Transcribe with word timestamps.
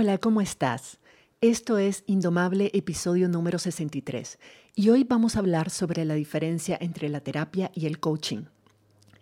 Hola, 0.00 0.18
¿cómo 0.18 0.40
estás? 0.40 1.00
Esto 1.40 1.76
es 1.76 2.04
Indomable, 2.06 2.70
episodio 2.72 3.28
número 3.28 3.58
63, 3.58 4.38
y 4.76 4.90
hoy 4.90 5.02
vamos 5.02 5.34
a 5.34 5.40
hablar 5.40 5.70
sobre 5.70 6.04
la 6.04 6.14
diferencia 6.14 6.78
entre 6.80 7.08
la 7.08 7.18
terapia 7.18 7.72
y 7.74 7.86
el 7.86 7.98
coaching. 7.98 8.44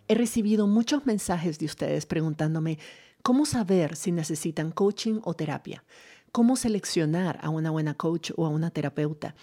He 0.07 0.13
recibido 0.13 0.67
muchos 0.67 1.07
mensajes 1.07 1.57
de 1.57 1.65
ustedes 1.65 2.05
preguntándome 2.05 2.77
cómo 3.23 3.47
saber 3.47 3.95
si 3.95 4.11
necesitan 4.11 4.69
coaching 4.69 5.19
o 5.23 5.33
terapia, 5.33 5.83
cómo 6.31 6.55
seleccionar 6.55 7.39
a 7.41 7.49
una 7.49 7.71
buena 7.71 7.95
coach 7.95 8.29
o 8.35 8.45
a 8.45 8.49
una 8.49 8.69
terapeuta, 8.69 9.33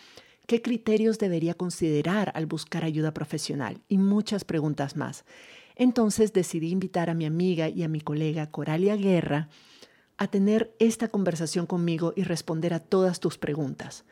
qué 0.47 0.63
criterios 0.63 1.19
debería 1.19 1.55
considerar 1.55 2.31
al 2.37 2.47
buscar 2.47 2.85
ayuda 2.85 3.13
profesional 3.13 3.81
y 3.89 3.99
muchas 3.99 4.45
preguntas 4.45 4.95
más. 4.95 5.25
Entonces 5.75 6.33
decidí 6.33 6.71
invitar 6.71 7.11
a 7.11 7.15
mi 7.15 7.27
amiga 7.27 7.69
y 7.69 7.83
a 7.83 7.89
mi 7.89 8.01
colega 8.01 8.53
Coralia 8.53 8.95
Guerra 8.95 9.49
a 10.19 10.29
tener 10.29 10.75
esta 10.79 11.09
conversación 11.09 11.67
conmigo 11.67 12.13
y 12.17 12.23
responder 12.23 12.75
a 12.75 12.81
todas 12.81 13.21
tus 13.21 13.39
preguntas. 13.39 14.05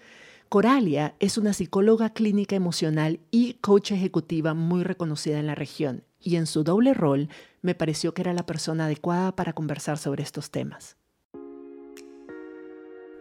Coralia 0.48 1.14
es 1.18 1.38
una 1.38 1.54
psicóloga 1.54 2.10
clínica 2.10 2.56
emocional 2.56 3.20
y 3.30 3.54
coach 3.54 3.92
ejecutiva 3.92 4.52
muy 4.52 4.84
reconocida 4.84 5.38
en 5.38 5.46
la 5.46 5.54
región 5.54 6.04
y 6.20 6.36
en 6.36 6.46
su 6.46 6.62
doble 6.62 6.94
rol 6.94 7.28
me 7.62 7.74
pareció 7.74 8.14
que 8.14 8.22
era 8.22 8.32
la 8.32 8.46
persona 8.46 8.84
adecuada 8.84 9.34
para 9.34 9.54
conversar 9.54 9.98
sobre 9.98 10.22
estos 10.22 10.50
temas. 10.50 10.96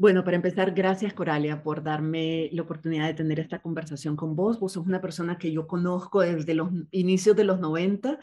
Bueno, 0.00 0.24
para 0.24 0.36
empezar, 0.36 0.72
gracias 0.72 1.12
Coralia 1.12 1.62
por 1.62 1.82
darme 1.82 2.48
la 2.52 2.62
oportunidad 2.62 3.06
de 3.06 3.12
tener 3.12 3.38
esta 3.38 3.60
conversación 3.60 4.16
con 4.16 4.34
vos. 4.34 4.58
Vos 4.58 4.72
sos 4.72 4.86
una 4.86 5.02
persona 5.02 5.36
que 5.36 5.52
yo 5.52 5.66
conozco 5.66 6.22
desde 6.22 6.54
los 6.54 6.70
inicios 6.90 7.36
de 7.36 7.44
los 7.44 7.60
90 7.60 8.18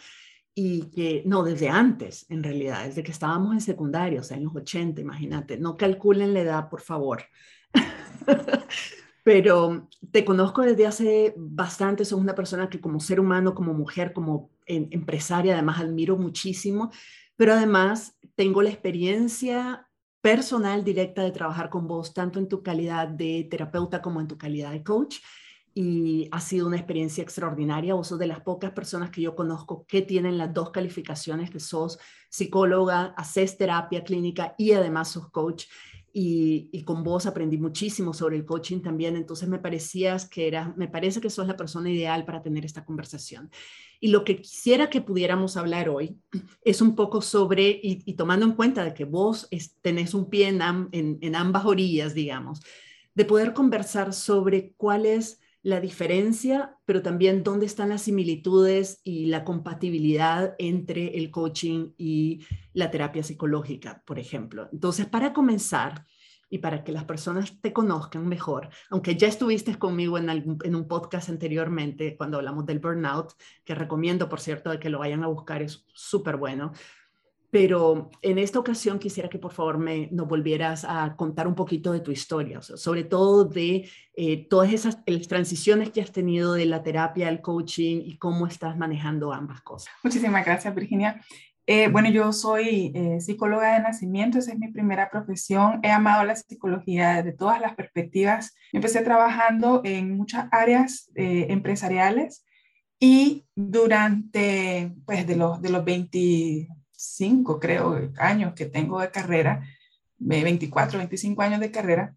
y 0.56 0.90
que, 0.90 1.22
no, 1.28 1.44
desde 1.44 1.70
antes, 1.70 2.26
en 2.32 2.42
realidad, 2.42 2.86
desde 2.86 3.04
que 3.04 3.12
estábamos 3.12 3.54
en 3.54 3.62
secundaria, 3.62 4.22
o 4.22 4.24
sea, 4.24 4.38
en 4.38 4.46
los 4.46 4.56
80, 4.56 5.02
imagínate. 5.02 5.60
No 5.60 5.78
calculen 5.78 6.34
la 6.34 6.40
edad, 6.40 6.68
por 6.68 6.82
favor. 6.82 7.22
Pero 9.24 9.88
te 10.10 10.26
conozco 10.26 10.64
desde 10.64 10.88
hace 10.88 11.36
bastante, 11.38 12.06
sos 12.06 12.20
una 12.20 12.34
persona 12.34 12.72
que 12.72 12.82
como 12.82 13.00
ser 13.00 13.20
humano, 13.20 13.54
como 13.54 13.76
mujer, 13.76 14.14
como 14.14 14.50
empresaria, 14.66 15.54
además 15.54 15.80
admiro 15.80 16.18
muchísimo, 16.18 16.92
pero 17.36 17.54
además 17.54 18.18
tengo 18.36 18.64
la 18.64 18.70
experiencia 18.70 19.87
personal 20.28 20.84
directa 20.84 21.24
de 21.24 21.32
trabajar 21.32 21.70
con 21.70 21.88
vos, 21.88 22.14
tanto 22.14 22.38
en 22.38 22.50
tu 22.50 22.62
calidad 22.62 23.08
de 23.08 23.48
terapeuta 23.50 24.02
como 24.02 24.20
en 24.20 24.28
tu 24.28 24.38
calidad 24.38 24.74
de 24.74 24.84
coach. 24.84 25.20
Y 25.74 26.28
ha 26.34 26.42
sido 26.42 26.68
una 26.68 26.76
experiencia 26.76 27.24
extraordinaria. 27.24 27.94
Vos 27.94 28.10
sos 28.10 28.20
de 28.20 28.28
las 28.28 28.42
pocas 28.42 28.72
personas 28.72 29.10
que 29.10 29.22
yo 29.22 29.38
conozco 29.38 29.86
que 29.88 30.02
tienen 30.02 30.38
las 30.38 30.54
dos 30.54 30.72
calificaciones, 30.72 31.50
que 31.50 31.62
sos 31.62 31.98
psicóloga, 32.28 33.14
haces 33.16 33.58
terapia 33.58 34.04
clínica 34.04 34.54
y 34.58 34.74
además 34.74 35.08
sos 35.08 35.30
coach 35.30 35.68
y, 36.20 36.84
con 36.84 37.04
vos 37.04 37.28
aprendí 37.28 37.60
muchísimo 37.60 38.12
sobre 38.12 38.38
el 38.38 38.46
coaching 38.46 38.82
también, 38.82 39.16
entonces 39.16 39.48
me 39.48 39.60
parecías 39.60 40.28
que 40.28 40.48
era, 40.48 40.74
me 40.76 40.88
parece 40.88 41.22
que 41.22 41.30
sos 41.30 41.46
la 41.46 41.56
persona 41.56 41.92
ideal 41.92 42.26
para 42.26 42.42
tener 42.42 42.66
esta 42.66 42.84
conversación. 42.84 43.52
Y 44.00 44.08
lo 44.08 44.24
que 44.24 44.42
quisiera 44.42 44.90
que 44.90 45.02
pudiéramos 45.02 45.58
hablar 45.58 45.90
hoy 45.90 46.18
es 46.64 46.82
un 46.82 46.96
poco 46.96 47.22
sobre, 47.22 47.80
y, 47.84 48.14
tomando 48.14 48.48
en 48.48 48.54
cuenta 48.54 48.84
de 48.84 48.96
que 48.96 49.06
vos 49.06 49.48
tenés 49.84 50.16
un 50.16 50.28
pie 50.28 50.48
en, 50.48 50.60
en, 50.92 51.20
en 51.22 51.36
ambas 51.36 51.66
orillas, 51.66 52.16
digamos, 52.16 52.62
de 53.14 53.26
poder 53.26 53.54
conversar 53.54 54.12
sobre 54.12 54.74
cuál 54.76 55.06
es 55.06 55.40
la 55.68 55.82
diferencia, 55.82 56.78
pero 56.86 57.02
también 57.02 57.44
dónde 57.44 57.66
están 57.66 57.90
las 57.90 58.04
similitudes 58.04 59.02
y 59.04 59.26
la 59.26 59.44
compatibilidad 59.44 60.56
entre 60.60 61.18
el 61.18 61.30
coaching 61.30 61.92
y 61.98 62.46
la 62.72 62.90
terapia 62.90 63.22
psicológica, 63.22 64.02
por 64.06 64.18
ejemplo. 64.18 64.70
Entonces, 64.72 65.08
para 65.08 65.34
comenzar 65.34 66.06
y 66.50 66.60
para 66.60 66.86
que 66.86 66.94
las 66.94 67.04
personas 67.04 67.60
te 67.60 67.74
conozcan 67.74 68.30
mejor, 68.30 68.70
aunque 68.90 69.18
ya 69.18 69.28
estuviste 69.28 69.78
conmigo 69.78 70.18
en, 70.18 70.74
un 70.74 70.88
podcast 70.88 71.28
anteriormente 71.28 72.16
cuando 72.16 72.38
hablamos 72.38 72.66
del 72.66 72.80
burnout, 72.80 73.34
que 73.66 73.76
recomiendo, 73.76 74.30
por 74.30 74.40
cierto, 74.40 74.72
que 74.80 74.90
lo 74.90 75.00
vayan 75.00 75.26
a 75.26 75.28
buscar, 75.28 75.62
es 75.62 75.86
súper 75.94 76.38
bueno 76.38 76.72
pero 77.50 78.10
en 78.22 78.38
esta 78.40 78.60
ocasión 78.60 79.00
quisiera 79.00 79.30
que 79.30 79.40
por 79.40 79.54
favor 79.54 79.78
me, 79.78 80.10
nos 80.12 80.28
volvieras 80.28 80.86
a 80.88 81.16
contar 81.16 81.48
un 81.48 81.56
poquito 81.56 81.94
de 81.94 82.02
tu 82.02 82.12
historia, 82.12 82.62
sobre 82.62 83.04
todo 83.06 83.46
de 83.46 83.90
eh, 84.16 84.48
todas 84.50 84.74
esas 84.74 85.04
transiciones 85.28 85.92
que 85.92 86.02
has 86.02 86.12
tenido 86.12 86.54
de 86.54 86.66
la 86.66 86.84
terapia 86.84 87.30
al 87.30 87.42
coaching 87.42 88.02
y 88.04 88.18
cómo 88.18 88.48
estás 88.48 88.78
manejando 88.78 89.32
ambas 89.32 89.62
cosas. 89.62 89.94
Muchísimas 90.04 90.46
gracias, 90.46 90.76
Virginia. 90.76 91.22
Eh, 91.70 91.90
bueno, 91.90 92.10
yo 92.10 92.32
soy 92.32 92.92
eh, 92.96 93.20
psicóloga 93.20 93.74
de 93.74 93.82
nacimiento, 93.82 94.40
esa 94.40 94.52
es 94.52 94.60
mi 94.60 94.70
primera 94.70 95.10
profesión. 95.10 95.80
He 95.84 95.92
amado 95.92 96.24
la 96.24 96.36
psicología 96.36 97.16
desde 97.16 97.34
todas 97.34 97.62
las 97.62 97.76
perspectivas. 97.76 98.56
Empecé 98.74 99.02
trabajando 99.02 99.82
en 99.84 100.16
muchas 100.16 100.48
áreas 100.52 101.12
empresariales 101.16 102.46
y 103.00 103.46
durante, 103.54 104.94
pues, 105.06 105.28
de 105.28 105.36
los, 105.36 105.62
de 105.62 105.70
los 105.70 105.86
20 105.86 106.68
25, 106.98 107.60
creo, 107.60 108.12
años 108.18 108.54
que 108.56 108.66
tengo 108.66 109.00
de 109.00 109.12
carrera, 109.12 109.64
24, 110.18 110.98
25 110.98 111.42
años 111.44 111.60
de 111.60 111.70
carrera, 111.70 112.16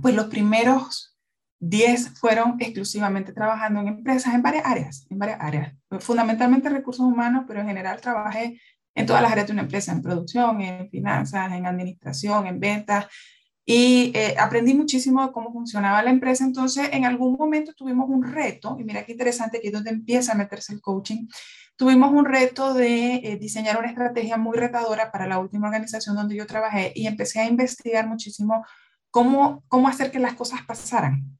pues 0.00 0.14
los 0.14 0.26
primeros 0.26 1.18
10 1.58 2.10
fueron 2.10 2.56
exclusivamente 2.60 3.32
trabajando 3.32 3.80
en 3.80 3.88
empresas 3.88 4.34
en 4.34 4.42
varias 4.42 4.64
áreas, 4.64 5.06
en 5.10 5.18
varias 5.18 5.40
áreas, 5.40 5.74
fundamentalmente 5.98 6.68
recursos 6.68 7.04
humanos, 7.04 7.44
pero 7.48 7.60
en 7.60 7.66
general 7.66 8.00
trabajé 8.00 8.60
en 8.94 9.06
todas 9.06 9.22
las 9.22 9.32
áreas 9.32 9.48
de 9.48 9.52
una 9.54 9.62
empresa, 9.62 9.92
en 9.92 10.02
producción, 10.02 10.60
en 10.60 10.88
finanzas, 10.88 11.52
en 11.52 11.66
administración, 11.66 12.46
en 12.46 12.60
ventas, 12.60 13.06
y 13.68 14.12
eh, 14.14 14.36
aprendí 14.38 14.74
muchísimo 14.74 15.26
de 15.26 15.32
cómo 15.32 15.52
funcionaba 15.52 16.00
la 16.00 16.10
empresa. 16.10 16.44
Entonces, 16.44 16.88
en 16.92 17.04
algún 17.04 17.34
momento 17.34 17.72
tuvimos 17.74 18.08
un 18.08 18.22
reto, 18.22 18.76
y 18.78 18.84
mira 18.84 19.04
qué 19.04 19.12
interesante, 19.12 19.60
que 19.60 19.66
es 19.66 19.72
donde 19.72 19.90
empieza 19.90 20.32
a 20.32 20.36
meterse 20.36 20.72
el 20.72 20.80
coaching, 20.80 21.26
tuvimos 21.74 22.12
un 22.12 22.24
reto 22.24 22.74
de 22.74 23.16
eh, 23.16 23.36
diseñar 23.38 23.78
una 23.78 23.88
estrategia 23.88 24.36
muy 24.36 24.56
retadora 24.56 25.10
para 25.10 25.26
la 25.26 25.40
última 25.40 25.66
organización 25.66 26.14
donde 26.14 26.36
yo 26.36 26.46
trabajé 26.46 26.92
y 26.94 27.08
empecé 27.08 27.40
a 27.40 27.48
investigar 27.48 28.06
muchísimo 28.06 28.64
cómo, 29.10 29.64
cómo 29.66 29.88
hacer 29.88 30.12
que 30.12 30.20
las 30.20 30.34
cosas 30.34 30.60
pasaran. 30.64 31.36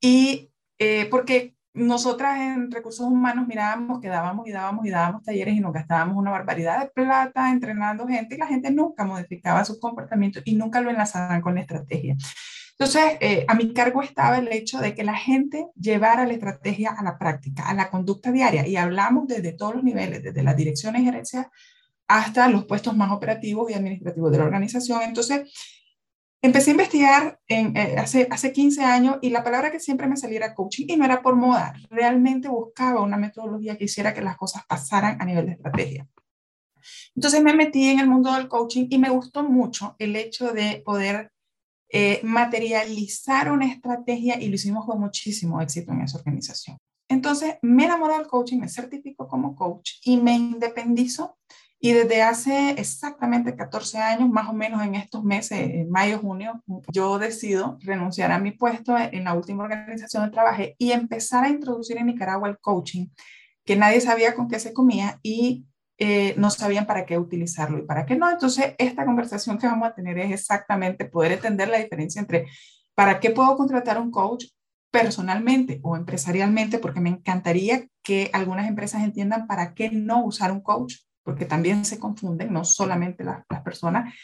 Y 0.00 0.50
eh, 0.78 1.06
porque 1.10 1.56
nosotras 1.72 2.38
en 2.40 2.70
recursos 2.70 3.06
humanos 3.06 3.46
mirábamos 3.46 4.00
que 4.00 4.08
dábamos 4.08 4.46
y 4.48 4.50
dábamos 4.50 4.86
y 4.86 4.90
dábamos 4.90 5.22
talleres 5.22 5.54
y 5.54 5.60
nos 5.60 5.72
gastábamos 5.72 6.16
una 6.16 6.30
barbaridad 6.30 6.80
de 6.80 6.88
plata 6.88 7.50
entrenando 7.50 8.08
gente 8.08 8.34
y 8.34 8.38
la 8.38 8.46
gente 8.46 8.70
nunca 8.70 9.04
modificaba 9.04 9.64
su 9.64 9.78
comportamiento 9.78 10.40
y 10.44 10.56
nunca 10.56 10.80
lo 10.80 10.90
enlazaban 10.90 11.40
con 11.40 11.54
la 11.54 11.60
estrategia. 11.60 12.16
Entonces, 12.80 13.18
eh, 13.20 13.44
a 13.46 13.54
mi 13.54 13.74
cargo 13.74 14.02
estaba 14.02 14.38
el 14.38 14.48
hecho 14.48 14.78
de 14.78 14.94
que 14.94 15.04
la 15.04 15.14
gente 15.14 15.66
llevara 15.78 16.26
la 16.26 16.32
estrategia 16.32 16.90
a 16.90 17.04
la 17.04 17.18
práctica, 17.18 17.68
a 17.68 17.74
la 17.74 17.90
conducta 17.90 18.32
diaria, 18.32 18.66
y 18.66 18.76
hablamos 18.76 19.28
desde 19.28 19.52
todos 19.52 19.74
los 19.74 19.84
niveles, 19.84 20.22
desde 20.22 20.42
las 20.42 20.56
direcciones 20.56 21.02
y 21.02 21.04
gerencias 21.04 21.46
hasta 22.08 22.48
los 22.48 22.64
puestos 22.64 22.96
más 22.96 23.12
operativos 23.12 23.70
y 23.70 23.74
administrativos 23.74 24.32
de 24.32 24.38
la 24.38 24.44
organización. 24.44 25.02
Entonces, 25.02 25.52
empecé 26.42 26.70
a 26.70 26.72
investigar 26.72 27.40
en, 27.46 27.76
eh, 27.76 27.96
hace, 27.98 28.26
hace 28.30 28.52
15 28.52 28.82
años 28.82 29.18
y 29.20 29.30
la 29.30 29.44
palabra 29.44 29.70
que 29.70 29.80
siempre 29.80 30.06
me 30.06 30.16
salía 30.16 30.38
era 30.38 30.54
coaching 30.54 30.86
y 30.88 30.96
no 30.96 31.04
era 31.04 31.22
por 31.22 31.36
moda, 31.36 31.74
realmente 31.90 32.48
buscaba 32.48 33.02
una 33.02 33.16
metodología 33.16 33.76
que 33.76 33.84
hiciera 33.84 34.14
que 34.14 34.22
las 34.22 34.36
cosas 34.36 34.64
pasaran 34.66 35.20
a 35.20 35.24
nivel 35.24 35.46
de 35.46 35.52
estrategia. 35.52 36.08
Entonces 37.14 37.42
me 37.42 37.54
metí 37.54 37.88
en 37.88 38.00
el 38.00 38.08
mundo 38.08 38.32
del 38.32 38.48
coaching 38.48 38.86
y 38.88 38.98
me 38.98 39.10
gustó 39.10 39.42
mucho 39.42 39.96
el 39.98 40.16
hecho 40.16 40.52
de 40.52 40.82
poder 40.84 41.30
eh, 41.92 42.20
materializar 42.22 43.50
una 43.50 43.66
estrategia 43.66 44.40
y 44.40 44.48
lo 44.48 44.54
hicimos 44.54 44.86
con 44.86 45.00
muchísimo 45.00 45.60
éxito 45.60 45.92
en 45.92 46.02
esa 46.02 46.18
organización. 46.18 46.78
Entonces 47.08 47.56
me 47.62 47.84
enamoré 47.84 48.16
del 48.16 48.28
coaching, 48.28 48.58
me 48.58 48.68
certifico 48.68 49.26
como 49.26 49.56
coach 49.56 49.94
y 50.04 50.16
me 50.16 50.34
independizo. 50.34 51.36
Y 51.82 51.92
desde 51.92 52.20
hace 52.20 52.72
exactamente 52.72 53.56
14 53.56 53.96
años, 53.98 54.28
más 54.28 54.50
o 54.50 54.52
menos 54.52 54.82
en 54.82 54.96
estos 54.96 55.24
meses, 55.24 55.58
en 55.58 55.90
mayo, 55.90 56.18
junio, 56.18 56.62
yo 56.92 57.18
decido 57.18 57.78
renunciar 57.80 58.32
a 58.32 58.38
mi 58.38 58.52
puesto 58.52 58.94
en 58.98 59.24
la 59.24 59.32
última 59.32 59.64
organización 59.64 60.24
donde 60.24 60.34
trabajé 60.34 60.74
y 60.76 60.92
empezar 60.92 61.44
a 61.44 61.48
introducir 61.48 61.96
en 61.96 62.06
Nicaragua 62.06 62.50
el 62.50 62.58
coaching, 62.58 63.06
que 63.64 63.76
nadie 63.76 64.02
sabía 64.02 64.34
con 64.34 64.46
qué 64.48 64.58
se 64.58 64.74
comía 64.74 65.18
y 65.22 65.64
eh, 65.96 66.34
no 66.36 66.50
sabían 66.50 66.86
para 66.86 67.06
qué 67.06 67.16
utilizarlo 67.16 67.78
y 67.78 67.82
para 67.82 68.04
qué 68.04 68.14
no. 68.14 68.30
Entonces, 68.30 68.74
esta 68.76 69.06
conversación 69.06 69.56
que 69.56 69.66
vamos 69.66 69.88
a 69.88 69.94
tener 69.94 70.18
es 70.18 70.32
exactamente 70.32 71.06
poder 71.06 71.32
entender 71.32 71.68
la 71.68 71.78
diferencia 71.78 72.20
entre 72.20 72.46
para 72.94 73.20
qué 73.20 73.30
puedo 73.30 73.56
contratar 73.56 73.98
un 73.98 74.10
coach 74.10 74.44
personalmente 74.90 75.80
o 75.82 75.96
empresarialmente, 75.96 76.78
porque 76.78 77.00
me 77.00 77.08
encantaría 77.08 77.86
que 78.02 78.28
algunas 78.34 78.68
empresas 78.68 79.02
entiendan 79.02 79.46
para 79.46 79.72
qué 79.72 79.90
no 79.90 80.24
usar 80.24 80.52
un 80.52 80.60
coach, 80.60 80.96
porque 81.22 81.44
también 81.44 81.84
se 81.84 81.98
confunden, 81.98 82.52
no 82.52 82.64
solamente 82.64 83.24
las, 83.24 83.44
personas, 83.62 84.14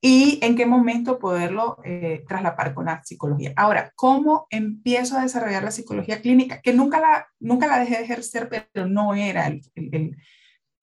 y 0.00 0.38
en 0.42 0.54
qué 0.54 0.64
momento 0.64 1.18
poderlo 1.18 1.78
eh, 1.84 2.24
traslapar 2.28 2.72
con 2.72 2.86
la 2.86 3.02
psicología. 3.02 3.52
Ahora, 3.56 3.92
¿cómo 3.96 4.46
empiezo 4.50 5.16
a 5.18 5.22
desarrollar 5.22 5.64
la 5.64 5.72
psicología 5.72 6.20
clínica? 6.20 6.60
Que 6.60 6.72
nunca 6.72 7.00
la, 7.00 7.26
nunca 7.40 7.66
la 7.66 7.80
dejé 7.80 7.96
de 7.96 8.04
ejercer, 8.04 8.48
pero 8.48 8.86
no 8.86 9.14
era 9.14 9.48
el, 9.48 9.60
el, 9.74 10.16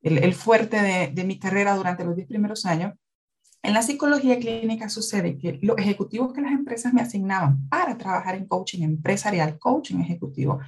el, 0.01 0.33
fuerte 0.33 0.81
de, 0.81 1.07
de, 1.07 1.23
mi 1.23 1.39
carrera 1.39 1.75
durante 1.75 2.03
los 2.03 2.15
10 2.15 2.27
primeros 2.27 2.65
años. 2.65 2.94
En 3.63 3.73
la 3.73 3.81
psicología 3.81 4.38
clínica 4.38 4.89
sucede 4.89 5.38
que 5.38 5.59
los 5.63 5.77
ejecutivos 5.77 6.33
que 6.33 6.41
las 6.41 6.51
empresas 6.51 6.94
me 6.94 7.01
asignaban 7.01 7.67
para 7.67 7.97
trabajar 7.97 8.35
en 8.35 8.47
coaching 8.47 8.83
empresarial, 8.83 9.57
coaching 9.57 10.01
ejecutivo, 10.01 10.59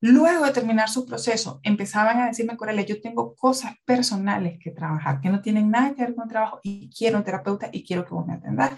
luego 0.00 0.46
de 0.46 0.52
terminar 0.52 0.88
su 0.88 1.06
proceso, 1.06 1.60
empezaban 1.62 2.18
a 2.20 2.26
decirme, 2.26 2.56
Corelia, 2.56 2.84
yo 2.84 3.00
tengo 3.00 3.34
cosas 3.36 3.74
personales 3.84 4.58
que 4.62 4.70
trabajar, 4.70 5.20
que 5.20 5.28
no 5.30 5.40
tienen 5.40 5.70
nada 5.70 5.94
que 5.94 6.02
ver 6.02 6.14
con 6.14 6.24
el 6.24 6.30
trabajo 6.30 6.60
y 6.62 6.90
quiero 6.90 7.18
un 7.18 7.24
terapeuta 7.24 7.68
y 7.72 7.84
quiero 7.84 8.04
que 8.04 8.14
vos 8.14 8.26
me 8.26 8.34
atendas. 8.34 8.72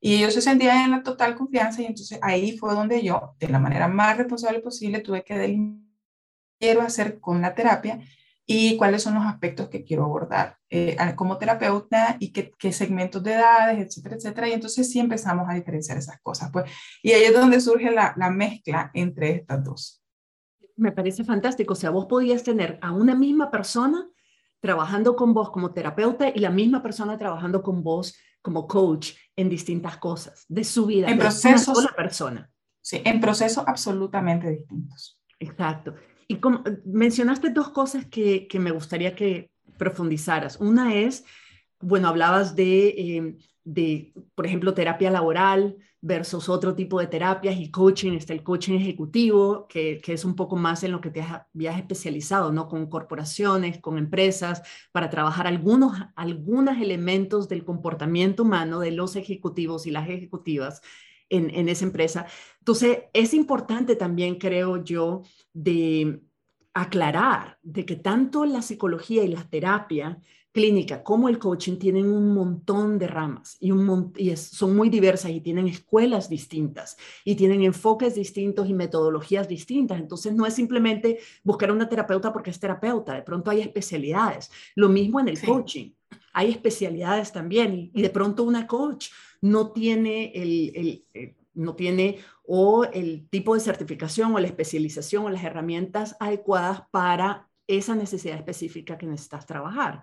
Y 0.00 0.14
ellos 0.14 0.34
se 0.34 0.40
sentían 0.40 0.84
en 0.84 0.90
la 0.92 1.02
total 1.02 1.34
confianza 1.34 1.82
y 1.82 1.86
entonces 1.86 2.18
ahí 2.22 2.56
fue 2.56 2.74
donde 2.74 3.02
yo, 3.02 3.34
de 3.38 3.48
la 3.48 3.58
manera 3.58 3.88
más 3.88 4.16
responsable 4.16 4.60
posible, 4.60 5.00
tuve 5.00 5.24
que 5.24 5.36
delimitar 5.36 5.90
quiero 6.60 6.82
hacer 6.82 7.18
con 7.20 7.40
la 7.40 7.54
terapia 7.54 8.00
y 8.46 8.76
cuáles 8.76 9.02
son 9.02 9.14
los 9.14 9.24
aspectos 9.24 9.68
que 9.68 9.84
quiero 9.84 10.04
abordar 10.04 10.58
eh, 10.68 10.96
como 11.16 11.38
terapeuta 11.38 12.16
y 12.20 12.32
qué, 12.32 12.52
qué, 12.58 12.72
segmentos 12.72 13.22
de 13.22 13.34
edades, 13.34 13.78
etcétera, 13.78 14.16
etcétera. 14.16 14.48
Y 14.48 14.52
entonces 14.52 14.90
sí 14.90 14.98
empezamos 14.98 15.48
a 15.48 15.54
diferenciar 15.54 15.98
esas 15.98 16.20
cosas. 16.20 16.50
Pues, 16.52 16.70
y 17.02 17.12
ahí 17.12 17.24
es 17.24 17.32
donde 17.32 17.60
surge 17.60 17.90
la, 17.90 18.12
la 18.16 18.30
mezcla 18.30 18.90
entre 18.92 19.30
estas 19.30 19.64
dos. 19.64 19.99
Me 20.80 20.92
parece 20.92 21.24
fantástico. 21.24 21.74
O 21.74 21.76
sea, 21.76 21.90
vos 21.90 22.06
podías 22.06 22.42
tener 22.42 22.78
a 22.80 22.92
una 22.92 23.14
misma 23.14 23.50
persona 23.50 24.08
trabajando 24.60 25.14
con 25.14 25.34
vos 25.34 25.50
como 25.50 25.72
terapeuta 25.72 26.30
y 26.30 26.38
la 26.38 26.50
misma 26.50 26.82
persona 26.82 27.18
trabajando 27.18 27.62
con 27.62 27.82
vos 27.82 28.16
como 28.40 28.66
coach 28.66 29.12
en 29.36 29.50
distintas 29.50 29.98
cosas 29.98 30.46
de 30.48 30.64
su 30.64 30.86
vida. 30.86 31.08
En 31.08 31.18
procesos. 31.18 31.76
Una 31.76 31.92
persona. 31.92 32.50
Sí, 32.80 33.02
en 33.04 33.20
procesos 33.20 33.62
absolutamente 33.66 34.48
distintos. 34.48 35.20
Exacto. 35.38 35.94
Y 36.26 36.36
como, 36.36 36.62
mencionaste 36.86 37.50
dos 37.50 37.68
cosas 37.70 38.06
que, 38.06 38.48
que, 38.48 38.58
me 38.58 38.70
gustaría 38.70 39.14
que 39.14 39.50
profundizaras. 39.76 40.56
Una 40.60 40.94
es, 40.94 41.24
bueno, 41.80 42.08
hablabas 42.08 42.56
de, 42.56 42.94
em, 42.96 43.38
de, 43.64 44.14
por 44.34 44.46
ejemplo, 44.46 44.72
terapia 44.72 45.10
laboral 45.10 45.76
versus 46.02 46.48
otro 46.48 46.74
tipo 46.74 46.98
de 47.00 47.06
terapias 47.06 47.58
y 47.58 47.70
coaching. 47.70 48.12
Está 48.12 48.32
el 48.32 48.42
coaching 48.42 48.74
ejecutivo, 48.74 49.66
que, 49.68 50.00
que 50.02 50.12
es 50.12 50.24
un 50.24 50.34
poco 50.34 50.56
más 50.56 50.82
en 50.82 50.92
lo 50.92 51.00
que 51.00 51.10
te 51.10 51.22
habías 51.22 51.78
especializado, 51.78 52.52
¿no? 52.52 52.68
Con 52.68 52.88
corporaciones, 52.88 53.80
con 53.80 53.98
empresas, 53.98 54.62
para 54.92 55.10
trabajar 55.10 55.46
algunos, 55.46 55.98
algunos 56.16 56.78
elementos 56.78 57.48
del 57.48 57.64
comportamiento 57.64 58.42
humano 58.42 58.80
de 58.80 58.92
los 58.92 59.16
ejecutivos 59.16 59.86
y 59.86 59.90
las 59.90 60.08
ejecutivas 60.08 60.80
en, 61.30 61.68
esa 61.68 61.84
empresa. 61.84 62.26
Entonces, 62.58 63.04
es 63.12 63.32
importante 63.34 63.96
también, 63.96 64.36
creo 64.36 64.82
yo, 64.82 65.22
de 65.52 66.20
aclarar 66.74 67.58
de 67.62 67.84
que 67.84 67.96
tanto 67.96 68.44
la 68.44 68.62
psicología 68.62 69.24
y 69.24 69.28
la 69.28 69.48
terapia 69.48 70.20
clínica 70.52 71.02
como 71.02 71.28
el 71.28 71.38
coaching 71.38 71.76
tienen 71.76 72.10
un 72.10 72.34
montón 72.34 72.98
de 72.98 73.06
ramas 73.06 73.56
y, 73.60 73.70
un 73.70 74.12
y 74.16 74.34
son 74.36 74.74
muy 74.74 74.88
diversas 74.88 75.30
y 75.30 75.40
tienen 75.40 75.68
escuelas 75.68 76.28
distintas 76.28 76.96
y 77.24 77.36
tienen 77.36 77.62
enfoques 77.62 78.14
distintos 78.14 78.68
y 78.68 78.74
metodologías 78.74 79.48
distintas. 79.48 80.00
Entonces 80.00 80.34
no 80.34 80.46
es 80.46 80.54
simplemente 80.54 81.18
buscar 81.44 81.70
una 81.70 81.88
terapeuta 81.88 82.32
porque 82.32 82.50
es 82.50 82.58
terapeuta, 82.58 83.14
de 83.14 83.22
pronto 83.22 83.50
hay 83.50 83.60
especialidades. 83.60 84.50
Lo 84.74 84.88
mismo 84.88 85.20
en 85.20 85.28
el 85.28 85.40
coaching, 85.40 85.92
hay 86.32 86.50
especialidades 86.50 87.32
también 87.32 87.90
y 87.92 88.02
de 88.02 88.10
pronto 88.10 88.44
una 88.44 88.66
coach 88.66 89.08
no 89.40 89.72
tiene 89.72 90.32
el, 90.34 91.04
eh, 91.14 91.36
no 91.54 91.74
tiene 91.74 92.18
o 92.44 92.84
el 92.84 93.28
tipo 93.28 93.54
de 93.54 93.60
certificación 93.60 94.34
o 94.34 94.40
la 94.40 94.46
especialización 94.46 95.24
o 95.24 95.30
las 95.30 95.44
herramientas 95.44 96.16
adecuadas 96.18 96.82
para 96.90 97.49
esa 97.78 97.94
necesidad 97.94 98.36
específica 98.36 98.98
que 98.98 99.06
necesitas 99.06 99.46
trabajar. 99.46 100.02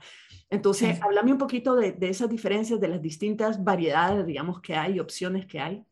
Entonces, 0.49 1.01
háblame 1.01 1.33
un 1.33 1.37
poquito 1.37 1.75
de, 1.75 1.95
esas 2.01 2.29
diferencias, 2.29 2.79
de 2.79 2.87
las 2.87 3.01
distintas 3.01 3.63
variedades, 3.63 4.25
digamos, 4.25 4.61
que 4.61 4.75
hay, 4.75 4.99
opciones 4.99 5.45
que 5.45 5.59
hay. 5.59 5.83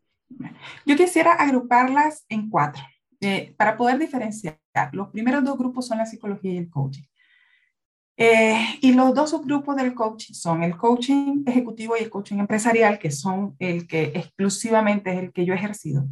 Yo 0.86 0.96
quisiera 0.96 1.34
agruparlas 1.34 2.26
en 2.30 2.50
cuatro 2.50 2.82
eh, 3.22 3.54
para 3.58 3.78
poder 3.78 4.00
diferenciar. 4.00 4.60
Los 4.92 5.10
primeros 5.10 5.44
dos 5.44 5.58
grupos 5.58 5.88
son 5.88 5.98
la 5.98 6.06
psicología 6.06 6.54
y 6.54 6.58
el 6.58 6.70
coaching. 6.70 7.04
Eh, 8.18 8.58
y 8.82 8.94
los 8.94 9.14
dos 9.14 9.32
subgrupos 9.32 9.76
del 9.76 9.94
coaching 9.94 10.34
son 10.34 10.64
el 10.64 10.78
coaching 10.78 11.44
ejecutivo 11.46 11.96
y 11.98 12.04
el 12.04 12.10
coaching 12.10 12.38
empresarial, 12.38 12.98
que 12.98 13.12
son 13.12 13.56
el 13.60 13.88
que 13.88 14.14
exclusivamente 14.16 15.12
es 15.12 15.20
el 15.20 15.34
que 15.34 15.46
yo 15.46 15.54
he 15.54 15.58
ejercido. 15.58 16.08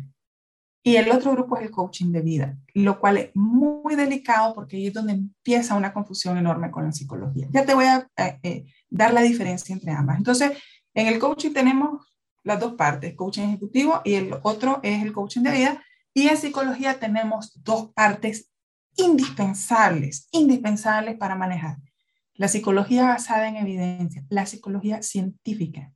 Y 0.83 0.97
el 0.97 1.09
otro 1.11 1.31
grupo 1.31 1.57
es 1.57 1.63
el 1.63 1.71
coaching 1.71 2.11
de 2.11 2.21
vida, 2.21 2.57
lo 2.73 2.99
cual 2.99 3.17
es 3.17 3.29
muy 3.35 3.95
delicado 3.95 4.53
porque 4.53 4.75
ahí 4.75 4.87
es 4.87 4.93
donde 4.93 5.13
empieza 5.13 5.75
una 5.75 5.93
confusión 5.93 6.37
enorme 6.37 6.71
con 6.71 6.83
la 6.83 6.91
psicología. 6.91 7.47
Ya 7.51 7.65
te 7.65 7.73
voy 7.73 7.85
a 7.85 8.07
eh, 8.17 8.39
eh, 8.43 8.65
dar 8.89 9.13
la 9.13 9.21
diferencia 9.21 9.73
entre 9.73 9.91
ambas. 9.91 10.17
Entonces, 10.17 10.51
en 10.93 11.07
el 11.07 11.19
coaching 11.19 11.51
tenemos 11.51 12.05
las 12.43 12.59
dos 12.59 12.73
partes, 12.73 13.15
coaching 13.15 13.43
ejecutivo 13.43 14.01
y 14.03 14.15
el 14.15 14.35
otro 14.43 14.81
es 14.83 15.01
el 15.01 15.13
coaching 15.13 15.41
de 15.41 15.51
vida. 15.51 15.83
Y 16.13 16.27
en 16.27 16.37
psicología 16.37 16.99
tenemos 16.99 17.53
dos 17.63 17.93
partes 17.93 18.49
indispensables, 18.97 20.27
indispensables 20.31 21.17
para 21.17 21.35
manejar 21.35 21.77
la 22.35 22.47
psicología 22.47 23.05
basada 23.05 23.47
en 23.47 23.57
evidencia, 23.57 24.25
la 24.29 24.45
psicología 24.45 25.01
científica, 25.01 25.93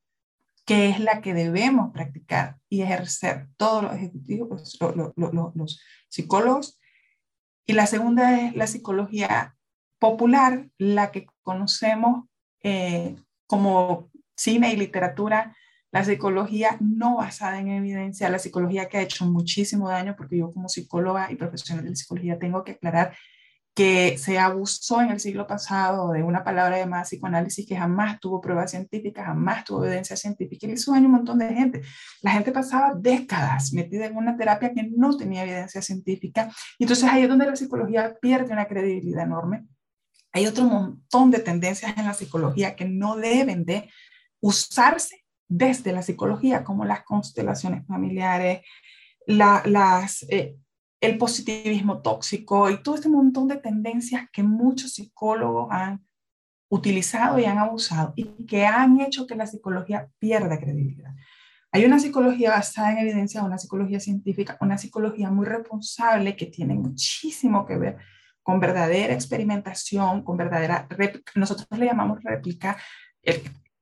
que 0.67 0.89
es 0.89 0.99
la 0.99 1.21
que 1.21 1.33
debemos 1.33 1.93
practicar 1.93 2.57
y 2.67 2.81
ejercer 2.81 3.47
todos 3.55 3.83
los 3.83 3.93
ejecutivos, 3.93 4.77
los, 5.15 5.81
psicólogos. 6.09 6.77
Y 7.65 7.71
la 7.71 7.87
segunda 7.87 8.41
es 8.41 8.53
la 8.53 8.67
psicología 8.67 9.55
popular, 9.97 10.69
la 10.77 11.11
que 11.11 11.27
conocemos 11.41 12.25
eh, 12.63 13.15
como 13.47 14.11
cine 14.35 14.73
y 14.73 14.75
literatura, 14.75 15.55
la 15.91 16.03
psicología 16.03 16.75
no 16.81 17.15
basada 17.15 17.59
en 17.59 17.69
evidencia, 17.69 18.29
la 18.29 18.37
psicología 18.37 18.89
que 18.89 18.97
ha 18.97 19.01
hecho 19.01 19.25
muchísimo 19.25 19.87
daño, 19.87 20.15
porque 20.17 20.37
yo 20.37 20.51
como 20.51 20.67
psicóloga 20.67 21.31
y 21.31 21.35
profesional 21.35 21.85
de 21.85 21.95
psicología 21.95 22.37
tengo 22.37 22.65
que 22.65 22.73
aclarar 22.73 23.15
que 23.77 24.17
se 24.17 24.39
abusó 24.39 25.01
en 25.01 25.11
el 25.11 25.19
siglo 25.19 25.45
pasado 25.45 26.11
de 26.11 26.23
una 26.23 26.43
palabra 26.43 26.79
llamada 26.79 27.03
psicoanálisis 27.03 27.67
que 27.67 27.77
jamás 27.77 28.19
tuvo 28.19 28.41
pruebas 28.41 28.71
científicas, 28.71 29.27
jamás 29.27 29.65
tuvo 29.65 29.85
evidencia 29.85 30.17
científica 30.17 30.65
y 30.65 30.69
le 30.69 30.73
hizo 30.73 30.93
daño 30.93 31.03
a 31.03 31.09
un 31.09 31.11
montón 31.17 31.37
de 31.37 31.53
gente. 31.53 31.83
La 32.23 32.31
gente 32.31 32.51
pasaba 32.51 32.95
décadas 32.95 33.73
metida 33.73 34.07
en 34.07 34.17
una 34.17 34.35
terapia 34.35 34.73
que 34.73 34.89
no 34.95 35.15
tenía 35.15 35.43
evidencia 35.43 35.83
científica 35.83 36.49
y 36.79 36.85
entonces 36.85 37.07
ahí 37.07 37.21
es 37.21 37.29
donde 37.29 37.45
la 37.45 37.55
psicología 37.55 38.17
pierde 38.19 38.51
una 38.51 38.65
credibilidad 38.65 39.25
enorme. 39.25 39.67
Hay 40.31 40.47
otro 40.47 40.63
montón 40.63 41.29
de 41.29 41.37
tendencias 41.37 41.95
en 41.95 42.05
la 42.05 42.15
psicología 42.15 42.75
que 42.75 42.85
no 42.85 43.15
deben 43.15 43.63
de 43.63 43.91
usarse 44.39 45.23
desde 45.47 45.91
la 45.91 46.01
psicología, 46.01 46.63
como 46.63 46.83
las 46.83 47.03
constelaciones 47.03 47.85
familiares, 47.85 48.61
las... 49.27 50.25
Eh, 50.29 50.57
el 50.99 51.17
positivismo 51.17 52.01
tóxico 52.01 52.69
y 52.69 52.81
todo 52.81 52.95
este 52.95 53.09
montón 53.09 53.47
de 53.47 53.57
tendencias 53.57 54.27
que 54.31 54.43
muchos 54.43 54.93
psicólogos 54.93 55.67
han 55.71 56.05
utilizado 56.69 57.39
y 57.39 57.45
han 57.45 57.59
abusado 57.59 58.13
y 58.15 58.25
que 58.45 58.65
han 58.65 58.99
hecho 58.99 59.27
que 59.27 59.35
la 59.35 59.47
psicología 59.47 60.09
pierda 60.19 60.59
credibilidad. 60.59 61.13
Hay 61.71 61.85
una 61.85 61.99
psicología 61.99 62.51
basada 62.51 62.91
en 62.91 62.99
evidencia, 62.99 63.43
una 63.43 63.57
psicología 63.57 63.99
científica, 63.99 64.57
una 64.61 64.77
psicología 64.77 65.29
muy 65.29 65.45
responsable 65.45 66.35
que 66.35 66.47
tiene 66.47 66.73
muchísimo 66.73 67.65
que 67.65 67.77
ver 67.77 67.97
con 68.41 68.59
verdadera 68.59 69.13
experimentación, 69.13 70.23
con 70.23 70.37
verdadera, 70.37 70.87
nosotros 71.35 71.67
le 71.77 71.85
llamamos 71.85 72.23
réplica, 72.23 72.77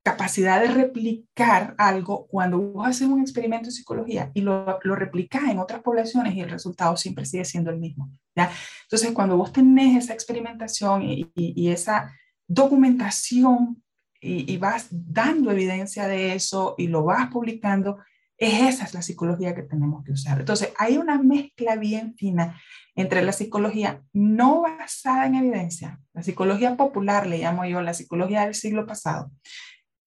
capacidad 0.05 0.62
de 0.62 0.67
replicar 0.67 1.74
algo 1.79 2.27
cuando 2.27 2.59
vos 2.59 2.88
haces 2.88 3.07
un 3.07 3.21
experimento 3.21 3.65
de 3.65 3.71
psicología 3.71 4.29
y 4.35 4.41
lo, 4.41 4.77
lo 4.83 4.95
replicas 4.95 5.45
en 5.45 5.57
otras 5.57 5.81
poblaciones 5.81 6.35
y 6.35 6.41
el 6.41 6.50
resultado 6.51 6.95
siempre 6.95 7.25
sigue 7.25 7.43
siendo 7.43 7.71
el 7.71 7.79
mismo. 7.79 8.12
¿ya? 8.35 8.51
Entonces, 8.83 9.12
cuando 9.13 9.35
vos 9.35 9.51
tenés 9.51 10.03
esa 10.03 10.13
experimentación 10.13 11.01
y, 11.01 11.31
y, 11.33 11.69
esa 11.69 12.13
documentación 12.47 13.81
y, 14.21 14.53
y, 14.53 14.57
vas 14.57 14.89
dando 14.91 15.50
evidencia 15.50 16.07
de 16.07 16.35
eso 16.35 16.75
y 16.77 16.85
lo 16.85 17.03
vas 17.03 17.31
publicando, 17.31 17.97
es 18.38 18.75
esa 18.75 18.85
es 18.85 18.93
la 18.93 19.01
psicología 19.01 19.55
que 19.55 19.63
tenemos 19.63 20.03
que 20.03 20.12
usar. 20.12 20.39
Entonces, 20.39 20.71
hay 20.77 20.97
una 21.00 21.17
mezcla 21.17 21.77
bien 21.77 22.13
fina 22.15 22.62
entre 22.93 23.24
la 23.24 23.31
psicología 23.31 24.03
no 24.13 24.62
basada 24.62 25.25
en 25.25 25.33
evidencia, 25.33 26.00
la 26.13 26.21
psicología 26.21 26.77
popular, 26.77 27.25
le 27.25 27.39
llamo 27.39 27.65
yo, 27.65 27.81
la 27.81 27.95
psicología 27.95 28.45
del 28.45 28.53
siglo 28.53 28.85
pasado, 28.85 29.31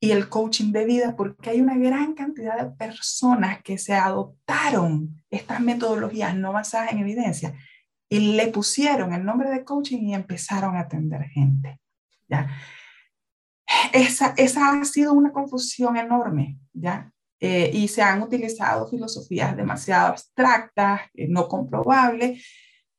y 0.01 0.13
el 0.13 0.29
coaching 0.29 0.73
de 0.73 0.85
vida, 0.85 1.17
porque 1.17 1.51
hay 1.51 1.61
una 1.61 1.77
gran 1.77 2.15
cantidad 2.15 2.57
de 2.57 2.71
personas 2.77 3.63
que 3.63 3.79
se 3.79 3.95
adoptaron 3.95 5.23
estas 5.31 5.61
metodologías 5.61 6.37
no 6.37 6.53
basadas 6.53 6.93
en 6.93 6.99
evidencia 6.99 7.55
y 8.09 8.37
le 8.37 8.49
pusieron 8.49 9.13
el 9.13 9.25
nombre 9.25 9.51
de 9.51 9.65
coaching 9.65 9.99
y 9.99 10.15
empezaron 10.15 10.77
a 10.77 10.81
atender 10.81 11.23
gente. 11.29 11.81
¿ya? 12.29 12.49
Esa, 13.93 14.35
esa 14.37 14.71
ha 14.71 14.85
sido 14.85 15.13
una 15.13 15.33
confusión 15.33 15.97
enorme, 15.97 16.59
¿ya? 16.73 17.13
Eh, 17.41 17.71
y 17.73 17.87
se 17.87 18.03
han 18.03 18.23
utilizado 18.23 18.89
filosofías 18.89 19.57
demasiado 19.57 20.09
abstractas, 20.09 21.03
eh, 21.15 21.29
no 21.29 21.47
comprobables, 21.47 22.45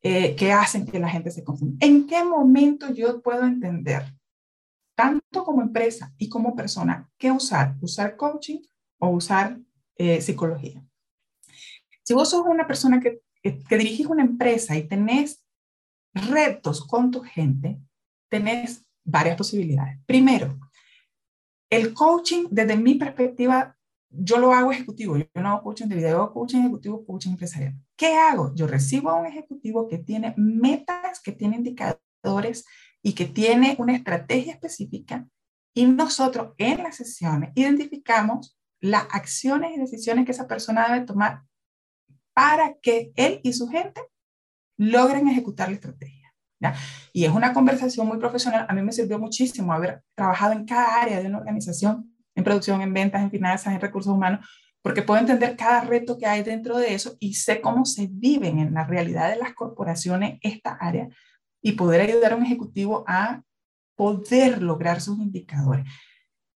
eh, 0.02 0.34
que 0.34 0.50
hacen 0.50 0.86
que 0.86 0.98
la 0.98 1.10
gente 1.10 1.30
se 1.30 1.44
confunda. 1.44 1.76
¿En 1.84 2.06
qué 2.06 2.24
momento 2.24 2.92
yo 2.92 3.20
puedo 3.20 3.44
entender, 3.44 4.02
tanto 5.00 5.44
como 5.44 5.62
empresa 5.62 6.12
y 6.18 6.28
como 6.28 6.54
persona, 6.54 7.10
qué 7.16 7.32
usar? 7.32 7.74
¿Usar 7.80 8.16
coaching 8.16 8.60
o 8.98 9.08
usar 9.08 9.58
psicología? 10.20 10.84
Si 12.02 12.12
vos 12.12 12.28
sos 12.28 12.44
una 12.46 12.66
persona 12.66 13.00
que, 13.00 13.22
que 13.42 13.78
dirigís 13.78 14.06
una 14.06 14.22
empresa 14.22 14.76
y 14.76 14.86
tenés 14.86 15.42
retos 16.12 16.86
con 16.86 17.10
tu 17.10 17.22
gente, 17.22 17.80
tenés 18.28 18.84
varias 19.02 19.38
posibilidades. 19.38 19.98
Primero, 20.04 20.58
el 21.70 21.94
coaching, 21.94 22.48
desde 22.50 22.76
mi 22.76 22.96
perspectiva, 22.96 23.74
yo 24.10 24.36
lo 24.36 24.52
hago 24.52 24.70
ejecutivo, 24.70 25.16
yo 25.16 25.24
no 25.36 25.48
hago 25.48 25.62
coaching 25.62 25.86
de 25.86 25.96
video, 25.96 26.16
hago 26.16 26.34
coaching 26.34 26.58
ejecutivo, 26.58 27.06
coaching 27.06 27.30
empresarial. 27.30 27.74
¿Qué 27.96 28.16
hago? 28.16 28.54
Yo 28.54 28.66
recibo 28.66 29.08
a 29.08 29.14
un 29.14 29.26
ejecutivo 29.26 29.88
que 29.88 29.96
tiene 29.96 30.34
metas, 30.36 31.22
que 31.22 31.32
tiene 31.32 31.56
indicadores 31.56 32.66
y 33.02 33.14
que 33.14 33.26
tiene 33.26 33.76
una 33.78 33.94
estrategia 33.94 34.52
específica 34.52 35.26
y 35.74 35.86
nosotros 35.86 36.54
en 36.58 36.82
las 36.82 36.96
sesiones 36.96 37.50
identificamos 37.54 38.58
las 38.80 39.04
acciones 39.10 39.72
y 39.74 39.80
decisiones 39.80 40.24
que 40.24 40.32
esa 40.32 40.48
persona 40.48 40.88
debe 40.88 41.06
tomar 41.06 41.42
para 42.34 42.74
que 42.80 43.12
él 43.16 43.40
y 43.42 43.52
su 43.52 43.68
gente 43.68 44.00
logren 44.76 45.28
ejecutar 45.28 45.68
la 45.68 45.74
estrategia. 45.74 46.20
Y 47.12 47.24
es 47.24 47.30
una 47.30 47.52
conversación 47.52 48.06
muy 48.06 48.18
profesional. 48.18 48.66
A 48.68 48.74
mí 48.74 48.82
me 48.82 48.92
sirvió 48.92 49.18
muchísimo 49.18 49.72
haber 49.72 50.02
trabajado 50.14 50.52
en 50.52 50.66
cada 50.66 51.00
área 51.00 51.20
de 51.20 51.26
una 51.26 51.38
organización 51.38 52.14
en 52.34 52.44
producción, 52.44 52.80
en 52.80 52.92
ventas, 52.92 53.22
en 53.22 53.30
finanzas, 53.30 53.74
en 53.74 53.80
recursos 53.80 54.12
humanos, 54.12 54.46
porque 54.82 55.02
puedo 55.02 55.20
entender 55.20 55.56
cada 55.56 55.82
reto 55.82 56.16
que 56.16 56.26
hay 56.26 56.42
dentro 56.42 56.78
de 56.78 56.94
eso 56.94 57.16
y 57.18 57.34
sé 57.34 57.60
cómo 57.60 57.84
se 57.84 58.08
viven 58.10 58.58
en 58.58 58.72
la 58.72 58.84
realidad 58.84 59.30
de 59.30 59.36
las 59.36 59.54
corporaciones 59.54 60.38
esta 60.42 60.72
área 60.72 61.08
y 61.62 61.72
poder 61.72 62.00
ayudar 62.00 62.32
a 62.32 62.36
un 62.36 62.44
ejecutivo 62.44 63.04
a 63.06 63.42
poder 63.96 64.62
lograr 64.62 65.00
sus 65.00 65.18
indicadores. 65.18 65.86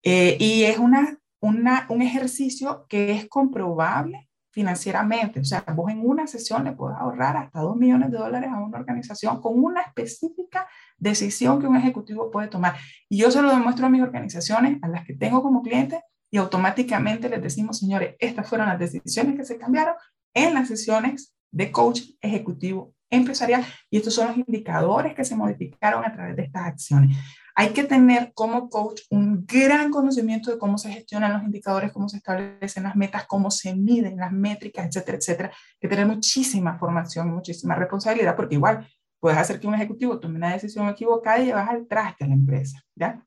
Eh, 0.02 0.36
y 0.38 0.64
es 0.64 0.78
una, 0.78 1.18
un 1.40 2.02
ejercicio 2.02 2.86
que 2.88 3.12
es 3.12 3.28
comprobable 3.28 4.28
financieramente. 4.52 5.40
O 5.40 5.44
sea, 5.44 5.64
vos 5.74 5.90
en 5.90 6.06
una 6.06 6.26
sesión 6.26 6.64
le 6.64 6.72
puedes 6.72 6.96
ahorrar 6.98 7.36
hasta 7.36 7.60
2 7.60 7.76
millones 7.76 8.10
de 8.10 8.18
dólares 8.18 8.50
a 8.52 8.60
una 8.60 8.78
organización 8.78 9.40
con 9.40 9.58
una 9.58 9.80
específica 9.80 10.68
decisión 10.98 11.60
que 11.60 11.66
un 11.66 11.76
ejecutivo 11.76 12.30
puede 12.30 12.48
tomar. 12.48 12.76
Y 13.08 13.18
yo 13.18 13.30
se 13.30 13.42
lo 13.42 13.50
demuestro 13.50 13.86
a 13.86 13.88
mis 13.88 14.02
organizaciones, 14.02 14.78
a 14.82 14.88
las 14.88 15.04
que 15.04 15.14
tengo 15.14 15.42
como 15.42 15.62
clientes, 15.62 16.00
y 16.30 16.38
automáticamente 16.38 17.28
les 17.28 17.42
decimos, 17.42 17.78
señores, 17.78 18.14
estas 18.18 18.48
fueron 18.48 18.68
las 18.68 18.78
decisiones 18.78 19.36
que 19.36 19.44
se 19.44 19.58
cambiaron 19.58 19.94
en 20.34 20.54
las 20.54 20.68
sesiones 20.68 21.34
de 21.50 21.70
coach 21.70 22.02
ejecutivo 22.20 22.94
empresarial 23.12 23.64
y 23.90 23.98
estos 23.98 24.14
son 24.14 24.28
los 24.28 24.36
indicadores 24.38 25.14
que 25.14 25.24
se 25.24 25.36
modificaron 25.36 26.04
a 26.04 26.12
través 26.12 26.34
de 26.34 26.42
estas 26.44 26.66
acciones. 26.66 27.16
Hay 27.54 27.68
que 27.68 27.84
tener 27.84 28.32
como 28.32 28.70
coach 28.70 29.02
un 29.10 29.44
gran 29.44 29.90
conocimiento 29.90 30.50
de 30.50 30.58
cómo 30.58 30.78
se 30.78 30.90
gestionan 30.90 31.34
los 31.34 31.42
indicadores, 31.42 31.92
cómo 31.92 32.08
se 32.08 32.16
establecen 32.16 32.84
las 32.84 32.96
metas, 32.96 33.26
cómo 33.26 33.50
se 33.50 33.74
miden 33.74 34.16
las 34.16 34.32
métricas, 34.32 34.86
etcétera, 34.86 35.18
etcétera. 35.18 35.48
Hay 35.50 35.78
que 35.80 35.88
tener 35.88 36.06
muchísima 36.06 36.78
formación, 36.78 37.30
muchísima 37.30 37.74
responsabilidad, 37.74 38.34
porque 38.34 38.54
igual 38.54 38.88
puedes 39.20 39.38
hacer 39.38 39.60
que 39.60 39.66
un 39.66 39.74
ejecutivo 39.74 40.18
tome 40.18 40.36
una 40.36 40.52
decisión 40.52 40.88
equivocada 40.88 41.38
y 41.38 41.46
llevas 41.46 41.68
al 41.68 41.86
traste 41.86 42.24
a 42.24 42.28
la 42.28 42.34
empresa, 42.34 42.82
¿ya? 42.94 43.22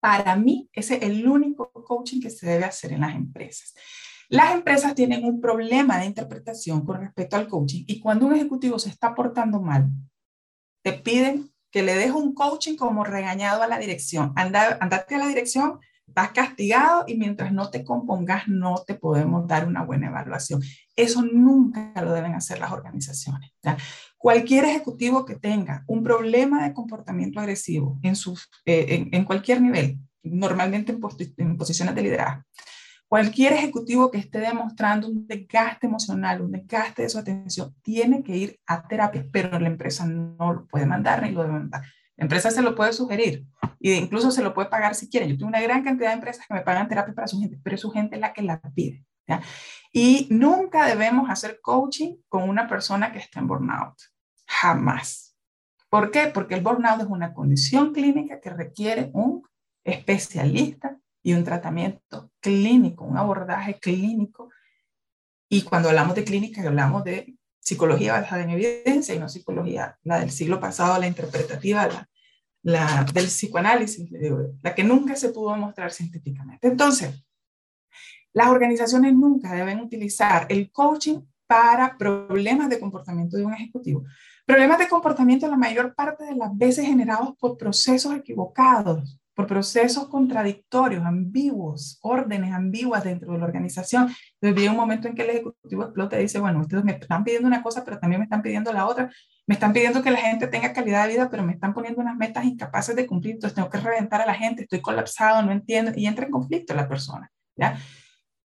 Para 0.00 0.34
mí, 0.34 0.68
ese 0.72 0.96
es 0.96 1.02
el 1.02 1.28
único 1.28 1.70
coaching 1.72 2.20
que 2.20 2.30
se 2.30 2.46
debe 2.46 2.64
hacer 2.64 2.92
en 2.92 3.02
las 3.02 3.14
empresas. 3.14 3.74
Las 4.30 4.54
empresas 4.54 4.94
tienen 4.94 5.24
un 5.24 5.40
problema 5.40 5.98
de 5.98 6.06
interpretación 6.06 6.86
con 6.86 7.00
respecto 7.00 7.34
al 7.34 7.48
coaching 7.48 7.82
y 7.88 7.98
cuando 7.98 8.26
un 8.26 8.34
ejecutivo 8.34 8.78
se 8.78 8.88
está 8.88 9.12
portando 9.12 9.60
mal, 9.60 9.90
te 10.82 10.92
piden 10.92 11.50
que 11.72 11.82
le 11.82 11.96
deje 11.96 12.12
un 12.12 12.32
coaching 12.32 12.76
como 12.76 13.02
regañado 13.02 13.60
a 13.60 13.66
la 13.66 13.78
dirección. 13.78 14.32
Anda, 14.36 14.78
andate 14.80 15.16
a 15.16 15.18
la 15.18 15.26
dirección, 15.26 15.80
vas 16.06 16.30
castigado 16.30 17.04
y 17.08 17.16
mientras 17.16 17.52
no 17.52 17.70
te 17.70 17.82
compongas 17.82 18.46
no 18.46 18.84
te 18.86 18.94
podemos 18.94 19.48
dar 19.48 19.66
una 19.66 19.82
buena 19.82 20.06
evaluación. 20.06 20.62
Eso 20.94 21.22
nunca 21.22 21.92
lo 22.00 22.12
deben 22.12 22.34
hacer 22.34 22.60
las 22.60 22.70
organizaciones. 22.70 23.50
Cualquier 24.16 24.64
ejecutivo 24.64 25.24
que 25.24 25.34
tenga 25.34 25.82
un 25.88 26.04
problema 26.04 26.62
de 26.62 26.72
comportamiento 26.72 27.40
agresivo 27.40 27.98
en, 28.04 28.14
eh, 28.64 29.08
en, 29.10 29.24
cualquier 29.24 29.60
nivel, 29.60 29.98
normalmente 30.22 30.92
en, 30.92 31.00
en 31.36 31.56
posiciones 31.56 31.96
de 31.96 32.02
liderazgo, 32.02 32.44
Cualquier 33.10 33.54
ejecutivo 33.54 34.08
que 34.08 34.18
esté 34.18 34.38
demostrando 34.38 35.08
un 35.08 35.26
desgaste 35.26 35.88
emocional, 35.88 36.42
un 36.42 36.52
desgaste 36.52 37.02
de 37.02 37.08
su 37.08 37.18
atención, 37.18 37.74
tiene 37.82 38.22
que 38.22 38.36
ir 38.36 38.60
a 38.68 38.86
terapia, 38.86 39.26
pero 39.32 39.58
la 39.58 39.66
empresa 39.66 40.06
no 40.06 40.52
lo 40.52 40.66
puede 40.68 40.86
mandar 40.86 41.20
ni 41.20 41.32
lo 41.32 41.42
debe 41.42 41.54
mandar. 41.54 41.82
La 42.16 42.22
empresa 42.22 42.52
se 42.52 42.62
lo 42.62 42.76
puede 42.76 42.92
sugerir 42.92 43.44
e 43.80 43.94
incluso 43.96 44.30
se 44.30 44.44
lo 44.44 44.54
puede 44.54 44.68
pagar 44.68 44.94
si 44.94 45.10
quiere. 45.10 45.26
Yo 45.26 45.36
tengo 45.36 45.48
una 45.48 45.60
gran 45.60 45.82
cantidad 45.82 46.10
de 46.10 46.14
empresas 46.14 46.46
que 46.46 46.54
me 46.54 46.60
pagan 46.60 46.86
terapia 46.86 47.12
para 47.12 47.26
su 47.26 47.40
gente, 47.40 47.58
pero 47.64 47.74
es 47.74 47.80
su 47.80 47.90
gente 47.90 48.16
la 48.16 48.32
que 48.32 48.42
la 48.42 48.60
pide. 48.60 49.04
¿ya? 49.26 49.42
Y 49.92 50.28
nunca 50.30 50.86
debemos 50.86 51.28
hacer 51.30 51.58
coaching 51.60 52.14
con 52.28 52.48
una 52.48 52.68
persona 52.68 53.10
que 53.10 53.18
está 53.18 53.40
en 53.40 53.48
burnout. 53.48 53.96
Jamás. 54.46 55.36
¿Por 55.88 56.12
qué? 56.12 56.28
Porque 56.28 56.54
el 56.54 56.60
burnout 56.60 57.00
es 57.00 57.08
una 57.08 57.34
condición 57.34 57.92
clínica 57.92 58.40
que 58.40 58.50
requiere 58.50 59.10
un 59.14 59.42
especialista 59.82 60.96
y 61.22 61.34
un 61.34 61.44
tratamiento 61.44 62.30
clínico, 62.40 63.04
un 63.04 63.16
abordaje 63.16 63.78
clínico. 63.78 64.50
Y 65.48 65.62
cuando 65.62 65.88
hablamos 65.88 66.14
de 66.14 66.24
clínica, 66.24 66.62
hablamos 66.62 67.04
de 67.04 67.36
psicología 67.58 68.14
basada 68.14 68.42
en 68.42 68.50
evidencia 68.50 69.14
y 69.14 69.18
no 69.18 69.28
psicología, 69.28 69.98
la 70.02 70.20
del 70.20 70.30
siglo 70.30 70.58
pasado, 70.58 70.98
la 70.98 71.06
interpretativa, 71.06 72.08
la, 72.62 73.06
del 73.12 73.26
psicoanálisis, 73.26 74.10
la 74.62 74.74
que 74.74 74.84
nunca 74.84 75.16
se 75.16 75.30
pudo 75.30 75.52
demostrar 75.52 75.92
científicamente. 75.92 76.68
Entonces, 76.68 77.24
las 78.32 78.48
organizaciones 78.48 79.14
nunca 79.14 79.52
deben 79.52 79.80
utilizar 79.80 80.46
el 80.48 80.70
coaching 80.70 81.20
para 81.46 81.98
problemas 81.98 82.70
de 82.70 82.78
comportamiento 82.78 83.36
de 83.36 83.44
un 83.44 83.52
ejecutivo. 83.52 84.04
Problemas 84.46 84.78
de 84.78 84.88
comportamiento 84.88 85.48
la 85.48 85.56
mayor 85.56 85.94
parte 85.94 86.24
de 86.24 86.36
las 86.36 86.56
veces 86.56 86.86
generados 86.86 87.34
por 87.38 87.56
procesos 87.56 88.14
equivocados, 88.14 89.19
por 89.40 89.46
procesos 89.46 90.08
contradictorios, 90.08 91.02
ambiguos, 91.06 91.98
órdenes 92.02 92.52
ambiguas 92.52 93.04
dentro 93.04 93.32
de 93.32 93.38
la 93.38 93.46
organización. 93.46 94.14
Entonces 94.34 94.54
viene 94.54 94.70
un 94.70 94.76
momento 94.76 95.08
en 95.08 95.14
que 95.14 95.22
el 95.22 95.30
ejecutivo 95.30 95.84
explota 95.84 96.18
y 96.18 96.24
dice, 96.24 96.40
bueno, 96.40 96.60
ustedes 96.60 96.84
me 96.84 96.92
están 96.92 97.24
pidiendo 97.24 97.48
una 97.48 97.62
cosa, 97.62 97.82
pero 97.82 97.98
también 97.98 98.20
me 98.20 98.24
están 98.24 98.42
pidiendo 98.42 98.70
la 98.70 98.86
otra. 98.86 99.10
Me 99.46 99.54
están 99.54 99.72
pidiendo 99.72 100.02
que 100.02 100.10
la 100.10 100.18
gente 100.18 100.46
tenga 100.46 100.74
calidad 100.74 101.06
de 101.06 101.14
vida, 101.14 101.30
pero 101.30 101.42
me 101.42 101.54
están 101.54 101.72
poniendo 101.72 102.02
unas 102.02 102.16
metas 102.16 102.44
incapaces 102.44 102.94
de 102.94 103.06
cumplir. 103.06 103.34
Entonces 103.34 103.54
tengo 103.54 103.70
que 103.70 103.78
reventar 103.78 104.20
a 104.20 104.26
la 104.26 104.34
gente, 104.34 104.64
estoy 104.64 104.82
colapsado, 104.82 105.42
no 105.42 105.52
entiendo, 105.52 105.92
y 105.96 106.04
entra 106.04 106.26
en 106.26 106.32
conflicto 106.32 106.74
la 106.74 106.86
persona. 106.86 107.30
¿ya? 107.56 107.78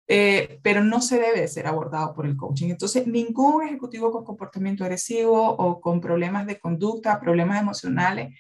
Eh, 0.08 0.62
pero 0.64 0.82
no 0.82 1.02
se 1.02 1.20
debe 1.20 1.46
ser 1.50 1.68
abordado 1.68 2.14
por 2.14 2.26
el 2.26 2.38
coaching. 2.38 2.70
Entonces, 2.70 3.06
ningún 3.06 3.66
ejecutivo 3.66 4.14
con 4.14 4.24
comportamiento 4.24 4.86
agresivo 4.86 5.50
o 5.50 5.82
con 5.82 6.00
problemas 6.00 6.48
de 6.48 6.58
conducta, 6.58 7.20
problemas 7.20 7.62
emocionales, 7.62 8.34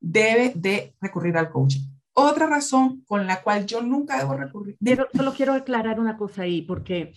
debe 0.00 0.52
de 0.54 0.94
recurrir 1.00 1.36
al 1.36 1.50
coaching. 1.50 1.95
Otra 2.18 2.46
razón 2.46 3.02
con 3.06 3.26
la 3.26 3.42
cual 3.42 3.66
yo 3.66 3.82
nunca 3.82 4.16
debo 4.16 4.32
recurrir. 4.34 4.78
Pero 4.82 5.06
solo 5.14 5.34
quiero 5.34 5.52
aclarar 5.52 6.00
una 6.00 6.16
cosa 6.16 6.42
ahí, 6.42 6.62
porque 6.62 7.12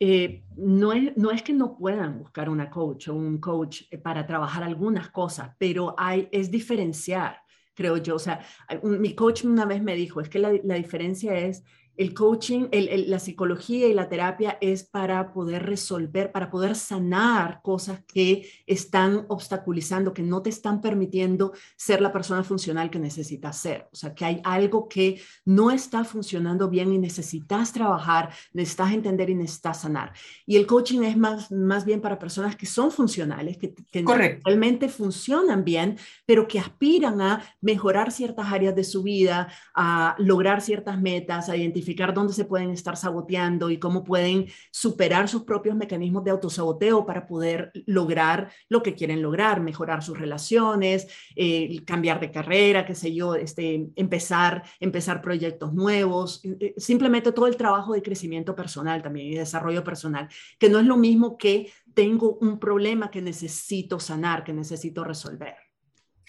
eh, 0.00 0.42
no, 0.56 0.92
es, 0.92 1.16
no 1.16 1.30
es 1.30 1.42
que 1.42 1.52
no 1.52 1.76
puedan 1.76 2.18
buscar 2.18 2.50
una 2.50 2.68
coach 2.68 3.08
o 3.08 3.14
un 3.14 3.38
coach 3.38 3.82
eh, 3.92 3.98
para 3.98 4.26
trabajar 4.26 4.64
algunas 4.64 5.08
cosas, 5.10 5.54
pero 5.56 5.94
hay, 5.96 6.28
es 6.32 6.50
diferenciar, 6.50 7.36
creo 7.74 7.98
yo. 7.98 8.16
O 8.16 8.18
sea, 8.18 8.40
mi 8.82 9.14
coach 9.14 9.44
una 9.44 9.66
vez 9.66 9.82
me 9.84 9.94
dijo, 9.94 10.20
es 10.20 10.28
que 10.28 10.40
la, 10.40 10.52
la 10.64 10.74
diferencia 10.74 11.38
es 11.38 11.62
El 12.00 12.14
coaching, 12.14 12.68
la 12.72 13.18
psicología 13.18 13.86
y 13.86 13.92
la 13.92 14.08
terapia 14.08 14.56
es 14.62 14.84
para 14.84 15.34
poder 15.34 15.66
resolver, 15.66 16.32
para 16.32 16.50
poder 16.50 16.74
sanar 16.74 17.60
cosas 17.62 18.00
que 18.10 18.50
están 18.66 19.26
obstaculizando, 19.28 20.14
que 20.14 20.22
no 20.22 20.40
te 20.40 20.48
están 20.48 20.80
permitiendo 20.80 21.52
ser 21.76 22.00
la 22.00 22.10
persona 22.10 22.42
funcional 22.42 22.88
que 22.88 22.98
necesitas 22.98 23.58
ser. 23.58 23.86
O 23.92 23.96
sea, 23.96 24.14
que 24.14 24.24
hay 24.24 24.40
algo 24.44 24.88
que 24.88 25.20
no 25.44 25.70
está 25.70 26.02
funcionando 26.04 26.70
bien 26.70 26.90
y 26.90 26.96
necesitas 26.96 27.70
trabajar, 27.70 28.30
necesitas 28.54 28.94
entender 28.94 29.28
y 29.28 29.34
necesitas 29.34 29.82
sanar. 29.82 30.14
Y 30.46 30.56
el 30.56 30.66
coaching 30.66 31.02
es 31.02 31.18
más, 31.18 31.52
más 31.52 31.84
bien 31.84 32.00
para 32.00 32.18
personas 32.18 32.56
que 32.56 32.64
son 32.64 32.90
funcionales, 32.90 33.58
que, 33.58 33.74
que 33.74 34.02
realmente 34.02 34.88
funcionan 34.88 35.64
bien, 35.64 35.98
pero 36.24 36.48
que 36.48 36.60
aspiran 36.60 37.20
a 37.20 37.44
mejorar 37.60 38.10
ciertas 38.10 38.50
áreas 38.50 38.74
de 38.74 38.84
su 38.84 39.02
vida, 39.02 39.52
a 39.74 40.16
lograr 40.16 40.62
ciertas 40.62 40.98
metas, 40.98 41.50
a 41.50 41.56
identificar 41.58 41.89
dónde 41.94 42.32
se 42.32 42.44
pueden 42.44 42.70
estar 42.70 42.96
saboteando 42.96 43.70
y 43.70 43.78
cómo 43.78 44.04
pueden 44.04 44.46
superar 44.70 45.28
sus 45.28 45.42
propios 45.42 45.76
mecanismos 45.76 46.24
de 46.24 46.30
autosaboteo 46.30 47.04
para 47.04 47.26
poder 47.26 47.72
lograr 47.86 48.50
lo 48.68 48.82
que 48.82 48.94
quieren 48.94 49.22
lograr, 49.22 49.60
mejorar 49.60 50.02
sus 50.02 50.18
relaciones, 50.18 51.08
eh, 51.36 51.82
cambiar 51.84 52.20
de 52.20 52.30
carrera, 52.30 52.84
qué 52.86 52.94
sé 52.94 53.14
yo, 53.14 53.34
este, 53.34 53.88
empezar, 53.96 54.62
empezar 54.80 55.20
proyectos 55.20 55.72
nuevos, 55.72 56.44
eh, 56.44 56.56
eh, 56.60 56.74
simplemente 56.76 57.32
todo 57.32 57.46
el 57.46 57.56
trabajo 57.56 57.92
de 57.92 58.02
crecimiento 58.02 58.54
personal 58.54 59.02
también 59.02 59.26
y 59.26 59.34
desarrollo 59.34 59.84
personal, 59.84 60.28
que 60.58 60.68
no 60.68 60.78
es 60.78 60.86
lo 60.86 60.96
mismo 60.96 61.36
que 61.36 61.72
tengo 61.94 62.38
un 62.40 62.58
problema 62.58 63.10
que 63.10 63.20
necesito 63.20 64.00
sanar, 64.00 64.44
que 64.44 64.52
necesito 64.52 65.04
resolver. 65.04 65.56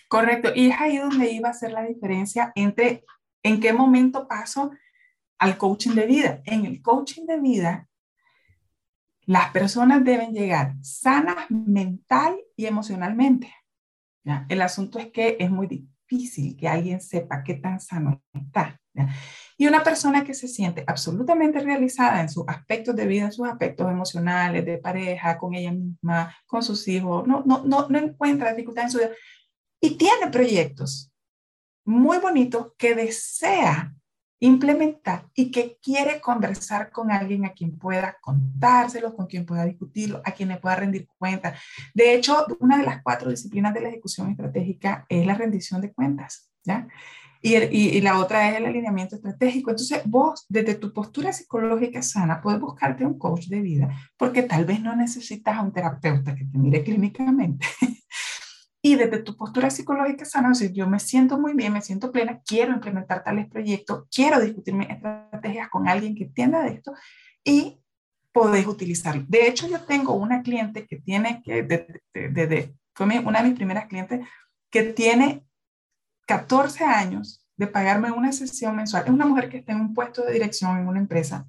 Correcto, 0.08 0.50
y 0.54 0.70
es 0.70 0.76
ahí 0.78 0.98
donde 0.98 1.32
iba 1.32 1.50
a 1.50 1.54
ser 1.54 1.72
la 1.72 1.84
diferencia 1.84 2.52
entre 2.56 3.06
en 3.44 3.60
qué 3.60 3.74
momento 3.74 4.28
paso 4.28 4.72
al 5.42 5.58
coaching 5.58 5.96
de 5.96 6.06
vida. 6.06 6.42
En 6.46 6.66
el 6.66 6.82
coaching 6.84 7.26
de 7.26 7.40
vida, 7.40 7.90
las 9.26 9.50
personas 9.52 10.04
deben 10.04 10.34
llegar 10.34 10.76
sanas 10.82 11.50
mental 11.50 12.38
y 12.56 12.68
emocionalmente. 12.68 13.52
El 14.50 14.62
asunto 14.62 15.00
es 15.00 15.08
que 15.08 15.38
es 15.40 15.50
muy 15.50 15.66
difícil 15.66 16.56
que 16.56 16.68
alguien 16.68 17.02
sepa 17.02 17.44
qué 17.44 17.56
tan 17.56 17.80
sano 17.80 18.22
está. 18.32 18.80
Y 19.58 19.66
una 19.66 19.84
persona 19.84 20.24
que 20.24 20.36
se 20.36 20.48
siente 20.48 20.84
absolutamente 20.86 21.60
realizada 21.60 22.22
en 22.22 22.30
sus 22.30 22.44
aspectos 22.48 22.96
de 22.96 23.08
vida, 23.08 23.26
en 23.26 23.32
sus 23.32 23.48
aspectos 23.48 23.90
emocionales, 23.90 24.64
de 24.64 24.78
pareja, 24.78 25.40
con 25.40 25.56
ella 25.56 25.72
misma, 25.72 26.36
con 26.46 26.62
sus 26.62 26.88
hijos, 26.88 27.26
no, 27.26 27.42
no, 27.48 27.64
no, 27.66 27.88
no 27.90 27.98
encuentra 27.98 28.54
dificultad 28.54 28.84
en 28.84 28.92
su 28.92 28.98
vida 29.00 29.12
y 29.80 29.98
tiene 29.98 30.28
proyectos 30.28 31.12
muy 31.84 32.20
bonitos 32.20 32.74
que 32.78 32.94
desea 32.94 33.96
implementar 34.42 35.28
y 35.36 35.52
que 35.52 35.78
quiere 35.82 36.20
conversar 36.20 36.92
con 36.92 37.12
alguien 37.12 37.46
a 37.46 37.54
quien 37.54 37.78
pueda 37.78 38.18
contárselo, 38.20 39.16
con 39.16 39.28
quien 39.28 39.46
pueda 39.46 39.66
discutirlo, 39.66 40.22
a 40.26 40.32
quien 40.32 40.50
le 40.50 40.58
pueda 40.58 40.76
rendir 40.76 41.08
cuentas. 41.18 41.60
De 41.94 42.16
hecho, 42.16 42.46
una 42.60 42.78
de 42.80 42.84
las 42.84 43.04
cuatro 43.04 43.30
disciplinas 43.30 43.74
de 43.74 43.82
la 43.82 43.90
ejecución 43.90 44.32
estratégica 44.32 45.06
es 45.08 45.26
la 45.28 45.36
rendición 45.36 45.80
de 45.80 45.94
cuentas, 45.94 46.52
¿ya? 46.64 46.88
Y, 47.44 47.56
y, 47.56 48.02
la 48.02 48.20
otra 48.20 48.50
es 48.50 48.58
el 48.58 48.66
alineamiento 48.68 49.16
estratégico. 49.16 49.72
Entonces, 49.72 50.02
vos, 50.06 50.46
desde 50.48 50.76
tu 50.76 50.94
postura 50.94 51.34
psicológica 51.34 52.04
sana, 52.04 52.40
puedes 52.40 52.60
buscarte 52.60 53.04
un 53.04 53.18
coach 53.18 53.48
de 53.48 53.62
vida, 53.62 53.96
porque 54.16 54.44
tal 54.44 54.66
vez 54.66 54.80
no 54.80 54.96
necesitas 54.96 55.58
a 55.58 55.62
un 55.62 55.72
terapeuta 55.72 56.36
que 56.36 56.46
te 56.46 56.58
mire 56.60 56.84
clínicamente, 56.84 57.66
y 58.82 58.96
desde 58.96 59.20
tu 59.20 59.38
postura 59.38 59.70
psicológica 59.70 60.26
sana, 60.26 60.50
decir, 60.50 60.74
yo 60.74 60.88
me 60.88 61.00
siento 61.00 61.38
muy 61.38 61.54
bien, 61.54 61.74
me 61.74 61.82
siento 61.82 62.12
plena, 62.12 62.42
quiero 62.46 62.74
implementar 62.74 63.24
tales 63.24 63.48
proyectos, 63.48 64.08
quiero 64.14 64.40
discutir 64.40 64.74
mis 64.74 64.90
estrategias 64.90 65.70
con 65.70 65.88
alguien 65.88 66.16
que 66.16 66.24
entienda 66.24 66.64
de 66.64 66.74
esto 66.74 66.94
y 67.44 67.80
podéis 68.32 68.66
utilizarlo. 68.66 69.24
De 69.28 69.48
hecho, 69.48 69.68
yo 69.68 69.82
tengo 69.82 70.14
una 70.14 70.42
cliente 70.42 70.88
que 70.88 70.98
tiene, 70.98 71.44
que 71.44 71.64
de, 71.64 72.76
fue 72.96 73.06
una 73.20 73.42
de 73.42 73.50
mis 73.50 73.58
primeras 73.58 73.88
clientes, 73.88 74.28
que 74.72 74.84
tiene 74.84 75.46
14 76.26 76.84
años 76.84 77.46
de 77.58 77.68
pagarme 77.68 78.12
una 78.12 78.32
sesión 78.32 78.76
mensual. 78.76 79.04
Es 79.06 79.12
una 79.12 79.26
mujer 79.26 79.50
que 79.50 79.58
está 79.58 79.74
en 79.74 79.82
un 79.82 79.94
puesto 79.94 80.24
de 80.24 80.34
dirección 80.34 80.78
en 80.78 80.88
una 80.88 81.00
empresa. 81.00 81.46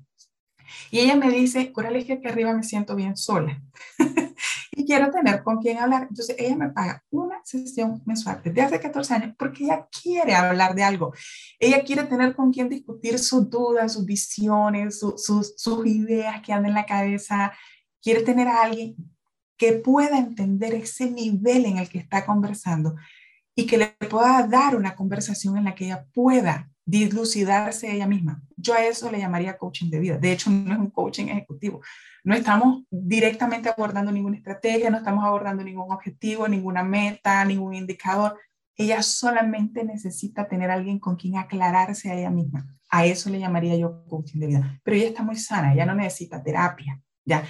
Y 0.91 1.01
ella 1.01 1.17
me 1.17 1.31
dice, 1.31 1.73
Coral, 1.73 1.97
es 1.97 2.05
que 2.05 2.15
aquí 2.15 2.27
arriba 2.27 2.53
me 2.53 2.63
siento 2.63 2.95
bien 2.95 3.17
sola. 3.17 3.63
y 4.75 4.87
quiero 4.87 5.11
tener 5.11 5.43
con 5.43 5.59
quién 5.59 5.79
hablar. 5.79 6.07
Entonces 6.09 6.35
ella 6.39 6.57
me 6.57 6.71
paga 6.71 7.05
una 7.11 7.41
sesión 7.45 8.03
mensual 8.07 8.41
desde 8.43 8.63
hace 8.63 8.81
14 8.81 9.15
años 9.15 9.35
porque 9.39 9.65
ella 9.65 9.87
quiere 10.03 10.35
hablar 10.35 10.75
de 10.75 10.83
algo. 10.83 11.13
Ella 11.59 11.85
quiere 11.85 12.05
tener 12.05 12.35
con 12.35 12.53
quién 12.53 12.69
discutir 12.69 13.19
sus 13.19 13.49
dudas, 13.51 13.93
sus 13.93 14.07
visiones, 14.07 14.99
sus, 14.99 15.55
sus 15.57 15.87
ideas 15.87 16.41
que 16.43 16.53
andan 16.53 16.71
en 16.71 16.75
la 16.75 16.87
cabeza. 16.87 17.53
Quiere 18.03 18.23
tener 18.23 18.49
a 18.49 18.63
alguien 18.63 18.97
que 19.57 19.75
pueda 19.75 20.19
entender 20.19 20.75
ese 20.75 21.11
nivel 21.11 21.67
en 21.67 21.79
el 21.79 21.89
que 21.89 21.99
está 21.99 22.25
conversando 22.25 22.97
y 23.55 23.67
que 23.67 23.77
le 23.79 23.87
pueda 24.09 24.47
dar 24.47 24.75
una 24.75 24.97
conversación 24.97 25.57
en 25.59 25.65
la 25.65 25.75
que 25.75 25.85
ella 25.85 26.07
pueda 26.13 26.72
dilucidarse 26.85 27.93
ella 27.93 28.07
misma. 28.07 28.43
Yo 28.57 28.75
a 28.75 28.85
eso 28.85 29.11
le 29.11 29.19
llamaría 29.19 29.57
coaching 29.57 29.91
de 29.91 30.01
vida. 30.01 30.19
De 30.19 30.33
hecho, 30.33 30.51
no 30.51 30.73
es 30.73 30.79
un 30.79 30.91
coaching 30.91 31.27
ejecutivo. 31.27 31.81
No 32.25 32.35
estamos 32.35 32.85
directamente 32.91 33.69
abordando 33.69 34.13
ninguna 34.13 34.37
estrategia, 34.37 34.91
no 34.91 34.99
estamos 34.99 35.25
abordando 35.25 35.63
ningún 35.65 35.93
objetivo, 35.93 36.47
ninguna 36.49 36.83
meta, 36.83 37.45
ningún 37.45 37.75
indicador. 37.75 38.39
Ella 38.77 39.03
solamente 39.03 39.85
necesita 39.85 40.49
tener 40.49 40.71
alguien 40.71 40.99
con 40.99 41.17
quien 41.17 41.37
aclararse 41.37 42.11
a 42.11 42.15
ella 42.15 42.31
misma. 42.31 42.67
A 42.91 43.07
eso 43.07 43.31
le 43.31 43.39
llamaría 43.39 43.77
yo 43.77 44.05
coaching 44.07 44.41
de 44.41 44.47
vida. 44.47 44.81
Pero 44.83 44.97
ella 44.97 45.09
está 45.09 45.23
muy 45.23 45.37
sana, 45.37 45.73
ella 45.73 45.87
no 45.87 45.95
necesita 45.95 46.43
terapia. 46.43 47.01
¿ya? 47.25 47.45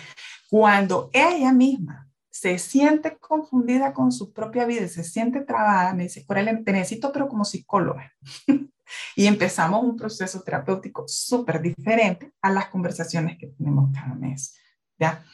Cuando 0.51 1.11
ella 1.13 1.53
misma 1.53 2.09
se 2.31 2.59
siente 2.59 3.17
confundida 3.19 3.93
con 3.93 4.11
su 4.11 4.33
propia 4.33 4.65
vida, 4.65 4.89
se 4.89 5.05
siente 5.05 5.43
trabada, 5.43 5.95
me 5.95 6.05
dice, 6.05 6.25
Corel, 6.25 6.65
te 6.65 6.73
necesito, 6.73 7.13
pero 7.13 7.29
como 7.29 7.45
psicóloga. 7.45 8.13
y 9.17 9.27
empezamos 9.27 9.83
un 9.83 9.97
proceso 9.97 10.43
terapéutico 10.43 11.05
súper 11.07 11.61
diferente 11.61 12.33
a 12.41 12.51
las 12.51 12.69
conversaciones 12.69 13.39
que 13.39 13.49
tenemos 13.49 13.91
cada 13.93 14.15
mes. 14.15 14.57
¿ya? 14.99 15.25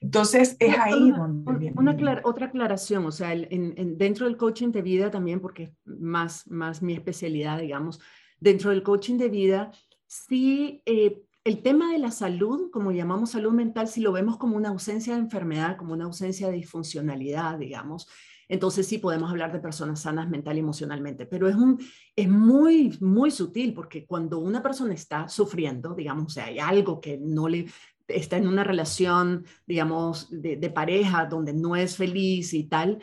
Entonces, 0.00 0.56
es 0.60 0.78
ahí 0.78 1.10
donde 1.10 1.72
Una 1.76 2.20
otra 2.22 2.46
aclaración, 2.46 3.04
o 3.06 3.10
sea, 3.10 3.32
en, 3.32 3.98
dentro 3.98 4.26
del 4.26 4.36
coaching 4.36 4.70
de 4.70 4.82
vida 4.82 5.10
también, 5.10 5.40
porque 5.40 5.64
es 5.64 5.72
más, 5.84 6.46
más 6.48 6.82
mi 6.82 6.92
especialidad, 6.94 7.58
digamos, 7.58 8.00
dentro 8.38 8.70
del 8.70 8.84
coaching 8.84 9.18
de 9.18 9.28
vida, 9.28 9.72
sí, 10.06 10.82
eh, 10.86 11.22
el 11.42 11.62
tema 11.62 11.92
de 11.92 11.98
la 11.98 12.10
salud, 12.10 12.70
como 12.70 12.92
llamamos 12.92 13.30
salud 13.30 13.52
mental, 13.52 13.88
si 13.88 14.00
lo 14.00 14.12
vemos 14.12 14.36
como 14.36 14.56
una 14.56 14.68
ausencia 14.68 15.14
de 15.14 15.20
enfermedad, 15.20 15.76
como 15.76 15.94
una 15.94 16.04
ausencia 16.04 16.48
de 16.48 16.54
disfuncionalidad, 16.54 17.58
digamos, 17.58 18.08
entonces 18.48 18.86
sí 18.86 18.98
podemos 18.98 19.30
hablar 19.30 19.52
de 19.52 19.60
personas 19.60 20.00
sanas 20.00 20.28
mental 20.28 20.56
y 20.56 20.60
emocionalmente, 20.60 21.26
pero 21.26 21.48
es, 21.48 21.56
un, 21.56 21.78
es 22.16 22.28
muy, 22.28 22.96
muy 23.00 23.30
sutil 23.30 23.74
porque 23.74 24.06
cuando 24.06 24.38
una 24.38 24.62
persona 24.62 24.94
está 24.94 25.28
sufriendo, 25.28 25.94
digamos, 25.94 26.26
o 26.26 26.30
sea, 26.30 26.46
hay 26.46 26.58
algo 26.58 27.00
que 27.00 27.18
no 27.18 27.48
le 27.48 27.66
está 28.08 28.38
en 28.38 28.48
una 28.48 28.64
relación, 28.64 29.44
digamos, 29.66 30.28
de, 30.30 30.56
pareja 30.70 31.26
donde 31.26 31.52
no 31.52 31.76
es 31.76 31.96
feliz 31.96 32.54
y 32.54 32.64
tal, 32.64 33.00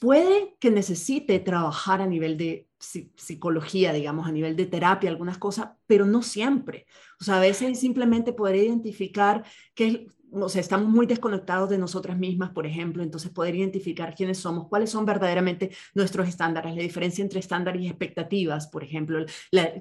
puede 0.00 0.56
que 0.58 0.70
necesite 0.70 1.38
trabajar 1.40 2.02
a 2.02 2.06
nivel 2.06 2.36
de 2.36 2.68
psicología, 2.78 3.92
digamos, 3.92 4.26
a 4.26 4.32
nivel 4.32 4.56
de 4.56 4.66
terapia, 4.66 5.10
algunas 5.10 5.38
cosas, 5.38 5.70
pero 5.86 6.06
no 6.06 6.22
siempre. 6.22 6.86
O 7.20 7.24
sea, 7.24 7.36
a 7.36 7.40
veces 7.40 7.80
simplemente 7.80 8.32
poder 8.32 8.56
identificar 8.56 9.44
que 9.74 10.06
o 10.32 10.48
sea, 10.48 10.60
estamos 10.60 10.88
muy 10.88 11.06
desconectados 11.06 11.70
de 11.70 11.78
nosotras 11.78 12.18
mismas, 12.18 12.50
por 12.50 12.66
ejemplo, 12.66 13.02
entonces 13.02 13.30
poder 13.30 13.54
identificar 13.54 14.14
quiénes 14.14 14.38
somos, 14.38 14.68
cuáles 14.68 14.90
son 14.90 15.06
verdaderamente 15.06 15.70
nuestros 15.94 16.28
estándares, 16.28 16.74
la 16.74 16.82
diferencia 16.82 17.22
entre 17.22 17.40
estándares 17.40 17.82
y 17.82 17.88
expectativas, 17.88 18.66
por 18.66 18.84
ejemplo, 18.84 19.24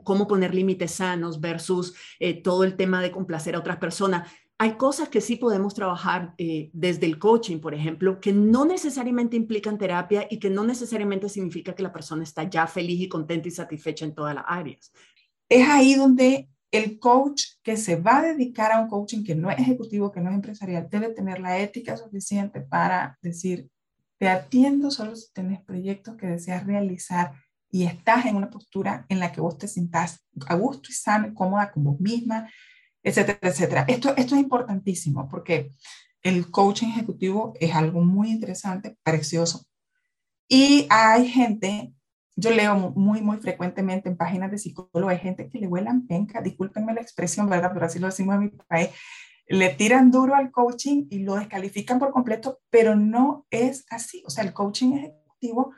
cómo 0.04 0.28
poner 0.28 0.54
límites 0.54 0.92
sanos 0.92 1.42
versus 1.42 1.94
eh, 2.20 2.42
todo 2.42 2.64
el 2.64 2.76
tema 2.76 3.02
de 3.02 3.12
complacer 3.12 3.56
a 3.56 3.60
otras 3.60 3.78
personas. 3.78 4.30
Hay 4.60 4.74
cosas 4.74 5.10
que 5.10 5.22
sí 5.22 5.36
podemos 5.36 5.76
trabajar 5.76 6.34
eh, 6.38 6.72
desde 6.74 7.06
el 7.06 7.20
coaching, 7.20 7.60
por 7.60 7.76
ejemplo, 7.76 8.20
que 8.20 8.34
no 8.34 8.66
necesariamente 8.66 9.36
implican 9.36 9.78
terapia 9.78 10.28
y 10.30 10.40
que 10.40 10.50
no 10.50 10.64
necesariamente 10.64 11.30
significa 11.30 11.76
que 11.76 11.84
la 11.84 11.94
persona 11.94 12.24
está 12.24 12.44
ya 12.44 12.66
feliz 12.66 13.00
y 13.02 13.08
contenta 13.08 13.48
y 13.48 13.52
satisfecha 13.52 14.06
en 14.06 14.16
todas 14.16 14.34
las 14.34 14.46
áreas. 14.48 14.92
Es 15.48 15.68
ahí 15.70 15.94
donde 15.94 16.50
el 16.72 17.00
coach 17.00 17.44
que 17.64 17.78
se 17.78 17.96
va 17.96 18.18
a 18.18 18.22
dedicar 18.22 18.72
a 18.72 18.82
un 18.82 18.90
coaching 18.90 19.24
que 19.24 19.36
no 19.36 19.50
es 19.50 19.60
ejecutivo, 19.60 20.12
que 20.12 20.20
no 20.20 20.30
es 20.30 20.36
empresarial, 20.36 20.88
debe 20.90 21.10
tener 21.10 21.40
la 21.40 21.60
ética 21.60 21.96
suficiente 21.96 22.62
para 22.62 23.18
decir, 23.22 23.70
te 24.18 24.28
atiendo 24.28 24.92
solo 24.92 25.16
si 25.16 25.32
tienes 25.34 25.62
proyectos 25.62 26.16
que 26.18 26.28
deseas 26.28 26.66
realizar 26.66 27.34
y 27.70 27.84
estás 27.84 28.26
en 28.26 28.36
una 28.36 28.50
postura 28.50 29.06
en 29.10 29.20
la 29.20 29.32
que 29.32 29.42
vos 29.42 29.58
te 29.58 29.68
sientas 29.68 30.26
a 30.48 30.56
gusto 30.56 30.90
y 30.90 30.94
sano, 30.94 31.34
cómoda 31.34 31.72
con 31.72 31.84
vos 31.84 32.00
misma, 32.00 32.50
etcétera, 33.04 33.40
etcétera. 33.42 33.86
Esto, 33.88 34.16
esto 34.16 34.36
es 34.36 34.42
importantísimo 34.42 35.28
porque 35.30 35.72
el 36.22 36.50
coaching 36.50 36.88
ejecutivo 36.88 37.54
es 37.60 37.74
algo 37.74 38.02
muy 38.02 38.32
interesante, 38.32 38.98
precioso. 39.04 39.66
Y 40.50 40.88
hay 40.90 41.28
gente 41.28 41.94
yo 42.38 42.52
leo 42.52 42.94
muy, 42.96 43.22
muy 43.22 43.38
frecuentemente 43.38 44.10
en 44.10 44.16
páginas 44.16 44.52
de 44.52 44.60
psicólogos, 44.60 45.12
hay 45.12 45.18
gente 45.18 45.50
que 45.50 45.58
le 45.58 45.68
vuelan 45.68 46.06
penca, 46.06 46.40
discúlpenme 46.40 46.94
la 46.94 47.02
expresión, 47.02 47.50
¿verdad? 47.50 47.72
Pero 47.74 47.88
así 47.88 47.98
lo 47.98 48.06
decimos 48.06 48.36
en 48.36 48.42
mi 48.42 48.50
país, 48.50 48.90
le 49.48 49.70
tiran 49.70 50.12
duro 50.12 50.36
al 50.36 50.52
coaching 50.52 51.08
y 51.10 51.20
lo 51.20 51.36
descalifican 51.36 51.98
por 51.98 52.12
completo, 52.12 52.60
pero 52.70 52.96
no 52.96 53.48
es 53.50 53.86
así. 53.90 54.24
O 54.28 54.30
sea, 54.30 54.44
el 54.44 54.54
coaching 54.54 54.94
ejecutivo 54.94 55.74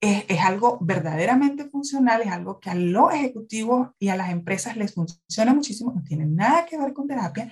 es, 0.00 0.26
es, 0.28 0.40
algo 0.40 0.76
verdaderamente 0.82 1.64
funcional, 1.64 2.20
es 2.20 2.30
algo 2.30 2.60
que 2.60 2.68
a 2.68 2.74
los 2.74 3.14
ejecutivos 3.14 3.88
y 3.98 4.08
a 4.08 4.16
las 4.16 4.30
empresas 4.30 4.76
les 4.76 4.92
funciona 4.92 5.54
muchísimo, 5.54 5.92
no 5.94 6.02
tiene 6.02 6.26
nada 6.26 6.66
que 6.66 6.78
ver 6.78 6.92
con 6.92 7.08
terapia 7.08 7.50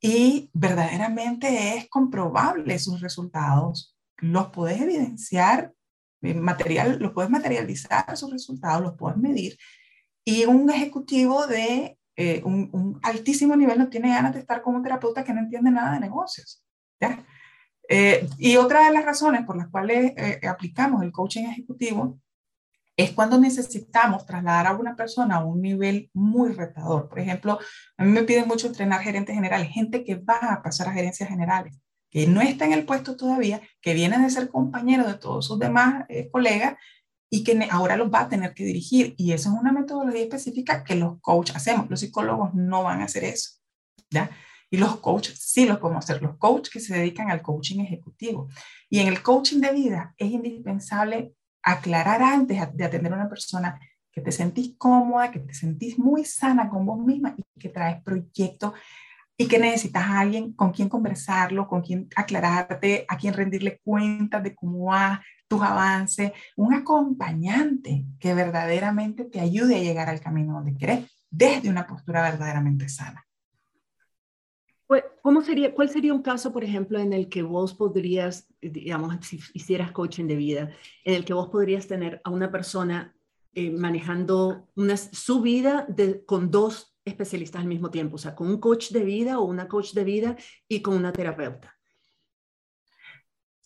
y 0.00 0.50
verdaderamente 0.54 1.76
es 1.76 1.90
comprobable 1.90 2.78
sus 2.78 3.00
resultados. 3.02 3.94
Los 4.16 4.48
puedes 4.48 4.80
evidenciar, 4.80 5.74
material, 6.22 6.98
los 6.98 7.12
puedes 7.12 7.30
materializar 7.30 8.16
sus 8.16 8.30
resultados, 8.30 8.82
los 8.82 8.94
puedes 8.94 9.18
medir. 9.18 9.56
Y 10.24 10.44
un 10.44 10.70
ejecutivo 10.70 11.46
de 11.46 11.98
eh, 12.16 12.42
un, 12.44 13.00
altísimo 13.02 13.56
nivel 13.56 13.78
no 13.78 13.88
tiene 13.88 14.10
ganas 14.10 14.34
de 14.34 14.40
estar 14.40 14.62
con 14.62 14.74
un 14.76 14.82
terapeuta 14.82 15.24
que 15.24 15.32
no 15.32 15.40
entiende 15.40 15.70
nada 15.70 15.94
de 15.94 16.00
negocios. 16.00 16.64
Eh, 17.88 18.28
y 18.38 18.56
otra 18.56 18.86
de 18.86 18.92
las 18.92 19.04
razones 19.04 19.44
por 19.44 19.56
las 19.56 19.68
cuales 19.68 20.14
aplicamos 20.46 21.02
el 21.02 21.10
coaching 21.10 21.44
ejecutivo 21.44 22.18
es 22.96 23.12
cuando 23.12 23.38
necesitamos 23.38 24.26
trasladar 24.26 24.66
a 24.66 24.76
una 24.76 24.94
persona 24.94 25.36
a 25.36 25.44
un 25.44 25.60
nivel 25.60 26.10
muy 26.12 26.52
retador. 26.52 27.08
Por 27.08 27.18
ejemplo, 27.18 27.58
a 27.96 28.04
mí 28.04 28.10
me 28.10 28.22
piden 28.22 28.46
mucho 28.46 28.66
entrenar 28.66 29.00
gerentes 29.00 29.34
generales, 29.34 29.70
gente 29.70 30.04
que 30.04 30.16
va 30.16 30.36
a 30.36 30.62
pasar 30.62 30.88
a 30.88 30.92
gerencias 30.92 31.28
generales, 31.28 31.74
que 32.12 32.26
no 32.26 32.42
está 32.42 32.66
en 32.66 32.74
el 32.74 32.84
puesto 32.84 33.16
todavía, 33.16 33.62
que 33.80 33.94
viene 33.94 34.18
de 34.18 34.30
ser 34.30 34.50
compañero 34.50 35.06
de 35.06 35.14
todos 35.14 35.46
sus 35.46 35.58
demás 35.58 36.04
eh, 36.10 36.28
colegas 36.30 36.76
y 37.30 37.42
que 37.42 37.66
ahora 37.70 37.96
los 37.96 38.12
va 38.12 38.20
a 38.20 38.28
tener 38.28 38.52
que 38.52 38.64
dirigir. 38.64 39.14
Y 39.16 39.32
eso 39.32 39.48
es 39.48 39.58
una 39.58 39.72
metodología 39.72 40.22
específica 40.22 40.84
que 40.84 40.94
los 40.94 41.18
coaches 41.22 41.56
hacemos. 41.56 41.88
Los 41.88 42.00
psicólogos 42.00 42.52
no 42.52 42.82
van 42.82 43.00
a 43.00 43.04
hacer 43.04 43.24
eso. 43.24 43.52
¿ya? 44.10 44.30
Y 44.70 44.76
los 44.76 44.96
coaches 45.00 45.38
sí 45.38 45.64
lo 45.64 45.80
podemos 45.80 46.04
hacer, 46.04 46.20
los 46.20 46.36
coaches 46.36 46.70
que 46.70 46.80
se 46.80 46.94
dedican 46.94 47.30
al 47.30 47.40
coaching 47.40 47.80
ejecutivo. 47.80 48.48
Y 48.90 48.98
en 48.98 49.08
el 49.08 49.22
coaching 49.22 49.60
de 49.60 49.72
vida 49.72 50.14
es 50.18 50.30
indispensable 50.30 51.34
aclarar 51.62 52.22
antes 52.22 52.58
de 52.74 52.84
atender 52.84 53.12
a 53.12 53.16
una 53.16 53.28
persona 53.30 53.80
que 54.12 54.20
te 54.20 54.32
sentís 54.32 54.74
cómoda, 54.76 55.30
que 55.30 55.40
te 55.40 55.54
sentís 55.54 55.98
muy 55.98 56.26
sana 56.26 56.68
con 56.68 56.84
vos 56.84 56.98
misma 56.98 57.34
y 57.36 57.60
que 57.60 57.70
traes 57.70 58.02
proyectos 58.02 58.74
y 59.42 59.48
que 59.48 59.58
necesitas 59.58 60.04
a 60.04 60.20
alguien 60.20 60.52
con 60.52 60.70
quien 60.70 60.88
conversarlo, 60.88 61.66
con 61.66 61.82
quien 61.82 62.08
aclararte, 62.14 63.04
a 63.08 63.16
quien 63.16 63.34
rendirle 63.34 63.80
cuentas 63.82 64.40
de 64.40 64.54
cómo 64.54 64.86
va 64.86 65.20
tus 65.48 65.60
avances, 65.60 66.30
un 66.56 66.72
acompañante 66.74 68.06
que 68.20 68.34
verdaderamente 68.34 69.24
te 69.24 69.40
ayude 69.40 69.74
a 69.76 69.82
llegar 69.82 70.08
al 70.08 70.20
camino 70.20 70.54
donde 70.54 70.76
querés 70.76 71.10
desde 71.28 71.68
una 71.68 71.88
postura 71.88 72.22
verdaderamente 72.22 72.88
sana. 72.88 73.26
¿Cómo 75.22 75.40
sería, 75.42 75.74
¿Cuál 75.74 75.88
sería 75.88 76.14
un 76.14 76.22
caso, 76.22 76.52
por 76.52 76.62
ejemplo, 76.62 76.98
en 76.98 77.12
el 77.12 77.28
que 77.28 77.42
vos 77.42 77.74
podrías, 77.74 78.46
digamos, 78.60 79.16
si 79.26 79.40
hicieras 79.54 79.90
coaching 79.90 80.26
de 80.26 80.36
vida, 80.36 80.70
en 81.04 81.14
el 81.14 81.24
que 81.24 81.32
vos 81.32 81.48
podrías 81.48 81.88
tener 81.88 82.20
a 82.22 82.30
una 82.30 82.52
persona 82.52 83.16
eh, 83.54 83.70
manejando 83.70 84.68
una, 84.76 84.96
su 84.96 85.40
vida 85.40 85.84
de, 85.88 86.24
con 86.24 86.50
dos 86.50 86.91
especialistas 87.04 87.62
al 87.62 87.68
mismo 87.68 87.90
tiempo, 87.90 88.16
o 88.16 88.18
sea, 88.18 88.34
con 88.34 88.48
un 88.48 88.60
coach 88.60 88.90
de 88.90 89.04
vida 89.04 89.38
o 89.38 89.44
una 89.44 89.68
coach 89.68 89.92
de 89.92 90.04
vida 90.04 90.36
y 90.68 90.82
con 90.82 90.94
una 90.94 91.12
terapeuta? 91.12 91.76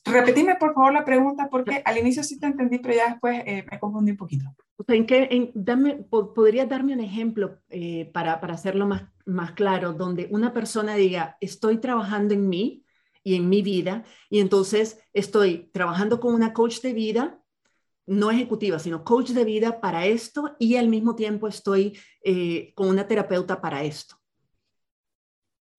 Repetime, 0.05 0.55
por 0.55 0.72
favor, 0.72 0.92
la 0.92 1.05
pregunta, 1.05 1.49
porque 1.51 1.83
al 1.85 1.99
inicio 1.99 2.22
sí 2.22 2.38
te 2.38 2.46
entendí, 2.46 2.79
pero 2.79 2.94
ya 2.94 3.11
después 3.11 3.42
eh, 3.44 3.66
me 3.68 3.81
confundí 3.81 4.12
un 4.12 4.16
poquito. 4.16 4.44
¿en 4.88 5.07
qué, 5.07 5.29
en, 5.31 5.51
dame, 5.55 5.96
¿Podrías 6.09 6.68
darme 6.68 6.94
un 6.94 7.01
ejemplo 7.01 7.59
eh, 7.68 8.11
para, 8.12 8.40
para, 8.40 8.55
hacerlo 8.55 8.87
más, 8.87 9.05
más 9.25 9.53
claro, 9.53 9.94
donde 9.94 10.29
una 10.31 10.53
persona 10.53 10.94
diga, 10.94 11.37
estoy 11.40 11.79
trabajando 11.79 12.35
en 12.35 12.49
mí 12.49 12.85
y 13.25 13.35
en 13.35 13.49
mi 13.49 13.62
vida, 13.62 14.05
y 14.31 14.38
entonces 14.38 15.01
estoy 15.12 15.70
trabajando 15.72 16.20
con 16.20 16.35
una 16.35 16.53
coach 16.53 16.81
de 16.83 16.92
vida, 16.92 17.40
no 18.07 18.31
ejecutiva, 18.31 18.79
sino 18.79 19.05
coach 19.05 19.31
de 19.31 19.45
vida 19.45 19.81
para 19.81 20.07
esto, 20.07 20.57
y 20.59 20.77
al 20.77 20.88
mismo 20.88 21.14
tiempo 21.16 21.49
estoy 21.49 21.99
eh, 22.23 22.73
con 22.75 22.88
una 22.88 23.07
terapeuta 23.07 23.61
para 23.61 23.85
esto? 23.85 24.16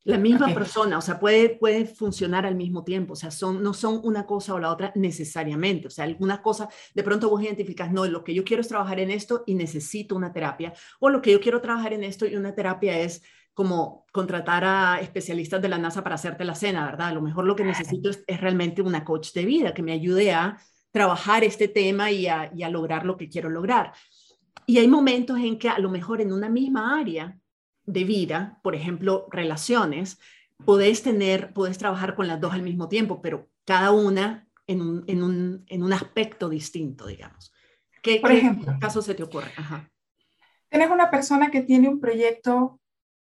La 0.04 0.18
misma 0.18 0.54
persona, 0.54 0.98
o 0.98 1.02
sea, 1.02 1.20
puede, 1.20 1.50
puede 1.50 1.86
funcionar 1.86 2.46
al 2.46 2.56
mismo 2.56 2.86
tiempo, 2.86 3.12
o 3.12 3.16
sea, 3.18 3.30
son, 3.30 3.62
no 3.62 3.74
son 3.74 4.00
una 4.06 4.26
cosa 4.26 4.54
o 4.54 4.60
la 4.60 4.72
otra 4.72 4.94
necesariamente, 4.96 5.88
o 5.88 5.90
sea, 5.90 6.06
alguna 6.06 6.42
cosa, 6.42 6.70
de 6.94 7.04
pronto 7.04 7.30
vos 7.30 7.44
identificas, 7.44 7.92
no, 7.92 8.06
lo 8.06 8.24
que 8.24 8.34
yo 8.34 8.46
quiero 8.46 8.62
es 8.62 8.70
trabajar 8.70 9.02
en 9.02 9.12
esto 9.12 9.44
y 9.46 9.56
necesito 9.56 10.16
una 10.16 10.32
terapia, 10.32 10.72
o 11.02 11.10
lo 11.10 11.22
que 11.22 11.34
yo 11.34 11.42
quiero 11.42 11.60
trabajar 11.60 11.92
en 11.92 12.06
esto 12.06 12.26
y 12.26 12.38
una 12.38 12.56
terapia 12.56 12.98
es 12.98 13.22
como 13.54 14.06
contratar 14.14 14.64
a 14.64 15.02
especialistas 15.02 15.60
de 15.62 15.68
la 15.68 15.80
NASA 15.80 16.04
para 16.04 16.14
hacerte 16.16 16.46
la 16.46 16.54
cena, 16.54 16.86
¿verdad? 16.86 17.08
A 17.08 17.14
lo 17.14 17.22
mejor 17.22 17.44
lo 17.44 17.56
que 17.56 17.64
necesito 17.64 18.12
es, 18.12 18.24
realmente 18.40 18.84
una 18.84 19.04
coach 19.04 19.34
de 19.34 19.46
vida 19.46 19.74
que 19.74 19.82
me 19.82 19.94
ayude 19.94 20.32
a 20.32 20.58
trabajar 20.98 21.44
este 21.44 21.68
tema 21.68 22.10
y 22.10 22.26
a, 22.26 22.50
y 22.56 22.64
a 22.64 22.70
lograr 22.70 23.06
lo 23.06 23.18
que 23.18 23.30
quiero 23.30 23.50
lograr. 23.50 23.94
Y 24.66 24.80
hay 24.80 24.88
momentos 24.88 25.38
en 25.38 25.60
que 25.60 25.70
a 25.70 25.78
lo 25.78 25.92
mejor 25.92 26.22
en 26.22 26.34
una 26.34 26.50
misma 26.50 27.00
área 27.00 27.38
de 27.86 28.04
vida, 28.04 28.60
por 28.64 28.74
ejemplo, 28.74 29.28
relaciones, 29.30 30.20
podés 30.66 31.04
tener, 31.04 31.54
podés 31.54 31.78
trabajar 31.78 32.16
con 32.16 32.26
las 32.26 32.42
dos 32.42 32.52
al 32.52 32.64
mismo 32.64 32.90
tiempo, 32.90 33.22
pero 33.22 33.48
cada 33.64 33.92
una 33.92 34.48
en 34.66 34.82
un, 34.82 35.04
en 35.06 35.22
un, 35.22 35.64
en 35.68 35.84
un 35.84 35.94
aspecto 35.94 36.50
distinto, 36.50 37.06
digamos. 37.06 37.54
¿Qué, 38.02 38.20
por 38.20 38.32
ejemplo, 38.32 38.74
¿qué 38.74 38.80
caso 38.80 39.04
se 39.04 39.14
te 39.14 39.22
ocurre? 39.22 39.52
Ajá. 39.56 39.88
Tienes 40.68 40.90
una 40.90 41.12
persona 41.12 41.52
que 41.52 41.62
tiene 41.62 41.90
un 41.90 42.00
proyecto 42.00 42.80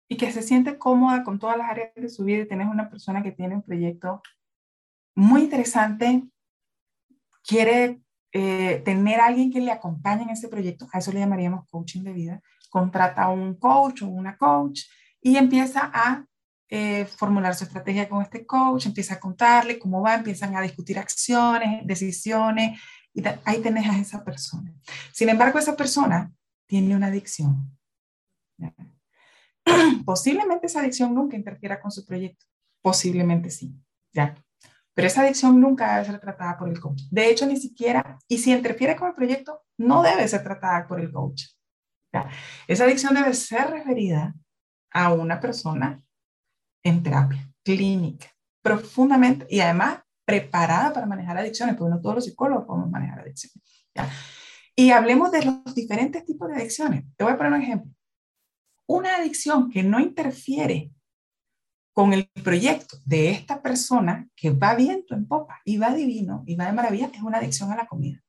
y 0.09 0.17
que 0.17 0.31
se 0.31 0.41
siente 0.41 0.79
cómoda 0.79 1.23
con 1.23 1.37
todas 1.37 1.57
las 1.57 1.69
áreas 1.69 1.93
de 1.95 2.09
su 2.09 2.23
vida 2.23 2.41
y 2.41 2.47
tienes 2.47 2.67
una 2.67 2.89
persona 2.89 3.21
que 3.21 3.31
tiene 3.31 3.53
un 3.53 3.61
proyecto 3.61 4.23
muy 5.13 5.41
interesante, 5.41 6.23
quiere 7.45 8.01
eh, 8.31 8.81
tener 8.85 9.19
a 9.19 9.27
alguien 9.27 9.51
que 9.51 9.59
le 9.59 9.71
acompañe 9.71 10.23
en 10.23 10.29
ese 10.29 10.47
proyecto, 10.47 10.87
a 10.91 10.99
eso 10.99 11.11
le 11.11 11.19
llamaríamos 11.19 11.67
coaching 11.69 12.03
de 12.03 12.13
vida, 12.13 12.41
contrata 12.69 13.23
a 13.23 13.29
un 13.29 13.55
coach 13.55 14.03
o 14.03 14.07
una 14.07 14.37
coach 14.37 14.81
y 15.21 15.35
empieza 15.35 15.91
a 15.93 16.25
eh, 16.69 17.05
formular 17.05 17.53
su 17.53 17.65
estrategia 17.65 18.07
con 18.07 18.21
este 18.21 18.45
coach, 18.45 18.85
empieza 18.85 19.15
a 19.15 19.19
contarle 19.19 19.77
cómo 19.77 20.01
va, 20.01 20.15
empiezan 20.15 20.55
a 20.55 20.61
discutir 20.61 20.97
acciones, 20.97 21.85
decisiones, 21.85 22.79
y 23.13 23.21
ahí 23.43 23.61
tenés 23.61 23.89
a 23.89 23.97
esa 23.97 24.23
persona. 24.23 24.73
Sin 25.11 25.27
embargo, 25.27 25.59
esa 25.59 25.75
persona 25.75 26.31
tiene 26.65 26.95
una 26.95 27.07
adicción. 27.07 27.77
Posiblemente 30.05 30.67
esa 30.67 30.79
adicción 30.79 31.13
nunca 31.13 31.35
interfiera 31.35 31.81
con 31.81 31.91
su 31.91 32.05
proyecto, 32.05 32.45
posiblemente 32.81 33.49
sí, 33.49 33.75
¿ya? 34.13 34.35
Pero 34.93 35.07
esa 35.07 35.21
adicción 35.21 35.59
nunca 35.59 35.93
debe 35.93 36.05
ser 36.05 36.19
tratada 36.19 36.57
por 36.57 36.69
el 36.69 36.79
coach. 36.79 37.03
De 37.09 37.29
hecho, 37.29 37.45
ni 37.45 37.57
siquiera, 37.57 38.19
y 38.27 38.37
si 38.37 38.51
interfiere 38.51 38.95
con 38.95 39.09
el 39.09 39.15
proyecto, 39.15 39.63
no 39.77 40.03
debe 40.03 40.27
ser 40.27 40.43
tratada 40.43 40.87
por 40.87 40.99
el 40.99 41.11
coach. 41.11 41.43
Esa 42.67 42.83
adicción 42.83 43.13
debe 43.13 43.33
ser 43.33 43.69
referida 43.69 44.35
a 44.91 45.13
una 45.13 45.39
persona 45.39 46.03
en 46.83 47.03
terapia 47.03 47.49
clínica, 47.63 48.27
profundamente 48.61 49.47
y 49.49 49.61
además 49.61 49.99
preparada 50.25 50.93
para 50.93 51.05
manejar 51.05 51.37
adicciones, 51.37 51.75
porque 51.75 51.91
no 51.91 52.01
todos 52.01 52.15
los 52.15 52.25
psicólogos 52.25 52.65
podemos 52.65 52.89
manejar 52.89 53.19
adicciones. 53.19 53.61
Y 54.75 54.91
hablemos 54.91 55.31
de 55.31 55.45
los 55.45 55.75
diferentes 55.75 56.25
tipos 56.25 56.49
de 56.49 56.55
adicciones. 56.55 57.05
Te 57.15 57.23
voy 57.23 57.33
a 57.33 57.37
poner 57.37 57.53
un 57.53 57.61
ejemplo. 57.61 57.91
Una 58.87 59.15
adicción 59.15 59.69
que 59.69 59.83
no 59.83 59.99
interfiere 59.99 60.91
con 61.93 62.13
el 62.13 62.29
proyecto 62.43 62.97
de 63.05 63.31
esta 63.31 63.61
persona 63.61 64.27
que 64.35 64.51
va 64.51 64.75
viento 64.75 65.13
en 65.13 65.27
popa 65.27 65.61
y 65.65 65.77
va 65.77 65.93
divino 65.93 66.43
y 66.45 66.55
va 66.55 66.65
de 66.65 66.73
maravilla 66.73 67.09
es 67.13 67.21
una 67.21 67.39
adicción 67.39 67.71
a 67.71 67.75
la 67.75 67.87
comida. 67.87 68.21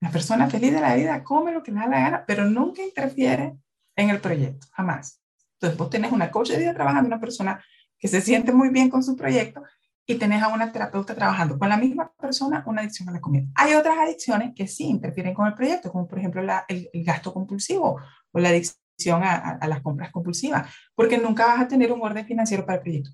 La 0.00 0.10
persona 0.10 0.48
feliz 0.50 0.72
de 0.72 0.80
la 0.80 0.94
vida 0.94 1.24
come 1.24 1.52
lo 1.52 1.62
que 1.62 1.72
le 1.72 1.80
da 1.80 1.86
la 1.86 2.00
gana, 2.00 2.24
pero 2.26 2.44
nunca 2.44 2.82
interfiere 2.82 3.56
en 3.96 4.10
el 4.10 4.20
proyecto, 4.20 4.66
jamás. 4.72 5.22
Entonces 5.54 5.78
vos 5.78 5.88
tenés 5.88 6.12
una 6.12 6.30
coach 6.30 6.50
de 6.50 6.58
vida 6.58 6.74
trabajando, 6.74 7.08
una 7.08 7.20
persona 7.20 7.64
que 7.98 8.08
se 8.08 8.20
siente 8.20 8.52
muy 8.52 8.68
bien 8.68 8.90
con 8.90 9.02
su 9.02 9.16
proyecto 9.16 9.62
y 10.06 10.16
tenés 10.16 10.42
a 10.42 10.48
una 10.48 10.70
terapeuta 10.70 11.14
trabajando 11.14 11.58
con 11.58 11.68
la 11.68 11.76
misma 11.76 12.12
persona 12.12 12.62
una 12.66 12.82
adicción 12.82 13.08
a 13.08 13.12
la 13.12 13.20
comida. 13.20 13.46
Hay 13.54 13.74
otras 13.74 13.98
adicciones 13.98 14.52
que 14.54 14.68
sí 14.68 14.84
interfieren 14.84 15.34
con 15.34 15.46
el 15.46 15.54
proyecto, 15.54 15.90
como 15.90 16.06
por 16.06 16.18
ejemplo 16.18 16.42
el, 16.68 16.90
gasto 17.04 17.32
compulsivo 17.32 18.00
o 18.30 18.38
la 18.38 18.50
adicción 18.50 18.85
a, 19.10 19.58
a, 19.60 19.68
las 19.68 19.80
compras 19.82 20.10
compulsivas, 20.10 20.72
porque 20.94 21.18
nunca 21.18 21.46
vas 21.46 21.60
a 21.60 21.68
tener 21.68 21.92
un 21.92 22.02
orden 22.02 22.26
financiero 22.26 22.64
para 22.64 22.76
el 22.76 22.82
proyecto. 22.82 23.10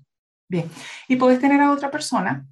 Bien, 0.49 0.69
y 1.07 1.15
puedes 1.15 1.39
tener 1.39 1.61
a 1.61 1.71
otra 1.71 1.89
persona 1.89 2.45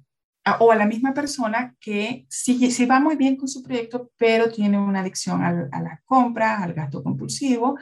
o 0.58 0.72
a 0.72 0.76
la 0.76 0.86
misma 0.86 1.14
persona 1.14 1.76
que 1.80 2.26
sí, 2.28 2.86
va 2.86 2.98
muy 2.98 3.16
bien 3.16 3.36
con 3.36 3.48
su 3.48 3.62
proyecto, 3.62 4.10
pero 4.16 4.50
tiene 4.50 4.78
una 4.78 5.00
adicción 5.00 5.42
a 5.42 5.80
las 5.80 6.02
compras, 6.04 6.62
al 6.62 6.74
gasto 6.74 7.02
compulsivo, 7.02 7.78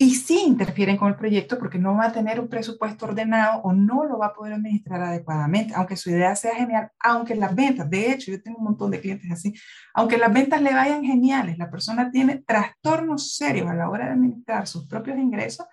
y 0.00 0.14
sí 0.14 0.44
interfieren 0.46 0.96
con 0.96 1.08
el 1.08 1.16
proyecto 1.16 1.58
porque 1.58 1.78
no 1.78 1.96
va 1.96 2.06
a 2.06 2.12
tener 2.12 2.38
un 2.38 2.48
presupuesto 2.48 3.06
ordenado 3.06 3.60
o 3.62 3.72
no 3.72 4.04
lo 4.04 4.18
va 4.18 4.26
a 4.26 4.32
poder 4.32 4.54
administrar 4.54 5.02
adecuadamente, 5.02 5.74
aunque 5.74 5.96
su 5.96 6.10
idea 6.10 6.36
sea 6.36 6.54
genial, 6.54 6.92
aunque 7.00 7.34
las 7.34 7.52
ventas, 7.52 7.90
de 7.90 8.12
hecho, 8.12 8.30
yo 8.30 8.40
tengo 8.40 8.58
un 8.58 8.64
montón 8.64 8.92
de 8.92 9.00
clientes 9.00 9.28
así, 9.32 9.52
aunque 9.92 10.16
las 10.16 10.32
ventas 10.32 10.62
le 10.62 10.72
vayan 10.72 11.02
geniales, 11.02 11.58
la 11.58 11.68
persona 11.68 12.12
tiene 12.12 12.36
trastornos 12.46 13.34
serios 13.34 13.66
a 13.66 13.74
la 13.74 13.90
hora 13.90 14.06
de 14.06 14.12
administrar 14.12 14.68
sus 14.68 14.86
propios 14.86 15.18
ingresos 15.18 15.66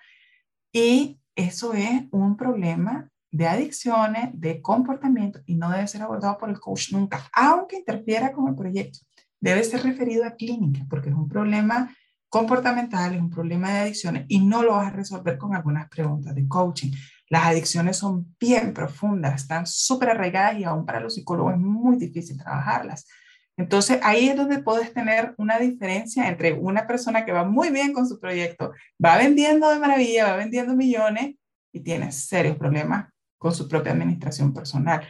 y 0.73 1.19
eso 1.35 1.73
es 1.73 2.05
un 2.09 2.35
problema 2.35 3.07
de 3.29 3.47
adicciones, 3.47 4.29
de 4.33 4.59
comportamiento 4.59 5.41
y 5.45 5.55
no 5.55 5.69
debe 5.69 5.87
ser 5.87 6.01
abordado 6.01 6.39
por 6.39 6.49
el 6.49 6.59
coach 6.59 6.93
nunca, 6.93 7.29
aunque 7.31 7.77
interfiera 7.77 8.31
con 8.31 8.47
el 8.47 8.55
proyecto. 8.55 8.99
Debe 9.39 9.63
ser 9.63 9.83
referido 9.83 10.25
a 10.25 10.31
clínica 10.31 10.83
porque 10.89 11.09
es 11.09 11.15
un 11.15 11.27
problema 11.27 11.95
comportamental, 12.35 13.13
es 13.13 13.21
un 13.21 13.29
problema 13.29 13.71
de 13.71 13.79
adicciones 13.79 14.25
y 14.27 14.39
no 14.39 14.61
lo 14.61 14.73
vas 14.73 14.87
a 14.87 14.93
resolver 14.93 15.37
con 15.37 15.55
algunas 15.55 15.87
preguntas 15.87 16.35
de 16.35 16.45
coaching. 16.49 16.91
Las 17.29 17.45
adicciones 17.45 17.95
son 17.95 18.35
bien 18.37 18.73
profundas, 18.73 19.35
están 19.35 19.65
súper 19.65 20.09
arraigadas 20.09 20.59
y 20.59 20.65
aún 20.65 20.85
para 20.85 20.99
los 20.99 21.15
psicólogos 21.15 21.53
es 21.53 21.61
muy 21.61 21.95
difícil 21.95 22.37
trabajarlas. 22.37 23.07
Entonces 23.55 24.01
ahí 24.03 24.27
es 24.27 24.35
donde 24.35 24.61
puedes 24.61 24.93
tener 24.93 25.33
una 25.37 25.59
diferencia 25.59 26.27
entre 26.27 26.51
una 26.51 26.85
persona 26.85 27.23
que 27.23 27.31
va 27.31 27.45
muy 27.45 27.69
bien 27.69 27.93
con 27.93 28.05
su 28.05 28.19
proyecto, 28.19 28.73
va 29.03 29.15
vendiendo 29.15 29.69
de 29.69 29.79
maravilla, 29.79 30.25
va 30.25 30.35
vendiendo 30.35 30.75
millones 30.75 31.35
y 31.71 31.79
tiene 31.79 32.11
serios 32.11 32.57
problemas 32.57 33.13
con 33.37 33.55
su 33.55 33.65
propia 33.69 33.93
administración 33.93 34.53
personal. 34.53 35.07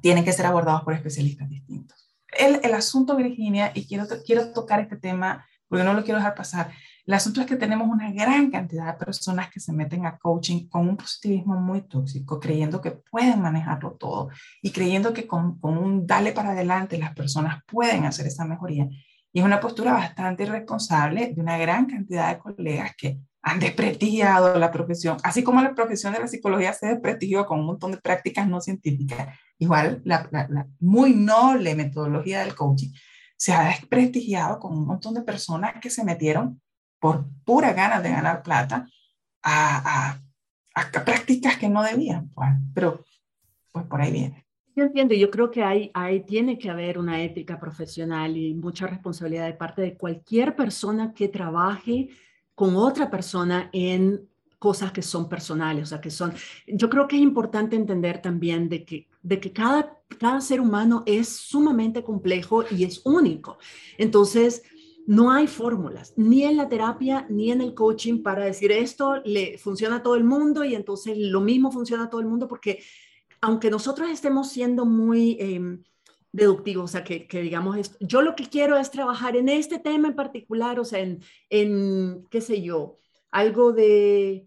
Tienen 0.00 0.24
que 0.24 0.32
ser 0.32 0.46
abordados 0.46 0.82
por 0.82 0.94
especialistas 0.94 1.48
distintos. 1.48 2.14
El, 2.38 2.60
el 2.62 2.74
asunto, 2.74 3.16
Virginia, 3.16 3.72
y 3.74 3.84
quiero, 3.88 4.06
quiero 4.24 4.52
tocar 4.52 4.78
este 4.78 4.96
tema 4.96 5.44
porque 5.74 5.84
no 5.84 5.94
lo 5.94 6.04
quiero 6.04 6.18
dejar 6.18 6.36
pasar. 6.36 6.70
El 7.04 7.14
asunto 7.14 7.40
es 7.40 7.48
que 7.48 7.56
tenemos 7.56 7.88
una 7.88 8.12
gran 8.12 8.48
cantidad 8.48 8.86
de 8.92 9.04
personas 9.04 9.50
que 9.50 9.58
se 9.58 9.72
meten 9.72 10.06
a 10.06 10.16
coaching 10.18 10.68
con 10.68 10.88
un 10.88 10.96
positivismo 10.96 11.56
muy 11.56 11.82
tóxico, 11.82 12.38
creyendo 12.38 12.80
que 12.80 12.92
pueden 12.92 13.42
manejarlo 13.42 13.96
todo 13.98 14.28
y 14.62 14.70
creyendo 14.70 15.12
que 15.12 15.26
con, 15.26 15.58
un 15.62 16.06
dale 16.06 16.30
para 16.30 16.52
adelante 16.52 16.96
las 16.96 17.12
personas 17.12 17.60
pueden 17.66 18.04
hacer 18.04 18.28
esa 18.28 18.44
mejoría. 18.44 18.88
Y 19.32 19.40
es 19.40 19.44
una 19.44 19.58
postura 19.58 19.94
bastante 19.94 20.44
irresponsable 20.44 21.32
de 21.34 21.40
una 21.40 21.58
gran 21.58 21.86
cantidad 21.86 22.28
de 22.32 22.38
colegas 22.38 22.92
que 22.96 23.18
han 23.42 23.58
desprestigiado 23.58 24.56
la 24.56 24.70
profesión, 24.70 25.16
así 25.24 25.42
como 25.42 25.60
la 25.60 25.74
profesión 25.74 26.12
de 26.12 26.20
la 26.20 26.28
psicología 26.28 26.72
se 26.72 26.86
desprestigió 26.86 27.46
con 27.46 27.58
un 27.58 27.66
montón 27.66 27.90
de 27.90 27.98
prácticas 27.98 28.46
no 28.46 28.60
científicas. 28.60 29.36
Igual, 29.58 30.02
la 30.04 30.68
muy 30.78 31.14
noble 31.14 31.74
metodología 31.74 32.44
del 32.44 32.54
coaching 32.54 32.92
se 33.36 33.52
ha 33.52 33.64
desprestigiado 33.68 34.58
con 34.58 34.76
un 34.76 34.86
montón 34.86 35.14
de 35.14 35.22
personas 35.22 35.74
que 35.80 35.90
se 35.90 36.04
metieron 36.04 36.60
por 36.98 37.26
pura 37.44 37.72
ganas 37.72 38.02
de 38.02 38.10
ganar 38.10 38.42
plata 38.42 38.88
a, 39.42 40.18
a, 40.74 41.04
prácticas 41.04 41.58
que 41.58 41.68
no 41.68 41.82
debían, 41.82 42.30
pues, 42.30 42.48
pero 42.74 43.04
pues 43.70 43.84
por 43.86 44.00
ahí 44.00 44.10
viene. 44.10 44.46
Yo 44.76 44.84
entiendo, 44.84 45.14
yo 45.14 45.30
creo 45.30 45.50
que 45.50 45.62
hay, 45.62 45.90
hay, 45.94 46.20
tiene 46.20 46.58
que 46.58 46.70
haber 46.70 46.98
una 46.98 47.22
ética 47.22 47.60
profesional 47.60 48.36
y 48.36 48.54
mucha 48.54 48.86
responsabilidad 48.86 49.46
de 49.46 49.54
parte 49.54 49.82
de 49.82 49.96
cualquier 49.96 50.56
persona 50.56 51.12
que 51.14 51.28
trabaje 51.28 52.08
con 52.54 52.76
otra 52.76 53.10
persona 53.10 53.68
en 53.72 54.28
cosas 54.64 54.92
que 54.92 55.02
son 55.02 55.28
personales, 55.28 55.82
o 55.82 55.86
sea, 55.90 56.00
que 56.00 56.10
son, 56.10 56.32
yo 56.66 56.88
creo 56.88 57.06
que 57.06 57.16
es 57.16 57.22
importante 57.22 57.76
entender 57.76 58.22
también 58.22 58.70
de 58.70 58.82
que, 58.82 59.10
de 59.22 59.38
que 59.38 59.52
cada, 59.52 60.00
cada 60.18 60.40
ser 60.40 60.58
humano 60.58 61.02
es 61.04 61.28
sumamente 61.28 62.02
complejo 62.02 62.64
y 62.70 62.84
es 62.84 63.02
único. 63.04 63.58
Entonces, 63.98 64.62
no 65.06 65.30
hay 65.30 65.48
fórmulas, 65.48 66.14
ni 66.16 66.44
en 66.44 66.56
la 66.56 66.70
terapia, 66.70 67.26
ni 67.28 67.52
en 67.52 67.60
el 67.60 67.74
coaching 67.74 68.22
para 68.22 68.46
decir 68.46 68.72
esto 68.72 69.16
le 69.26 69.58
funciona 69.58 69.96
a 69.96 70.02
todo 70.02 70.14
el 70.14 70.24
mundo 70.24 70.64
y 70.64 70.74
entonces 70.74 71.18
lo 71.18 71.42
mismo 71.42 71.70
funciona 71.70 72.04
a 72.04 72.08
todo 72.08 72.22
el 72.22 72.26
mundo, 72.26 72.48
porque 72.48 72.82
aunque 73.42 73.68
nosotros 73.68 74.08
estemos 74.08 74.50
siendo 74.50 74.86
muy... 74.86 75.36
Eh, 75.38 75.78
deductivos, 76.32 76.84
o 76.86 76.88
sea, 76.88 77.04
que, 77.04 77.28
que, 77.28 77.42
digamos, 77.42 77.76
esto, 77.76 77.96
yo 78.00 78.20
lo 78.20 78.34
que 78.34 78.48
quiero 78.48 78.76
es 78.76 78.90
trabajar 78.90 79.36
en 79.36 79.48
este 79.48 79.78
tema 79.78 80.08
en 80.08 80.16
particular, 80.16 80.80
o 80.80 80.84
sea, 80.84 80.98
en, 80.98 81.22
en 81.48 82.26
qué 82.28 82.40
sé 82.40 82.60
yo, 82.60 82.98
algo 83.30 83.72
de 83.72 84.46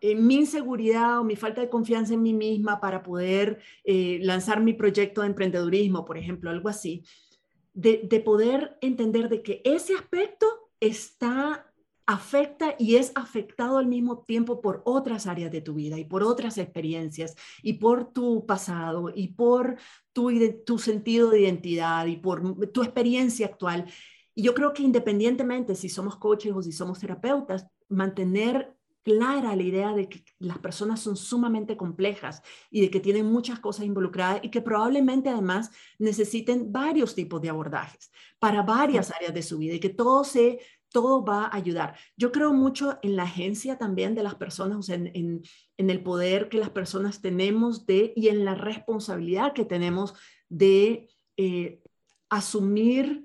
mi 0.00 0.36
inseguridad 0.36 1.20
o 1.20 1.24
mi 1.24 1.36
falta 1.36 1.60
de 1.60 1.68
confianza 1.68 2.14
en 2.14 2.22
mí 2.22 2.34
misma 2.34 2.80
para 2.80 3.02
poder 3.02 3.60
eh, 3.84 4.18
lanzar 4.22 4.60
mi 4.60 4.72
proyecto 4.72 5.20
de 5.20 5.28
emprendedurismo, 5.28 6.04
por 6.04 6.18
ejemplo, 6.18 6.50
algo 6.50 6.68
así, 6.68 7.04
de, 7.74 8.02
de 8.08 8.20
poder 8.20 8.78
entender 8.80 9.28
de 9.28 9.42
que 9.42 9.62
ese 9.64 9.94
aspecto 9.94 10.46
está 10.80 11.68
afecta 12.08 12.74
y 12.78 12.96
es 12.96 13.12
afectado 13.14 13.76
al 13.76 13.86
mismo 13.86 14.24
tiempo 14.24 14.62
por 14.62 14.80
otras 14.86 15.26
áreas 15.26 15.52
de 15.52 15.60
tu 15.60 15.74
vida 15.74 15.98
y 15.98 16.06
por 16.06 16.22
otras 16.22 16.56
experiencias 16.56 17.36
y 17.62 17.74
por 17.74 18.14
tu 18.14 18.46
pasado 18.46 19.12
y 19.14 19.28
por 19.34 19.76
tu, 20.14 20.30
tu 20.64 20.78
sentido 20.78 21.28
de 21.28 21.42
identidad 21.42 22.06
y 22.06 22.16
por 22.16 22.70
tu 22.70 22.82
experiencia 22.82 23.44
actual. 23.44 23.84
Y 24.34 24.42
yo 24.42 24.54
creo 24.54 24.72
que 24.72 24.82
independientemente 24.82 25.74
si 25.74 25.90
somos 25.90 26.16
coaches 26.16 26.54
o 26.54 26.62
si 26.62 26.72
somos 26.72 26.98
terapeutas, 26.98 27.66
mantener 27.90 28.74
clara 29.02 29.56
la 29.56 29.62
idea 29.62 29.94
de 29.94 30.08
que 30.08 30.22
las 30.38 30.58
personas 30.58 31.00
son 31.00 31.16
sumamente 31.16 31.76
complejas 31.76 32.42
y 32.70 32.80
de 32.82 32.90
que 32.90 33.00
tienen 33.00 33.26
muchas 33.26 33.58
cosas 33.60 33.86
involucradas 33.86 34.40
y 34.42 34.50
que 34.50 34.60
probablemente 34.60 35.28
además 35.28 35.70
necesiten 35.98 36.72
varios 36.72 37.14
tipos 37.14 37.40
de 37.40 37.48
abordajes 37.48 38.10
para 38.38 38.62
varias 38.62 39.10
áreas 39.10 39.32
de 39.34 39.42
su 39.42 39.58
vida 39.58 39.74
y 39.74 39.80
que 39.80 39.88
todo 39.88 40.24
se 40.24 40.60
todo 40.90 41.24
va 41.24 41.44
a 41.44 41.56
ayudar. 41.56 41.96
Yo 42.16 42.32
creo 42.32 42.52
mucho 42.52 42.98
en 43.02 43.16
la 43.16 43.24
agencia 43.24 43.76
también 43.76 44.14
de 44.14 44.22
las 44.22 44.34
personas, 44.36 44.88
en, 44.88 45.10
en, 45.14 45.90
el 45.90 46.02
poder 46.02 46.48
que 46.48 46.58
las 46.58 46.70
personas 46.70 47.20
tenemos 47.20 47.86
de 47.86 48.12
y 48.16 48.28
en 48.28 48.44
la 48.44 48.54
responsabilidad 48.54 49.52
que 49.52 49.64
tenemos 49.64 50.14
de 50.48 51.08
eh, 51.36 51.82
asumir, 52.30 53.24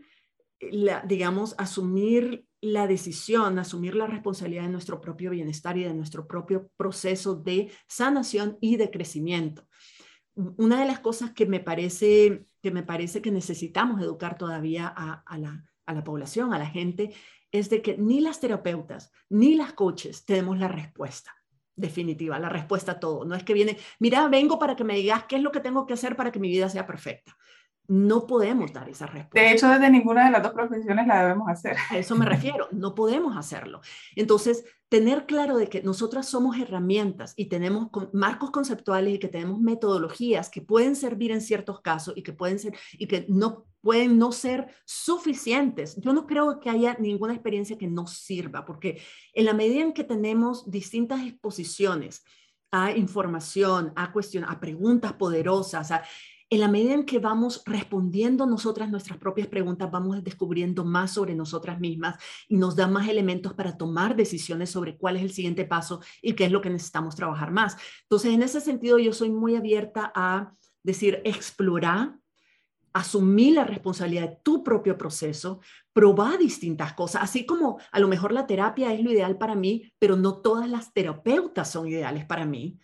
la, 0.59 1.01
digamos, 1.01 1.55
asumir 1.57 2.45
la 2.63 2.87
decisión, 2.87 3.59
asumir 3.59 3.93
la 3.93 4.07
responsabilidad 4.07 4.63
de 4.63 4.69
nuestro 4.69 5.01
propio 5.01 5.31
bienestar 5.31 5.77
y 5.77 5.83
de 5.83 5.93
nuestro 5.93 6.25
propio 6.25 6.69
proceso 6.77 7.35
de 7.35 7.69
sanación 7.87 8.57
y 8.61 8.77
de 8.77 8.89
crecimiento. 8.89 9.67
Una 10.35 10.79
de 10.79 10.85
las 10.85 10.99
cosas 10.99 11.31
que 11.31 11.45
me 11.45 11.59
parece 11.59 12.45
que, 12.61 12.71
me 12.71 12.81
parece 12.81 13.21
que 13.21 13.31
necesitamos 13.31 14.01
educar 14.01 14.37
todavía 14.37 14.87
a, 14.87 15.37
la, 15.37 15.65
la 15.85 16.03
población, 16.05 16.53
a 16.53 16.57
la 16.57 16.65
gente, 16.65 17.13
es 17.51 17.69
de 17.69 17.81
que 17.81 17.97
ni 17.97 18.21
las 18.21 18.39
terapeutas 18.39 19.11
ni 19.29 19.55
las 19.55 19.73
coaches 19.73 20.23
tenemos 20.23 20.57
la 20.57 20.69
respuesta 20.69 21.35
definitiva, 21.75 22.39
la 22.39 22.49
respuesta 22.49 22.93
a 22.93 22.99
todo. 22.99 23.25
No 23.25 23.35
es 23.35 23.43
que 23.43 23.53
viene, 23.53 23.77
mira, 23.99 24.29
vengo 24.29 24.57
para 24.57 24.77
que 24.77 24.85
me 24.85 24.95
digas 24.95 25.25
qué 25.25 25.35
es 25.35 25.41
lo 25.41 25.51
que 25.51 25.59
tengo 25.59 25.85
que 25.85 25.95
hacer 25.95 26.15
para 26.15 26.31
que 26.31 26.39
mi 26.39 26.47
vida 26.47 26.69
sea 26.69 26.87
perfecta 26.87 27.35
no 27.87 28.25
podemos 28.25 28.71
dar 28.71 28.89
esa 28.89 29.05
respuesta. 29.05 29.39
De 29.39 29.51
hecho, 29.51 29.67
desde 29.67 29.89
ninguna 29.89 30.25
de 30.25 30.31
las 30.31 30.43
dos 30.43 30.53
profesiones 30.53 31.05
la 31.05 31.21
debemos 31.23 31.49
hacer. 31.49 31.75
A 31.89 31.97
eso 31.97 32.15
me 32.15 32.25
refiero, 32.25 32.67
no 32.71 32.95
podemos 32.95 33.35
hacerlo. 33.35 33.81
Entonces, 34.15 34.63
tener 34.87 35.25
claro 35.25 35.57
de 35.57 35.67
que 35.67 35.81
nosotras 35.81 36.27
somos 36.27 36.57
herramientas 36.57 37.33
y 37.35 37.45
tenemos 37.45 37.89
marcos 38.13 38.51
conceptuales 38.51 39.15
y 39.15 39.19
que 39.19 39.27
tenemos 39.27 39.59
metodologías 39.59 40.49
que 40.49 40.61
pueden 40.61 40.95
servir 40.95 41.31
en 41.31 41.41
ciertos 41.41 41.81
casos 41.81 42.13
y 42.15 42.23
que 42.23 42.31
pueden 42.31 42.59
ser 42.59 42.73
y 42.93 43.07
que 43.07 43.25
no 43.27 43.65
pueden 43.81 44.17
no 44.17 44.31
ser 44.31 44.67
suficientes. 44.85 45.97
Yo 45.99 46.13
no 46.13 46.25
creo 46.25 46.59
que 46.59 46.69
haya 46.69 46.95
ninguna 46.99 47.33
experiencia 47.33 47.77
que 47.77 47.87
no 47.87 48.07
sirva, 48.07 48.65
porque 48.65 49.01
en 49.33 49.45
la 49.45 49.53
medida 49.53 49.81
en 49.81 49.93
que 49.93 50.05
tenemos 50.05 50.69
distintas 50.71 51.21
exposiciones 51.21 52.23
a 52.71 52.91
información, 52.91 53.93
a 53.95 54.11
cuestiones, 54.11 54.49
a 54.49 54.59
preguntas 54.59 55.13
poderosas, 55.13 55.91
a 55.91 56.03
en 56.53 56.59
la 56.59 56.67
medida 56.67 56.93
en 56.93 57.05
que 57.05 57.19
vamos 57.19 57.63
respondiendo 57.65 58.45
nosotras 58.45 58.91
nuestras 58.91 59.17
propias 59.17 59.47
preguntas, 59.47 59.89
vamos 59.89 60.23
descubriendo 60.23 60.85
más 60.85 61.11
sobre 61.11 61.33
nosotras 61.33 61.79
mismas 61.79 62.17
y 62.47 62.57
nos 62.57 62.75
da 62.75 62.87
más 62.87 63.07
elementos 63.07 63.53
para 63.53 63.75
tomar 63.75 64.15
decisiones 64.15 64.69
sobre 64.69 64.95
cuál 64.97 65.17
es 65.17 65.23
el 65.23 65.31
siguiente 65.31 65.65
paso 65.65 66.01
y 66.21 66.33
qué 66.33 66.45
es 66.45 66.51
lo 66.51 66.61
que 66.61 66.69
necesitamos 66.69 67.15
trabajar 67.15 67.51
más. 67.51 67.75
Entonces, 68.03 68.33
en 68.33 68.43
ese 68.43 68.61
sentido, 68.61 68.99
yo 68.99 69.13
soy 69.13 69.31
muy 69.31 69.55
abierta 69.55 70.11
a 70.13 70.53
decir, 70.83 71.21
explorar, 71.23 72.19
asumir 72.93 73.55
la 73.55 73.63
responsabilidad 73.63 74.29
de 74.29 74.37
tu 74.43 74.63
propio 74.63 74.95
proceso, 74.95 75.59
probar 75.91 76.37
distintas 76.37 76.93
cosas, 76.93 77.23
así 77.23 77.47
como 77.47 77.79
a 77.91 77.99
lo 77.99 78.07
mejor 78.07 78.31
la 78.31 78.45
terapia 78.45 78.93
es 78.93 79.03
lo 79.03 79.11
ideal 79.11 79.39
para 79.39 79.55
mí, 79.55 79.91
pero 79.97 80.15
no 80.15 80.41
todas 80.41 80.69
las 80.69 80.93
terapeutas 80.93 81.71
son 81.71 81.87
ideales 81.87 82.25
para 82.25 82.45
mí 82.45 82.77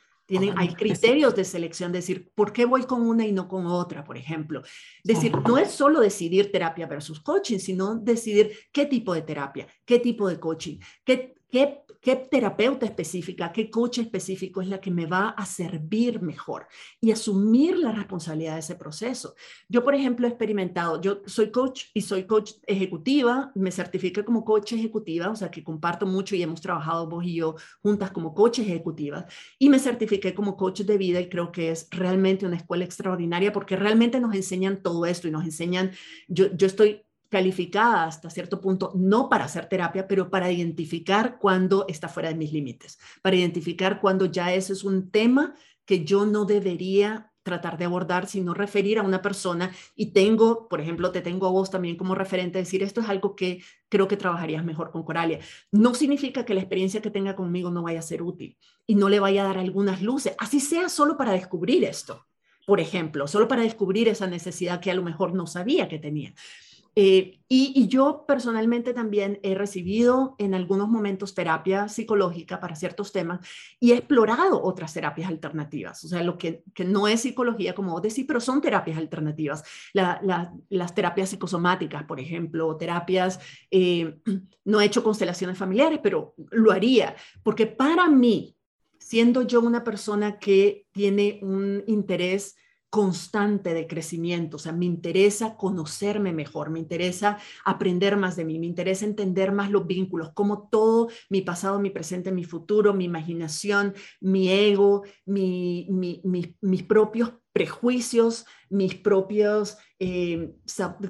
hay 0.55 0.73
criterios 0.75 1.35
de 1.35 1.43
selección, 1.43 1.91
decir, 1.91 2.31
¿por 2.35 2.53
qué 2.53 2.65
voy 2.65 2.83
con 2.83 3.01
una 3.01 3.25
y 3.25 3.31
no 3.31 3.47
con 3.47 3.65
otra, 3.65 4.03
por 4.03 4.17
ejemplo? 4.17 4.61
Decir, 5.03 5.35
no 5.47 5.57
es 5.57 5.71
solo 5.71 5.99
decidir 5.99 6.51
terapia 6.51 6.87
versus 6.87 7.19
coaching, 7.19 7.57
sino 7.57 7.95
decidir 7.95 8.51
qué 8.71 8.85
tipo 8.85 9.13
de 9.13 9.23
terapia, 9.23 9.67
qué 9.85 9.99
tipo 9.99 10.27
de 10.27 10.39
coaching, 10.39 10.77
qué, 11.03 11.35
qué 11.49 11.83
qué 12.01 12.15
terapeuta 12.15 12.85
específica, 12.85 13.51
qué 13.51 13.69
coach 13.69 13.99
específico 13.99 14.61
es 14.61 14.67
la 14.67 14.79
que 14.79 14.91
me 14.91 15.05
va 15.05 15.29
a 15.29 15.45
servir 15.45 16.21
mejor 16.21 16.67
y 17.01 17.11
asumir 17.11 17.77
la 17.77 17.91
responsabilidad 17.91 18.53
de 18.53 18.59
ese 18.59 18.75
proceso. 18.75 19.35
Yo, 19.67 19.83
por 19.83 19.95
ejemplo, 19.95 20.25
he 20.25 20.29
experimentado, 20.29 21.01
yo 21.01 21.21
soy 21.25 21.51
coach 21.51 21.85
y 21.93 22.01
soy 22.01 22.25
coach 22.25 22.53
ejecutiva, 22.65 23.51
me 23.55 23.71
certifiqué 23.71 24.23
como 24.23 24.45
coach 24.45 24.73
ejecutiva, 24.73 25.29
o 25.29 25.35
sea 25.35 25.51
que 25.51 25.63
comparto 25.63 26.05
mucho 26.05 26.35
y 26.35 26.43
hemos 26.43 26.61
trabajado 26.61 27.07
vos 27.07 27.25
y 27.25 27.35
yo 27.35 27.55
juntas 27.81 28.11
como 28.11 28.33
coaches 28.33 28.65
ejecutivas 28.65 29.25
y 29.57 29.69
me 29.69 29.79
certifiqué 29.79 30.33
como 30.33 30.55
coach 30.55 30.81
de 30.81 30.97
vida 30.97 31.19
y 31.19 31.29
creo 31.29 31.51
que 31.51 31.71
es 31.71 31.87
realmente 31.91 32.45
una 32.45 32.57
escuela 32.57 32.85
extraordinaria 32.85 33.51
porque 33.51 33.75
realmente 33.75 34.19
nos 34.19 34.33
enseñan 34.35 34.81
todo 34.81 35.05
esto 35.05 35.27
y 35.27 35.31
nos 35.31 35.43
enseñan, 35.43 35.91
yo, 36.27 36.55
yo 36.55 36.67
estoy 36.67 37.03
calificada 37.29 38.05
hasta 38.05 38.29
cierto 38.29 38.59
punto, 38.59 38.91
no 38.95 39.29
para 39.29 39.45
hacer 39.45 39.67
terapia, 39.67 40.07
pero 40.07 40.29
para 40.29 40.51
identificar 40.51 41.37
cuando 41.39 41.85
está 41.87 42.09
fuera 42.09 42.29
de 42.29 42.35
mis 42.35 42.51
límites, 42.51 42.99
para 43.21 43.35
identificar 43.35 44.01
cuando 44.01 44.25
ya 44.25 44.53
ese 44.53 44.73
es 44.73 44.83
un 44.83 45.11
tema 45.11 45.53
que 45.85 46.03
yo 46.03 46.25
no 46.25 46.45
debería 46.45 47.31
tratar 47.43 47.77
de 47.77 47.85
abordar, 47.85 48.27
sino 48.27 48.53
referir 48.53 48.99
a 48.99 49.03
una 49.03 49.21
persona 49.21 49.71
y 49.95 50.07
tengo, 50.11 50.67
por 50.67 50.81
ejemplo, 50.81 51.11
te 51.11 51.21
tengo 51.21 51.47
a 51.47 51.51
vos 51.51 51.71
también 51.71 51.95
como 51.95 52.13
referente, 52.13 52.59
decir, 52.59 52.83
esto 52.83 53.01
es 53.01 53.09
algo 53.09 53.35
que 53.35 53.63
creo 53.87 54.07
que 54.07 54.17
trabajarías 54.17 54.63
mejor 54.63 54.91
con 54.91 55.03
Coralia. 55.03 55.39
No 55.71 55.95
significa 55.95 56.45
que 56.45 56.53
la 56.53 56.61
experiencia 56.61 57.01
que 57.01 57.09
tenga 57.09 57.35
conmigo 57.35 57.71
no 57.71 57.81
vaya 57.81 57.99
a 57.99 58.03
ser 58.03 58.21
útil 58.21 58.57
y 58.85 58.95
no 58.95 59.09
le 59.09 59.19
vaya 59.19 59.43
a 59.43 59.47
dar 59.47 59.57
algunas 59.57 60.01
luces, 60.01 60.35
así 60.37 60.59
sea 60.59 60.89
solo 60.89 61.17
para 61.17 61.31
descubrir 61.31 61.83
esto, 61.83 62.27
por 62.65 62.79
ejemplo, 62.79 63.27
solo 63.27 63.47
para 63.47 63.63
descubrir 63.63 64.09
esa 64.09 64.27
necesidad 64.27 64.79
que 64.79 64.91
a 64.91 64.95
lo 64.95 65.03
mejor 65.03 65.33
no 65.33 65.47
sabía 65.47 65.87
que 65.87 65.97
tenía. 65.97 66.33
Eh, 66.95 67.39
y, 67.47 67.87
yo 67.87 68.25
personalmente 68.27 68.93
también 68.93 69.39
he 69.41 69.55
recibido 69.55 70.35
en 70.37 70.53
algunos 70.53 70.87
momentos 70.87 71.33
terapia 71.33 71.87
psicológica 71.87 72.59
para 72.59 72.75
ciertos 72.75 73.11
temas 73.11 73.39
y 73.79 73.91
he 73.91 73.97
explorado 73.97 74.61
otras 74.61 74.93
terapias 74.93 75.29
alternativas, 75.29 76.03
o 76.03 76.07
sea, 76.07 76.21
lo 76.21 76.37
que, 76.37 76.63
que 76.73 76.85
no 76.85 77.07
es 77.07 77.21
psicología, 77.21 77.73
como 77.73 77.93
vos 77.93 78.01
decís, 78.01 78.25
pero 78.27 78.39
son 78.39 78.61
terapias 78.61 78.97
alternativas. 78.97 79.63
las 79.93 80.95
terapias 80.95 81.29
psicosomáticas, 81.29 82.03
por 82.03 82.19
ejemplo, 82.19 82.75
terapias, 82.77 83.39
eh, 83.71 84.19
no 84.65 84.81
he 84.81 84.85
hecho 84.85 85.03
constelaciones 85.03 85.57
familiares, 85.57 85.99
pero 86.03 86.35
lo 86.51 86.71
haría, 86.71 87.15
porque 87.43 87.65
para 87.65 88.09
mí, 88.09 88.55
siendo 88.99 89.41
yo 89.41 89.61
una 89.61 89.83
persona 89.83 90.37
que 90.37 90.85
tiene 90.91 91.39
un 91.41 91.83
interés 91.87 92.55
constante 92.89 93.73
de 93.73 93.87
crecimiento, 93.87 94.57
o 94.57 94.59
sea, 94.59 94.71
me 94.71 94.85
interesa 94.85 95.55
conocerme 95.55 96.33
mejor, 96.33 96.71
me 96.71 96.79
interesa 96.79 97.37
aprender 97.63 98.17
más 98.17 98.35
de 98.35 98.45
mí, 98.45 98.57
me 98.57 98.65
interesa 98.65 99.05
entender 99.05 99.51
más 99.51 99.69
los 99.69 99.85
vínculos, 99.85 100.31
cómo 100.33 100.67
todo 100.69 101.09
mi 101.29 101.41
pasado, 101.41 101.79
mi 101.79 101.91
presente, 101.91 102.31
mi 102.31 102.43
futuro, 102.43 102.93
mi 102.93 103.05
imaginación, 103.05 103.93
mi 104.19 104.49
ego, 104.49 105.03
mi, 105.25 105.87
mis 106.61 106.83
propios 106.83 107.33
prejuicios, 107.53 108.45
mis 108.69 108.95
propias 108.95 109.77
eh, 109.99 110.55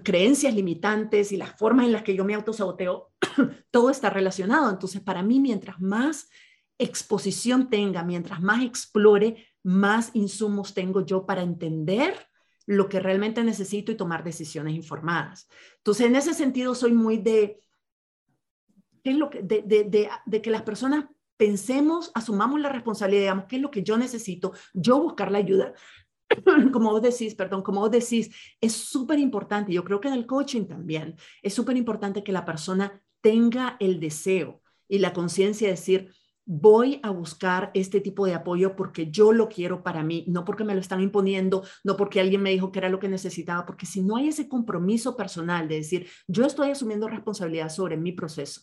creencias 0.04 0.54
limitantes 0.54 1.32
y 1.32 1.38
las 1.38 1.58
formas 1.58 1.86
en 1.86 1.92
las 1.92 2.04
que 2.04 2.16
yo 2.16 2.26
me 2.26 2.34
autosaboteo, 2.34 3.12
todo 3.72 3.90
está 3.90 4.10
relacionado. 4.10 4.70
Entonces, 4.70 5.02
para 5.02 5.24
mí, 5.24 5.40
mientras 5.40 5.80
más 5.80 6.30
exposición 6.80 7.70
tenga, 7.70 8.04
mientras 8.04 8.42
más 8.42 8.64
explore, 8.64 9.46
más 9.64 10.12
insumos 10.14 10.74
tengo 10.74 11.06
yo 11.06 11.26
para 11.26 11.42
entender 11.42 12.16
lo 12.66 12.88
que 12.88 13.00
realmente 13.00 13.44
necesito 13.44 13.92
y 13.92 13.98
tomar 13.98 14.24
decisiones 14.24 14.76
informadas. 14.76 15.48
Entonces, 15.78 16.06
en 16.06 16.16
ese 16.16 16.36
sentido, 16.36 16.76
soy 16.76 16.94
muy 16.94 17.18
de, 17.18 17.60
¿qué 19.04 19.10
es 19.10 19.18
lo 19.18 19.30
que, 19.30 19.42
de, 19.42 20.42
que 20.42 20.52
las 20.52 20.62
personas 20.62 21.06
pensemos, 21.36 22.12
asumamos 22.14 22.60
la 22.60 22.70
responsabilidad, 22.70 23.22
digamos, 23.22 23.46
qué 23.46 23.56
es 23.56 23.62
lo 23.62 23.72
que 23.72 23.82
yo 23.82 23.98
necesito, 23.98 24.54
yo 24.74 25.00
buscar 25.02 25.32
la 25.32 25.40
ayuda. 25.40 25.74
como 26.72 26.92
vos 26.92 27.02
decís, 27.02 27.34
perdón, 27.34 27.64
como 27.64 27.80
vos 27.80 27.90
decís, 27.90 28.30
es 28.62 28.74
súper 28.74 29.18
importante, 29.18 29.74
yo 29.74 29.84
creo 29.84 30.00
que 30.00 30.10
en 30.10 30.14
el 30.14 30.28
coaching 30.28 30.66
también, 30.66 31.16
es 31.42 31.54
súper 31.54 31.76
importante 31.76 32.24
que 32.24 32.32
la 32.32 32.46
persona 32.46 33.02
tenga 33.22 33.78
el 33.80 34.00
deseo 34.00 34.62
y 34.88 35.00
la 35.00 35.14
conciencia 35.14 35.68
de 35.68 35.74
decir, 35.74 36.14
voy 36.52 37.00
a 37.04 37.12
buscar 37.12 37.70
este 37.76 38.02
tipo 38.02 38.26
de 38.26 38.34
apoyo 38.34 38.76
porque 38.76 39.12
yo 39.12 39.32
lo 39.32 39.50
quiero 39.50 39.84
para 39.84 40.02
mí, 40.02 40.26
no 40.28 40.44
porque 40.46 40.64
me 40.64 40.74
lo 40.74 40.82
están 40.82 41.00
imponiendo, 41.00 41.64
no 41.84 41.96
porque 41.96 42.20
alguien 42.20 42.42
me 42.42 42.50
dijo 42.50 42.72
que 42.72 42.80
era 42.80 42.90
lo 42.90 42.98
que 42.98 43.08
necesitaba, 43.08 43.68
porque 43.68 43.86
si 43.86 44.02
no 44.02 44.16
hay 44.16 44.30
ese 44.30 44.50
compromiso 44.50 45.16
personal 45.16 45.68
de 45.68 45.76
decir, 45.76 46.08
yo 46.28 46.48
estoy 46.48 46.72
asumiendo 46.72 47.08
responsabilidad 47.08 47.70
sobre 47.70 47.98
mi 47.98 48.14
proceso 48.14 48.62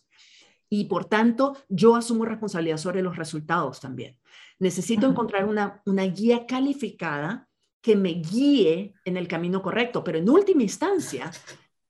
y 0.68 0.86
por 0.86 1.04
tanto 1.04 1.56
yo 1.68 1.94
asumo 1.94 2.24
responsabilidad 2.24 2.78
sobre 2.78 3.02
los 3.02 3.16
resultados 3.16 3.78
también. 3.78 4.18
Necesito 4.58 5.06
encontrar 5.06 5.44
una, 5.44 5.80
una 5.86 6.02
guía 6.02 6.44
calificada 6.44 7.48
que 7.80 7.94
me 7.94 8.14
guíe 8.14 8.94
en 9.04 9.16
el 9.16 9.28
camino 9.28 9.62
correcto, 9.62 10.02
pero 10.02 10.18
en 10.18 10.28
última 10.28 10.64
instancia 10.64 11.30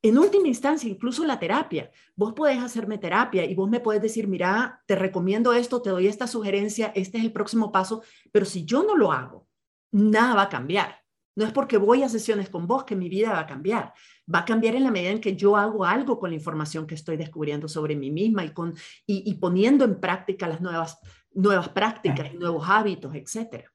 en 0.08 0.18
última 0.18 0.48
instancia, 0.48 0.88
incluso 0.88 1.24
la 1.24 1.38
terapia, 1.38 1.90
vos 2.14 2.32
podés 2.32 2.62
hacerme 2.62 2.98
terapia 2.98 3.44
y 3.44 3.54
vos 3.54 3.68
me 3.68 3.80
puedes 3.80 4.02
decir, 4.02 4.28
mira, 4.28 4.82
te 4.86 4.94
recomiendo 4.94 5.52
esto, 5.52 5.82
te 5.82 5.90
doy 5.90 6.06
esta 6.06 6.26
sugerencia, 6.26 6.92
este 6.94 7.18
es 7.18 7.24
el 7.24 7.32
próximo 7.32 7.72
paso, 7.72 8.02
pero 8.32 8.44
si 8.44 8.64
yo 8.64 8.82
no 8.82 8.96
lo 8.96 9.12
hago, 9.12 9.46
nada 9.92 10.34
va 10.34 10.42
a 10.42 10.48
cambiar. 10.48 11.06
No 11.36 11.44
es 11.44 11.52
porque 11.52 11.76
voy 11.76 12.02
a 12.02 12.08
sesiones 12.08 12.48
con 12.48 12.66
vos 12.66 12.84
que 12.84 12.96
mi 12.96 13.10
vida 13.10 13.30
va 13.30 13.40
a 13.40 13.46
cambiar. 13.46 13.92
Va 14.32 14.40
a 14.40 14.44
cambiar 14.46 14.74
en 14.74 14.84
la 14.84 14.90
medida 14.90 15.10
en 15.10 15.20
que 15.20 15.36
yo 15.36 15.54
hago 15.54 15.84
algo 15.84 16.18
con 16.18 16.30
la 16.30 16.36
información 16.36 16.86
que 16.86 16.94
estoy 16.94 17.18
descubriendo 17.18 17.68
sobre 17.68 17.94
mí 17.94 18.10
misma 18.10 18.42
y, 18.42 18.54
con, 18.54 18.74
y, 19.06 19.34
poniendo 19.34 19.84
en 19.84 20.00
práctica 20.00 20.48
las 20.48 20.62
nuevas, 20.62 20.98
nuevas 21.32 21.68
prácticas 21.68 22.32
nuevos 22.34 22.66
hábitos, 22.68 23.14
etc. 23.14 23.66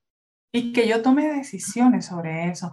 Y 0.51 0.73
que 0.73 0.87
yo 0.87 1.03
tome 1.03 1.27
decisiones 1.27 2.07
sobre 2.07 2.49
eso. 2.49 2.71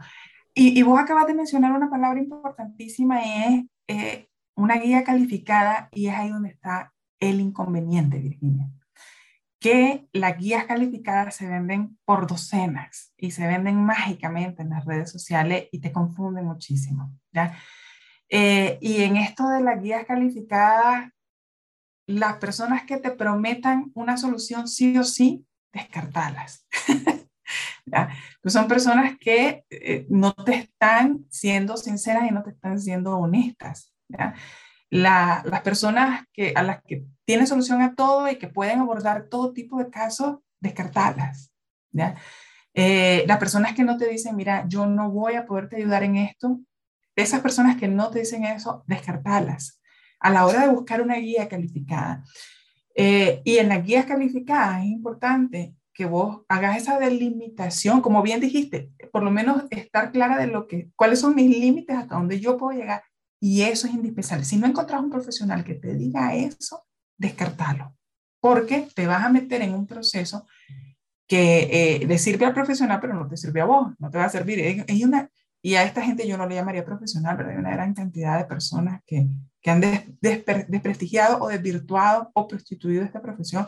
Y, 0.55 0.83
vos 0.83 0.99
acabas 0.99 1.27
de 1.27 1.35
mencionar 1.35 1.73
una 1.73 1.89
palabra 1.89 2.19
importantísima 2.21 3.25
y 3.25 3.31
es 3.31 3.65
eh, 3.87 4.29
una 4.57 4.77
guía 4.77 5.05
calificada 5.05 5.89
y 5.93 6.09
es 6.09 6.15
ahí 6.15 6.31
donde 6.31 6.51
está 6.51 6.93
el 7.21 7.41
inconveniente, 7.41 8.19
Virginia. 8.19 8.69
Que 9.61 10.09
las 10.13 10.37
guías 10.37 10.67
calificadas 10.67 11.37
se 11.37 11.47
venden 11.47 11.99
por 12.05 12.27
docenas 12.27 13.13
y 13.17 13.31
se 13.31 13.47
venden 13.47 13.85
mágicamente 13.85 14.63
en 14.63 14.71
las 14.71 14.85
redes 14.85 15.11
sociales 15.11 15.69
y 15.73 15.81
te 15.81 15.93
confunden 15.93 16.45
muchísimo. 16.45 17.13
¿ya? 17.33 17.57
Eh, 18.29 18.79
y 18.81 19.03
en 19.03 19.17
esto 19.17 19.49
de 19.49 19.61
las 19.61 19.81
guías 19.81 20.05
calificadas, 20.07 21.11
las 22.07 22.37
personas 22.37 22.85
que 22.85 22.99
te 22.99 23.11
prometan 23.11 23.91
una 23.95 24.17
solución 24.17 24.67
sí 24.69 24.97
o 24.99 25.05
sí, 25.05 25.47
descartalas. 25.73 26.67
Pues 28.43 28.53
son 28.53 28.69
personas 28.69 29.17
que 29.19 29.65
eh, 29.71 30.07
no 30.09 30.35
te 30.35 30.55
están 30.55 31.27
siendo 31.31 31.77
sinceras 31.77 32.29
y 32.29 32.33
no 32.33 32.43
te 32.43 32.51
están 32.51 32.81
siendo 32.81 33.17
honestas. 33.19 33.93
las 34.91 35.61
personas 35.63 36.25
que, 36.33 36.53
a 36.55 36.63
las 36.63 36.83
que 36.83 37.05
tienen 37.25 37.47
solución 37.47 37.83
a 37.83 37.95
todo 37.95 38.29
y 38.31 38.37
que 38.37 38.49
pueden 38.49 38.81
abordar 38.81 39.29
todo 39.29 39.53
tipo 39.53 39.79
de 39.79 39.91
casos, 39.91 40.39
descartarlas. 40.61 41.53
Eh, 42.75 43.25
las 43.27 43.39
personas 43.39 43.75
que 43.75 43.85
no 43.85 43.97
te 43.97 44.09
dicen, 44.09 44.37
mira, 44.37 44.65
yo 44.69 44.87
no 44.87 45.11
voy 45.11 45.35
a 45.35 45.47
poderte 45.47 45.77
ayudar 45.77 46.05
en 46.05 46.17
esto, 46.17 46.61
esas 47.17 47.41
personas 47.41 47.77
que 47.77 47.89
no 47.89 48.11
te 48.11 48.21
dicen 48.21 48.45
eso, 48.45 48.85
descartarlas 48.87 49.79
a 50.21 50.31
la 50.31 50.47
hora 50.47 50.63
de 50.63 50.73
buscar 50.73 51.01
una 51.03 51.17
guía 51.17 51.49
calificada. 51.49 52.25
Eh, 52.95 53.43
y 53.45 53.59
en 53.59 53.69
las 53.69 53.85
guías 53.85 54.07
calificadas 54.07 54.81
es 54.81 54.87
importante 54.87 55.75
que 55.99 56.07
vos 56.07 56.43
hagas 56.49 56.77
esa 56.77 56.97
delimitación, 57.01 58.03
como 58.03 58.23
bien 58.23 58.39
dijiste, 58.39 58.93
por 59.11 59.25
lo 59.25 59.33
menos 59.33 59.65
estar 59.71 60.13
clara 60.13 60.39
de 60.39 60.47
lo 60.47 60.69
que, 60.69 60.91
cuáles 60.95 61.19
son 61.19 61.35
mis 61.35 61.51
límites, 61.51 61.97
hasta 61.97 62.15
dónde 62.15 62.39
yo 62.39 62.57
puedo 62.57 62.79
llegar. 62.79 63.03
Y 63.41 63.63
eso 63.63 63.89
es 63.89 63.95
indispensable. 63.95 64.45
Si 64.45 64.57
no 64.59 64.69
encontrás 64.69 65.03
un 65.03 65.11
profesional 65.11 65.65
que 65.65 65.75
te 65.75 65.97
diga 65.97 66.37
eso, 66.37 66.87
descartalo, 67.17 67.97
porque 68.39 68.87
te 68.95 69.09
vas 69.09 69.25
a 69.25 69.29
meter 69.29 69.61
en 69.61 69.75
un 69.75 69.89
proceso 69.89 70.47
que 71.27 71.69
eh, 71.73 72.07
le 72.07 72.17
sirve 72.19 72.47
al 72.47 72.55
profesional, 72.55 73.01
pero 73.01 73.15
no 73.15 73.27
te 73.27 73.37
sirve 73.37 73.61
a 73.61 73.65
vos, 73.65 73.93
no 73.99 74.09
te 74.09 74.19
va 74.19 74.27
a 74.27 74.31
servir. 74.31 74.85
Hay 74.89 75.03
una, 75.03 75.29
y 75.61 75.75
a 75.75 75.83
esta 75.83 76.01
gente 76.01 76.29
yo 76.29 76.39
no 76.39 76.47
le 76.47 76.55
llamaría 76.55 76.85
profesional, 76.85 77.37
pero 77.37 77.51
hay 77.51 77.57
una 77.57 77.73
gran 77.73 77.93
cantidad 77.93 78.39
de 78.39 78.45
personas 78.45 79.03
que, 79.05 79.27
que 79.69 79.73
han 79.73 80.69
desprestigiado 80.71 81.39
o 81.43 81.49
desvirtuado 81.49 82.31
o 82.33 82.49
prostituido 82.49 83.05
esta 83.05 83.21
profesión. 83.21 83.67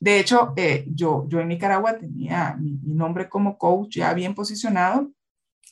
De 0.00 0.18
hecho, 0.18 0.54
eh, 0.56 0.86
yo, 0.88 1.26
yo 1.28 1.40
en 1.40 1.48
Nicaragua 1.48 1.98
tenía 1.98 2.56
mi, 2.58 2.78
nombre 2.82 3.28
como 3.28 3.58
coach 3.58 3.96
ya 3.96 4.14
bien 4.14 4.34
posicionado, 4.34 5.10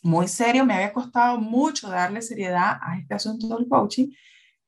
muy 0.02 0.28
serio, 0.28 0.64
me 0.64 0.74
había 0.74 0.92
costado 0.92 1.38
mucho 1.38 1.88
darle 1.88 2.22
seriedad 2.22 2.78
a 2.80 2.98
este 2.98 3.14
asunto 3.14 3.48
del 3.56 3.68
coaching. 3.68 4.08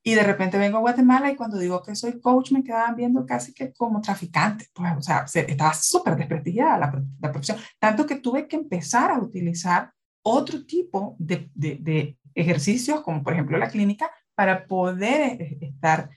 Y 0.05 0.15
de 0.15 0.23
repente 0.23 0.57
vengo 0.57 0.77
a 0.77 0.81
Guatemala 0.81 1.31
y 1.31 1.35
cuando 1.35 1.57
digo 1.57 1.81
que 1.81 1.95
soy 1.95 2.19
coach 2.19 2.51
me 2.51 2.63
quedaban 2.63 2.95
viendo 2.95 3.25
casi 3.25 3.53
que 3.53 3.71
como 3.71 4.01
traficante. 4.01 4.67
Pues, 4.73 4.91
o 4.97 5.01
sea, 5.01 5.25
estaba 5.33 5.73
súper 5.73 6.17
desprestigiada 6.17 6.77
la, 6.77 7.03
la 7.21 7.31
profesión. 7.31 7.57
Tanto 7.79 8.05
que 8.05 8.17
tuve 8.17 8.47
que 8.47 8.57
empezar 8.57 9.11
a 9.11 9.19
utilizar 9.19 9.91
otro 10.23 10.65
tipo 10.65 11.15
de, 11.19 11.49
de, 11.53 12.17
ejercicios, 12.35 13.01
como 13.01 13.21
por 13.21 13.33
ejemplo 13.33 13.57
la 13.57 13.69
clínica, 13.69 14.09
para 14.35 14.67
poder 14.67 15.41
eh, 15.41 15.57
estar 15.61 16.09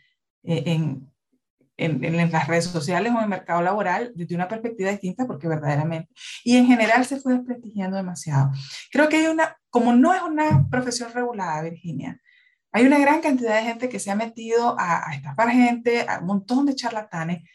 eh, 0.42 0.62
en, 0.66 1.12
en, 1.76 2.32
las 2.32 2.46
redes 2.46 2.64
sociales 2.64 3.12
o 3.12 3.16
en 3.16 3.24
el 3.24 3.28
mercado 3.28 3.62
laboral 3.62 4.12
desde 4.14 4.34
una 4.34 4.48
perspectiva 4.48 4.90
distinta 4.90 5.26
porque 5.26 5.48
verdaderamente, 5.48 6.12
y 6.44 6.56
en 6.56 6.66
general 6.66 7.04
se 7.04 7.20
fue 7.20 7.34
desprestigiando 7.34 7.96
demasiado. 7.96 8.50
Creo 8.90 9.08
que 9.08 9.16
hay 9.16 9.26
una, 9.26 9.56
como 9.70 9.92
no 9.92 10.14
es 10.14 10.22
una 10.22 10.68
profesión 10.70 11.12
regulada, 11.12 11.62
Virginia, 11.62 12.20
hay 12.72 12.86
una 12.86 12.98
gran 12.98 13.20
cantidad 13.20 13.56
de 13.56 13.62
gente 13.62 13.88
que 13.88 13.98
se 13.98 14.10
ha 14.10 14.16
metido 14.16 14.78
a, 14.78 15.08
a 15.08 15.14
estafar 15.14 15.50
gente, 15.50 16.06
a 16.08 16.18
un 16.20 16.26
montón 16.26 16.66
de 16.66 16.74
charlatanes, 16.74 17.48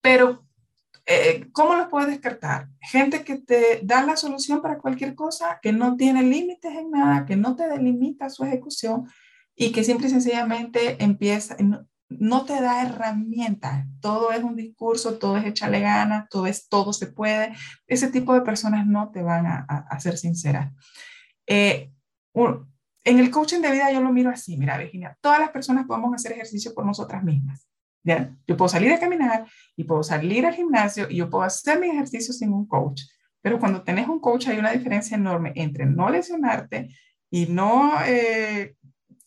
pero 0.00 0.46
eh, 1.04 1.48
¿cómo 1.52 1.74
los 1.74 1.88
puedes 1.88 2.08
descartar? 2.08 2.68
Gente 2.80 3.24
que 3.24 3.36
te 3.36 3.80
da 3.82 4.04
la 4.04 4.16
solución 4.16 4.62
para 4.62 4.78
cualquier 4.78 5.14
cosa, 5.14 5.58
que 5.60 5.72
no 5.72 5.96
tiene 5.96 6.22
límites 6.22 6.72
en 6.74 6.90
nada, 6.90 7.26
que 7.26 7.36
no 7.36 7.56
te 7.56 7.68
delimita 7.68 8.30
su 8.30 8.44
ejecución 8.44 9.08
y 9.54 9.72
que 9.72 9.84
simple 9.84 10.08
y 10.08 10.10
sencillamente 10.10 11.02
empieza, 11.02 11.56
no 12.08 12.44
te 12.44 12.60
da 12.60 12.82
herramientas. 12.82 13.86
Todo 14.00 14.32
es 14.32 14.42
un 14.42 14.56
discurso, 14.56 15.18
todo 15.18 15.36
es 15.36 15.46
echarle 15.46 15.80
ganas, 15.80 16.28
todo 16.28 16.46
es 16.46 16.68
todo 16.68 16.92
se 16.92 17.06
puede. 17.06 17.54
Ese 17.86 18.10
tipo 18.10 18.34
de 18.34 18.42
personas 18.42 18.86
no 18.86 19.10
te 19.10 19.22
van 19.22 19.46
a, 19.46 20.00
ser 20.00 20.16
sinceras. 20.16 20.72
Eh, 21.46 21.92
en 23.04 23.18
el 23.18 23.30
coaching 23.30 23.60
de 23.60 23.72
vida 23.72 23.92
yo 23.92 24.00
lo 24.00 24.12
miro 24.12 24.30
así, 24.30 24.56
mira 24.56 24.78
Virginia, 24.78 25.16
todas 25.20 25.40
las 25.40 25.50
personas 25.50 25.86
podemos 25.86 26.14
hacer 26.14 26.32
ejercicio 26.32 26.74
por 26.74 26.86
nosotras 26.86 27.22
mismas. 27.22 27.68
¿ya? 28.04 28.34
Yo 28.46 28.56
puedo 28.56 28.68
salir 28.68 28.92
a 28.92 29.00
caminar 29.00 29.46
y 29.76 29.84
puedo 29.84 30.02
salir 30.02 30.46
al 30.46 30.54
gimnasio 30.54 31.08
y 31.10 31.16
yo 31.16 31.30
puedo 31.30 31.44
hacer 31.44 31.78
mi 31.78 31.88
ejercicio 31.88 32.32
sin 32.32 32.52
un 32.52 32.66
coach. 32.66 33.02
Pero 33.40 33.58
cuando 33.58 33.82
tenés 33.82 34.08
un 34.08 34.20
coach 34.20 34.48
hay 34.48 34.58
una 34.58 34.70
diferencia 34.70 35.16
enorme 35.16 35.52
entre 35.56 35.84
no 35.84 36.08
lesionarte 36.10 36.88
y 37.28 37.46
no 37.46 37.94
eh, 38.06 38.76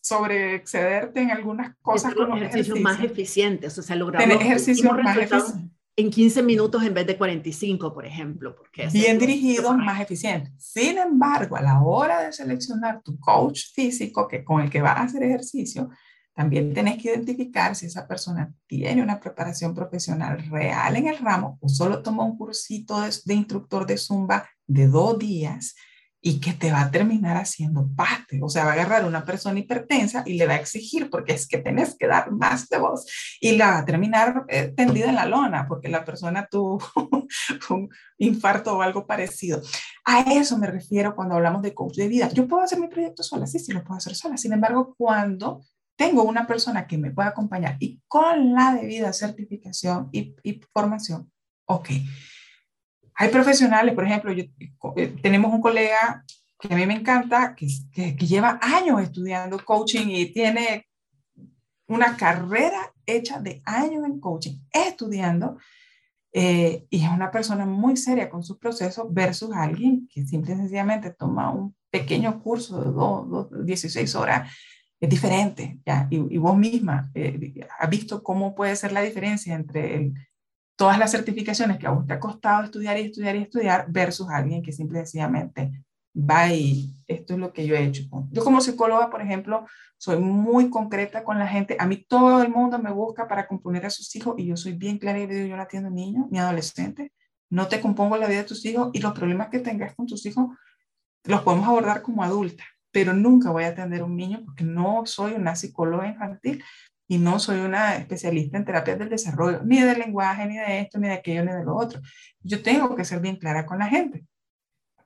sobre 0.06 0.54
excederte 0.54 1.20
en 1.20 1.32
algunas 1.32 1.74
cosas 1.82 2.14
con 2.14 2.28
los 2.28 2.38
ejercicios 2.38 2.78
más 2.78 3.02
eficientes, 3.02 3.76
o 3.76 3.82
sea, 3.82 3.96
logramos 3.96 4.28
Tener 4.28 4.40
ejercicios 4.40 4.96
más 5.02 5.16
eficientes. 5.16 5.54
En 5.98 6.10
15 6.10 6.42
minutos 6.42 6.84
en 6.84 6.92
vez 6.92 7.06
de 7.06 7.16
45, 7.16 7.92
por 7.92 8.04
ejemplo. 8.04 8.54
Porque 8.54 8.86
Bien 8.88 9.18
dirigidos, 9.18 9.76
más 9.78 10.00
eficientes. 10.00 10.52
Sin 10.58 10.98
embargo, 10.98 11.56
a 11.56 11.62
la 11.62 11.82
hora 11.82 12.20
de 12.20 12.32
seleccionar 12.32 13.02
tu 13.02 13.18
coach 13.18 13.72
físico 13.74 14.28
que, 14.28 14.44
con 14.44 14.60
el 14.60 14.68
que 14.68 14.82
vas 14.82 14.98
a 14.98 15.02
hacer 15.04 15.22
ejercicio, 15.22 15.88
también 16.34 16.74
tenés 16.74 17.02
que 17.02 17.08
identificar 17.08 17.74
si 17.74 17.86
esa 17.86 18.06
persona 18.06 18.52
tiene 18.66 19.02
una 19.02 19.18
preparación 19.18 19.74
profesional 19.74 20.46
real 20.50 20.96
en 20.96 21.08
el 21.08 21.18
ramo 21.18 21.56
o 21.62 21.68
solo 21.68 22.02
toma 22.02 22.24
un 22.24 22.36
cursito 22.36 23.00
de, 23.00 23.10
de 23.24 23.34
instructor 23.34 23.86
de 23.86 23.96
Zumba 23.96 24.46
de 24.66 24.86
dos 24.86 25.18
días 25.18 25.74
y 26.20 26.40
que 26.40 26.52
te 26.52 26.72
va 26.72 26.82
a 26.82 26.90
terminar 26.90 27.36
haciendo 27.36 27.88
parte. 27.94 28.40
O 28.42 28.48
sea, 28.48 28.64
va 28.64 28.70
a 28.70 28.74
agarrar 28.74 29.04
una 29.04 29.24
persona 29.24 29.60
hipertensa 29.60 30.22
y 30.26 30.34
le 30.34 30.46
va 30.46 30.54
a 30.54 30.60
exigir 30.60 31.08
porque 31.10 31.34
es 31.34 31.46
que 31.46 31.58
tenés 31.58 31.96
que 31.96 32.06
dar 32.06 32.32
más 32.32 32.68
de 32.68 32.78
voz 32.78 33.06
y 33.40 33.52
la 33.52 33.66
va 33.68 33.78
a 33.78 33.84
terminar 33.84 34.44
eh, 34.48 34.72
tendida 34.76 35.08
en 35.08 35.14
la 35.14 35.26
lona 35.26 35.66
porque 35.68 35.88
la 35.88 36.04
persona 36.04 36.48
tuvo 36.50 36.80
un 37.70 37.88
infarto 38.18 38.76
o 38.76 38.82
algo 38.82 39.06
parecido. 39.06 39.62
A 40.04 40.20
eso 40.32 40.58
me 40.58 40.66
refiero 40.66 41.14
cuando 41.14 41.36
hablamos 41.36 41.62
de 41.62 41.74
coach 41.74 41.96
de 41.96 42.08
vida. 42.08 42.28
Yo 42.30 42.48
puedo 42.48 42.62
hacer 42.62 42.80
mi 42.80 42.88
proyecto 42.88 43.22
sola, 43.22 43.46
sí, 43.46 43.58
sí, 43.58 43.72
lo 43.72 43.84
puedo 43.84 43.98
hacer 43.98 44.14
sola. 44.14 44.36
Sin 44.36 44.52
embargo, 44.52 44.94
cuando 44.96 45.64
tengo 45.96 46.24
una 46.24 46.46
persona 46.46 46.86
que 46.86 46.98
me 46.98 47.10
pueda 47.10 47.28
acompañar 47.28 47.76
y 47.78 48.00
con 48.08 48.52
la 48.52 48.74
debida 48.74 49.12
certificación 49.12 50.08
y, 50.12 50.34
y 50.42 50.60
formación, 50.72 51.30
ok 51.66 51.88
hay 53.16 53.30
profesionales, 53.30 53.94
por 53.94 54.04
ejemplo, 54.04 54.32
yo, 54.32 54.44
eh, 54.96 55.16
tenemos 55.22 55.52
un 55.52 55.62
colega 55.62 56.24
que 56.60 56.72
a 56.72 56.76
mí 56.76 56.86
me 56.86 56.94
encanta, 56.94 57.54
que, 57.54 57.66
que, 57.92 58.26
lleva 58.26 58.58
años 58.62 59.00
estudiando 59.02 59.58
coaching 59.64 60.06
y 60.08 60.26
tiene 60.32 60.86
una 61.88 62.16
carrera 62.16 62.92
hecha 63.06 63.40
de 63.40 63.62
años 63.64 64.04
en 64.04 64.20
coaching, 64.20 64.58
estudiando, 64.70 65.58
eh, 66.32 66.86
y 66.90 67.02
es 67.02 67.10
una 67.10 67.30
persona 67.30 67.64
muy 67.64 67.96
seria 67.96 68.28
con 68.28 68.42
sus 68.42 68.58
procesos 68.58 69.06
versus 69.10 69.50
alguien 69.54 70.06
que 70.12 70.26
simple 70.26 70.52
y 70.52 70.56
sencillamente 70.56 71.10
toma 71.10 71.50
un 71.50 71.74
pequeño 71.90 72.42
curso 72.42 72.82
de 72.82 72.90
dos, 72.90 73.48
16 73.64 74.14
horas. 74.14 74.52
Es 75.00 75.08
diferente, 75.08 75.78
¿ya? 75.86 76.06
Y, 76.10 76.16
y 76.34 76.38
vos 76.38 76.56
misma 76.56 77.10
eh, 77.14 77.66
has 77.78 77.88
visto 77.88 78.22
cómo 78.22 78.54
puede 78.54 78.76
ser 78.76 78.92
la 78.92 79.02
diferencia 79.02 79.54
entre 79.54 79.94
el, 79.94 80.14
todas 80.76 80.98
las 80.98 81.10
certificaciones 81.10 81.78
que 81.78 81.86
a 81.86 81.90
vos 81.90 82.06
te 82.06 82.12
ha 82.12 82.20
costado 82.20 82.64
estudiar 82.64 82.98
y 82.98 83.06
estudiar 83.06 83.36
y 83.36 83.42
estudiar 83.42 83.86
versus 83.88 84.28
alguien 84.28 84.62
que 84.62 84.72
simple 84.72 84.98
y 84.98 85.02
sencillamente 85.02 85.82
va 86.16 86.52
y 86.52 86.94
esto 87.06 87.34
es 87.34 87.38
lo 87.38 87.52
que 87.52 87.66
yo 87.66 87.74
he 87.74 87.84
hecho. 87.84 88.04
Yo 88.30 88.42
como 88.42 88.60
psicóloga, 88.60 89.10
por 89.10 89.20
ejemplo, 89.20 89.66
soy 89.98 90.18
muy 90.18 90.70
concreta 90.70 91.22
con 91.24 91.38
la 91.38 91.46
gente. 91.46 91.76
A 91.78 91.86
mí 91.86 92.04
todo 92.08 92.42
el 92.42 92.48
mundo 92.48 92.78
me 92.78 92.90
busca 92.90 93.28
para 93.28 93.46
componer 93.46 93.86
a 93.86 93.90
sus 93.90 94.14
hijos 94.16 94.34
y 94.38 94.46
yo 94.46 94.56
soy 94.56 94.72
bien 94.72 94.98
clara 94.98 95.18
y 95.18 95.26
digo, 95.26 95.46
yo 95.46 95.56
no 95.56 95.62
atiendo 95.62 95.90
niños 95.90 96.26
ni 96.30 96.38
adolescentes. 96.38 97.10
No 97.50 97.68
te 97.68 97.80
compongo 97.80 98.16
la 98.16 98.26
vida 98.26 98.38
de 98.38 98.44
tus 98.44 98.64
hijos 98.64 98.90
y 98.92 99.00
los 99.00 99.12
problemas 99.12 99.48
que 99.48 99.60
tengas 99.60 99.94
con 99.94 100.06
tus 100.06 100.24
hijos 100.26 100.46
los 101.24 101.42
podemos 101.42 101.66
abordar 101.66 102.02
como 102.02 102.22
adulta, 102.22 102.64
pero 102.90 103.12
nunca 103.12 103.50
voy 103.50 103.64
a 103.64 103.68
atender 103.68 104.00
a 104.00 104.04
un 104.04 104.16
niño 104.16 104.42
porque 104.44 104.64
no 104.64 105.04
soy 105.06 105.32
una 105.32 105.54
psicóloga 105.54 106.08
infantil 106.08 106.62
y 107.08 107.18
no 107.18 107.38
soy 107.38 107.58
una 107.60 107.96
especialista 107.96 108.56
en 108.56 108.64
terapias 108.64 108.98
del 108.98 109.08
desarrollo, 109.08 109.62
ni 109.64 109.80
de 109.80 109.96
lenguaje, 109.96 110.46
ni 110.46 110.56
de 110.56 110.80
esto, 110.80 110.98
ni 110.98 111.08
de 111.08 111.14
aquello, 111.14 111.44
ni 111.44 111.52
de 111.52 111.64
lo 111.64 111.76
otro. 111.76 112.00
Yo 112.40 112.62
tengo 112.62 112.94
que 112.96 113.04
ser 113.04 113.20
bien 113.20 113.36
clara 113.36 113.64
con 113.64 113.78
la 113.78 113.86
gente. 113.86 114.24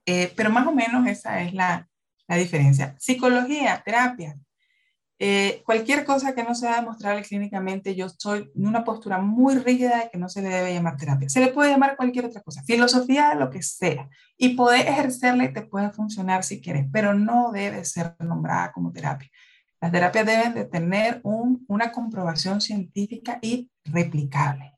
Eh, 0.06 0.32
pero 0.34 0.50
más 0.50 0.66
o 0.66 0.72
menos 0.72 1.06
esa 1.06 1.42
es 1.42 1.52
la, 1.52 1.88
la 2.26 2.36
diferencia. 2.36 2.96
Psicología, 2.98 3.82
terapia. 3.84 4.36
Eh, 5.22 5.62
cualquier 5.66 6.06
cosa 6.06 6.34
que 6.34 6.42
no 6.42 6.54
sea 6.54 6.76
demostrable 6.76 7.22
clínicamente, 7.22 7.94
yo 7.94 8.06
estoy 8.06 8.50
en 8.56 8.66
una 8.66 8.84
postura 8.84 9.18
muy 9.18 9.56
rígida 9.56 9.98
de 9.98 10.10
que 10.10 10.16
no 10.16 10.30
se 10.30 10.40
le 10.40 10.48
debe 10.48 10.72
llamar 10.72 10.96
terapia. 10.96 11.28
Se 11.28 11.40
le 11.40 11.48
puede 11.48 11.70
llamar 11.70 11.96
cualquier 11.96 12.24
otra 12.24 12.40
cosa, 12.40 12.62
filosofía, 12.62 13.34
lo 13.34 13.50
que 13.50 13.62
sea. 13.62 14.08
Y 14.38 14.54
poder 14.54 14.88
ejercerla 14.88 15.44
y 15.44 15.52
te 15.52 15.60
puede 15.60 15.90
funcionar 15.90 16.42
si 16.42 16.62
quieres, 16.62 16.86
pero 16.90 17.12
no 17.12 17.52
debe 17.52 17.84
ser 17.84 18.16
nombrada 18.20 18.72
como 18.72 18.92
terapia. 18.92 19.28
Las 19.80 19.92
terapias 19.92 20.26
deben 20.26 20.54
de 20.54 20.64
tener 20.66 21.20
una 21.24 21.92
comprobación 21.92 22.60
científica 22.60 23.38
y 23.40 23.70
replicable. 23.84 24.74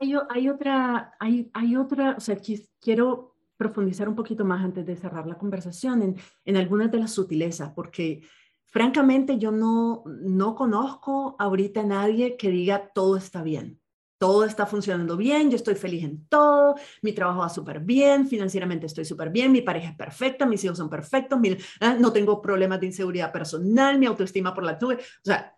Hay, 0.00 0.48
otra, 0.48 1.12
hay, 1.18 1.50
hay 1.52 1.76
otra, 1.76 2.14
o 2.16 2.20
sea, 2.20 2.38
quiero 2.80 3.34
profundizar 3.56 4.08
un 4.08 4.14
poquito 4.14 4.44
más 4.44 4.64
antes 4.64 4.86
de 4.86 4.94
cerrar 4.94 5.26
la 5.26 5.36
conversación 5.36 6.02
en, 6.02 6.16
en 6.44 6.56
algunas 6.56 6.92
de 6.92 7.00
las 7.00 7.10
sutilezas, 7.10 7.72
porque 7.74 8.22
francamente 8.64 9.38
yo 9.38 9.50
no, 9.50 10.04
no 10.06 10.54
conozco 10.54 11.34
ahorita 11.40 11.80
a 11.80 11.86
nadie 11.86 12.36
que 12.36 12.50
diga 12.50 12.92
todo 12.94 13.16
está 13.16 13.42
bien 13.42 13.80
todo 14.18 14.44
está 14.44 14.66
funcionando 14.66 15.16
bien, 15.16 15.48
yo 15.48 15.56
estoy 15.56 15.76
feliz 15.76 16.04
en 16.04 16.26
todo, 16.26 16.74
mi 17.02 17.12
trabajo 17.12 17.40
va 17.40 17.48
súper 17.48 17.80
bien, 17.80 18.26
financieramente 18.26 18.86
estoy 18.86 19.04
súper 19.04 19.30
bien, 19.30 19.52
mi 19.52 19.62
pareja 19.62 19.90
es 19.90 19.96
perfecta, 19.96 20.44
mis 20.44 20.62
hijos 20.64 20.78
son 20.78 20.90
perfectos, 20.90 21.38
ah, 21.80 21.96
no 21.98 22.12
tengo 22.12 22.42
problemas 22.42 22.80
de 22.80 22.86
inseguridad 22.86 23.32
personal, 23.32 23.98
mi 23.98 24.06
autoestima 24.06 24.52
por 24.52 24.64
la 24.64 24.76
nube. 24.80 24.96
O 24.96 25.24
sea, 25.24 25.56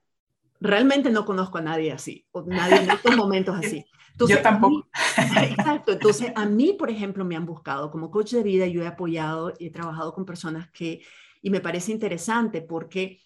realmente 0.60 1.10
no 1.10 1.24
conozco 1.24 1.58
a 1.58 1.62
nadie 1.62 1.90
así, 1.90 2.26
o 2.32 2.42
nadie 2.42 2.82
en 2.82 2.90
estos 2.90 3.16
momentos 3.16 3.56
así. 3.56 3.84
yo 4.18 4.42
tampoco. 4.42 4.88
exacto. 5.42 5.92
Entonces, 5.92 6.32
a 6.34 6.44
mí, 6.44 6.74
por 6.78 6.90
ejemplo, 6.90 7.24
me 7.24 7.36
han 7.36 7.46
buscado 7.46 7.90
como 7.90 8.10
coach 8.10 8.32
de 8.32 8.42
vida, 8.42 8.66
yo 8.66 8.82
he 8.82 8.86
apoyado 8.86 9.54
y 9.58 9.66
he 9.66 9.70
trabajado 9.70 10.12
con 10.12 10.26
personas 10.26 10.70
que, 10.70 11.02
y 11.40 11.48
me 11.48 11.60
parece 11.60 11.92
interesante 11.92 12.60
porque 12.60 13.20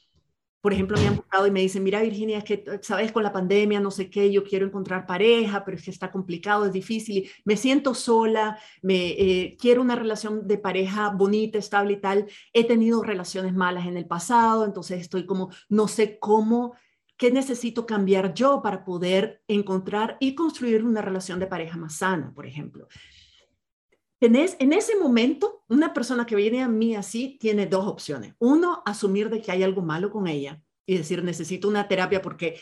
por 0.65 0.73
ejemplo, 0.73 0.99
me 0.99 1.07
han 1.07 1.17
buscado 1.17 1.47
y 1.47 1.51
me 1.51 1.61
dicen, 1.61 1.83
mira 1.83 2.01
Virginia, 2.01 2.39
es 2.39 2.45
que, 2.45 2.65
sabes, 2.81 3.13
con 3.13 3.23
la 3.23 3.35
pandemia, 3.35 3.81
no 3.81 3.91
sé 3.91 4.09
qué, 4.09 4.33
yo 4.33 4.45
quiero 4.45 4.65
encontrar 4.65 5.05
pareja, 5.05 5.63
pero 5.63 5.77
es 5.77 5.85
que 5.85 5.91
está 5.91 6.11
complicado, 6.11 6.65
es 6.65 6.73
difícil, 6.73 7.31
me 7.45 7.59
siento 7.59 7.93
sola, 7.93 8.59
me 8.81 9.09
eh, 9.09 9.59
quiero 9.61 9.83
una 9.83 9.95
relación 9.95 10.49
de 10.49 10.57
pareja 10.57 11.11
bonita, 11.11 11.59
estable 11.59 11.93
y 11.93 12.01
tal. 12.01 12.29
He 12.55 12.65
tenido 12.65 13.03
relaciones 13.03 13.53
malas 13.53 13.87
en 13.87 13.99
el 13.99 14.07
pasado, 14.07 14.65
entonces 14.65 15.03
estoy 15.03 15.27
como, 15.27 15.51
no 15.69 15.87
sé 15.87 16.19
cómo, 16.19 16.73
qué 17.19 17.31
necesito 17.31 17.85
cambiar 17.85 18.33
yo 18.33 18.63
para 18.63 18.87
poder 18.87 19.43
encontrar 19.47 20.17
y 20.19 20.35
construir 20.35 20.83
una 20.83 21.03
relación 21.03 21.41
de 21.41 21.47
pareja 21.47 21.77
más 21.77 21.97
sana, 21.97 22.33
por 22.35 22.47
ejemplo. 22.47 22.89
En 24.25 24.73
ese 24.73 24.97
momento, 24.99 25.65
una 25.69 25.93
persona 25.93 26.25
que 26.25 26.37
viene 26.37 26.63
a 26.63 26.69
mí 26.69 26.97
así 26.97 27.37
tiene 27.41 27.67
dos 27.67 27.87
opciones. 27.87 28.35
Uno, 28.39 28.83
asumir 28.87 29.29
de 29.29 29.43
que 29.43 29.53
hay 29.53 29.63
algo 29.63 29.83
malo 29.83 30.11
con 30.11 30.27
ella 30.27 30.63
y 30.87 30.97
decir, 30.97 31.23
necesito 31.23 31.69
una 31.69 31.89
terapia 31.89 32.23
porque 32.23 32.59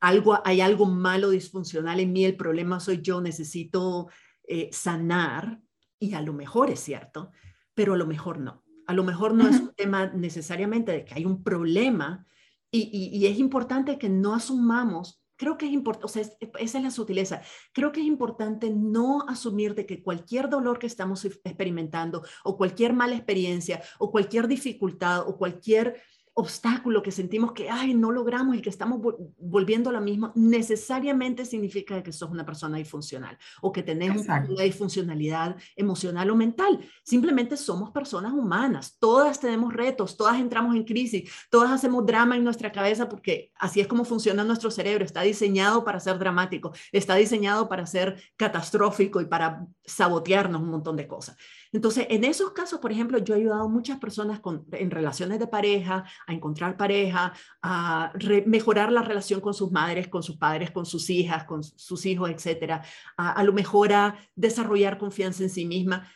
algo, 0.00 0.40
hay 0.44 0.60
algo 0.60 0.86
malo, 0.86 1.30
disfuncional 1.30 2.00
en 2.00 2.12
mí, 2.12 2.24
el 2.24 2.36
problema 2.36 2.80
soy 2.80 3.02
yo, 3.02 3.20
necesito 3.20 4.08
eh, 4.46 4.68
sanar. 4.72 5.60
Y 5.98 6.14
a 6.14 6.22
lo 6.22 6.32
mejor 6.32 6.70
es 6.70 6.80
cierto, 6.80 7.30
pero 7.74 7.94
a 7.94 7.96
lo 7.96 8.06
mejor 8.06 8.38
no. 8.38 8.64
A 8.86 8.94
lo 8.94 9.02
mejor 9.02 9.34
no 9.34 9.48
es 9.48 9.58
un 9.58 9.74
tema 9.74 10.06
necesariamente 10.06 10.92
de 10.92 11.04
que 11.04 11.14
hay 11.14 11.24
un 11.24 11.42
problema 11.42 12.24
y, 12.70 13.10
y 13.12 13.26
es 13.26 13.38
importante 13.38 13.98
que 13.98 14.08
no 14.08 14.34
asumamos 14.34 15.25
creo 15.36 15.56
que 15.58 15.66
es 15.66 15.72
importante, 15.72 16.06
o 16.06 16.08
sea, 16.08 16.22
esa 16.58 16.78
es 16.78 16.84
la 16.84 16.90
sutileza. 16.90 17.42
Creo 17.72 17.92
que 17.92 18.00
es 18.00 18.06
importante 18.06 18.70
no 18.70 19.22
asumir 19.28 19.74
de 19.74 19.86
que 19.86 20.02
cualquier 20.02 20.48
dolor 20.48 20.78
que 20.78 20.86
estamos 20.86 21.24
experimentando 21.24 22.22
o 22.44 22.56
cualquier 22.56 22.92
mala 22.92 23.14
experiencia 23.16 23.82
o 23.98 24.10
cualquier 24.10 24.48
dificultad 24.48 25.28
o 25.28 25.36
cualquier 25.36 26.02
obstáculo 26.38 27.02
que 27.02 27.10
sentimos 27.10 27.52
que, 27.52 27.70
ay, 27.70 27.94
no 27.94 28.12
logramos 28.12 28.56
y 28.56 28.60
que 28.60 28.68
estamos 28.68 29.00
volviendo 29.38 29.88
a 29.88 29.92
lo 29.94 30.02
mismo, 30.02 30.32
necesariamente 30.34 31.46
significa 31.46 32.02
que 32.02 32.12
sos 32.12 32.30
una 32.30 32.44
persona 32.44 32.76
disfuncional 32.76 33.38
o 33.62 33.72
que 33.72 33.82
tenés 33.82 34.20
una 34.20 34.62
disfuncionalidad 34.62 35.56
emocional 35.76 36.28
o 36.28 36.36
mental. 36.36 36.78
Simplemente 37.02 37.56
somos 37.56 37.90
personas 37.90 38.34
humanas, 38.34 38.98
todas 38.98 39.40
tenemos 39.40 39.72
retos, 39.72 40.18
todas 40.18 40.38
entramos 40.38 40.76
en 40.76 40.84
crisis, 40.84 41.30
todas 41.50 41.70
hacemos 41.70 42.04
drama 42.04 42.36
en 42.36 42.44
nuestra 42.44 42.70
cabeza 42.70 43.08
porque 43.08 43.50
así 43.58 43.80
es 43.80 43.86
como 43.86 44.04
funciona 44.04 44.44
nuestro 44.44 44.70
cerebro, 44.70 45.06
está 45.06 45.22
diseñado 45.22 45.84
para 45.84 46.00
ser 46.00 46.18
dramático, 46.18 46.72
está 46.92 47.14
diseñado 47.14 47.66
para 47.66 47.86
ser 47.86 48.22
catastrófico 48.36 49.22
y 49.22 49.24
para 49.24 49.66
sabotearnos 49.86 50.60
un 50.60 50.68
montón 50.68 50.96
de 50.96 51.06
cosas. 51.06 51.38
Entonces, 51.72 52.06
en 52.10 52.24
esos 52.24 52.52
casos, 52.52 52.80
por 52.80 52.92
ejemplo, 52.92 53.18
yo 53.18 53.34
he 53.34 53.38
ayudado 53.38 53.64
a 53.64 53.68
muchas 53.68 53.98
personas 53.98 54.40
en 54.72 54.90
relaciones 54.90 55.38
de 55.38 55.46
pareja, 55.46 56.04
a 56.26 56.32
encontrar 56.32 56.76
pareja, 56.76 57.32
a 57.62 58.12
mejorar 58.46 58.92
la 58.92 59.02
relación 59.02 59.40
con 59.40 59.54
sus 59.54 59.70
madres, 59.72 60.08
con 60.08 60.22
sus 60.22 60.36
padres, 60.36 60.70
con 60.70 60.86
sus 60.86 61.10
hijas, 61.10 61.44
con 61.44 61.62
sus 61.62 62.06
hijos, 62.06 62.30
etcétera, 62.30 62.82
a, 63.16 63.42
lo 63.44 63.52
mejor 63.52 63.92
a 63.92 64.16
desarrollar 64.34 64.98
confianza 64.98 65.42
en 65.42 65.50
sí 65.50 65.64
misma. 65.64 66.10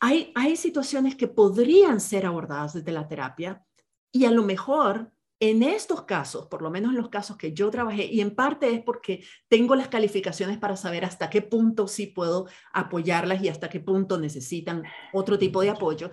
Hay 0.00 0.56
situaciones 0.56 1.16
que 1.16 1.28
podrían 1.28 2.00
ser 2.00 2.26
abordadas 2.26 2.74
desde 2.74 2.92
la 2.92 3.08
terapia 3.08 3.64
y 4.12 4.24
a 4.24 4.30
lo 4.30 4.42
mejor 4.42 5.12
en 5.38 5.62
estos 5.62 6.02
casos, 6.02 6.46
por 6.46 6.62
lo 6.62 6.70
menos 6.70 6.92
en 6.92 6.96
los 6.96 7.10
casos 7.10 7.36
que 7.36 7.52
yo 7.52 7.70
trabajé, 7.70 8.06
y 8.06 8.20
en 8.20 8.34
parte 8.34 8.72
es 8.72 8.82
porque 8.82 9.24
tengo 9.48 9.74
las 9.74 9.88
calificaciones 9.88 10.58
para 10.58 10.76
saber 10.76 11.04
hasta 11.04 11.28
qué 11.28 11.42
punto 11.42 11.88
sí 11.88 12.06
puedo 12.06 12.46
apoyarlas 12.72 13.42
y 13.42 13.48
hasta 13.48 13.68
qué 13.68 13.80
punto 13.80 14.18
necesitan 14.18 14.84
otro 15.12 15.38
tipo 15.38 15.60
de 15.60 15.70
apoyo, 15.70 16.10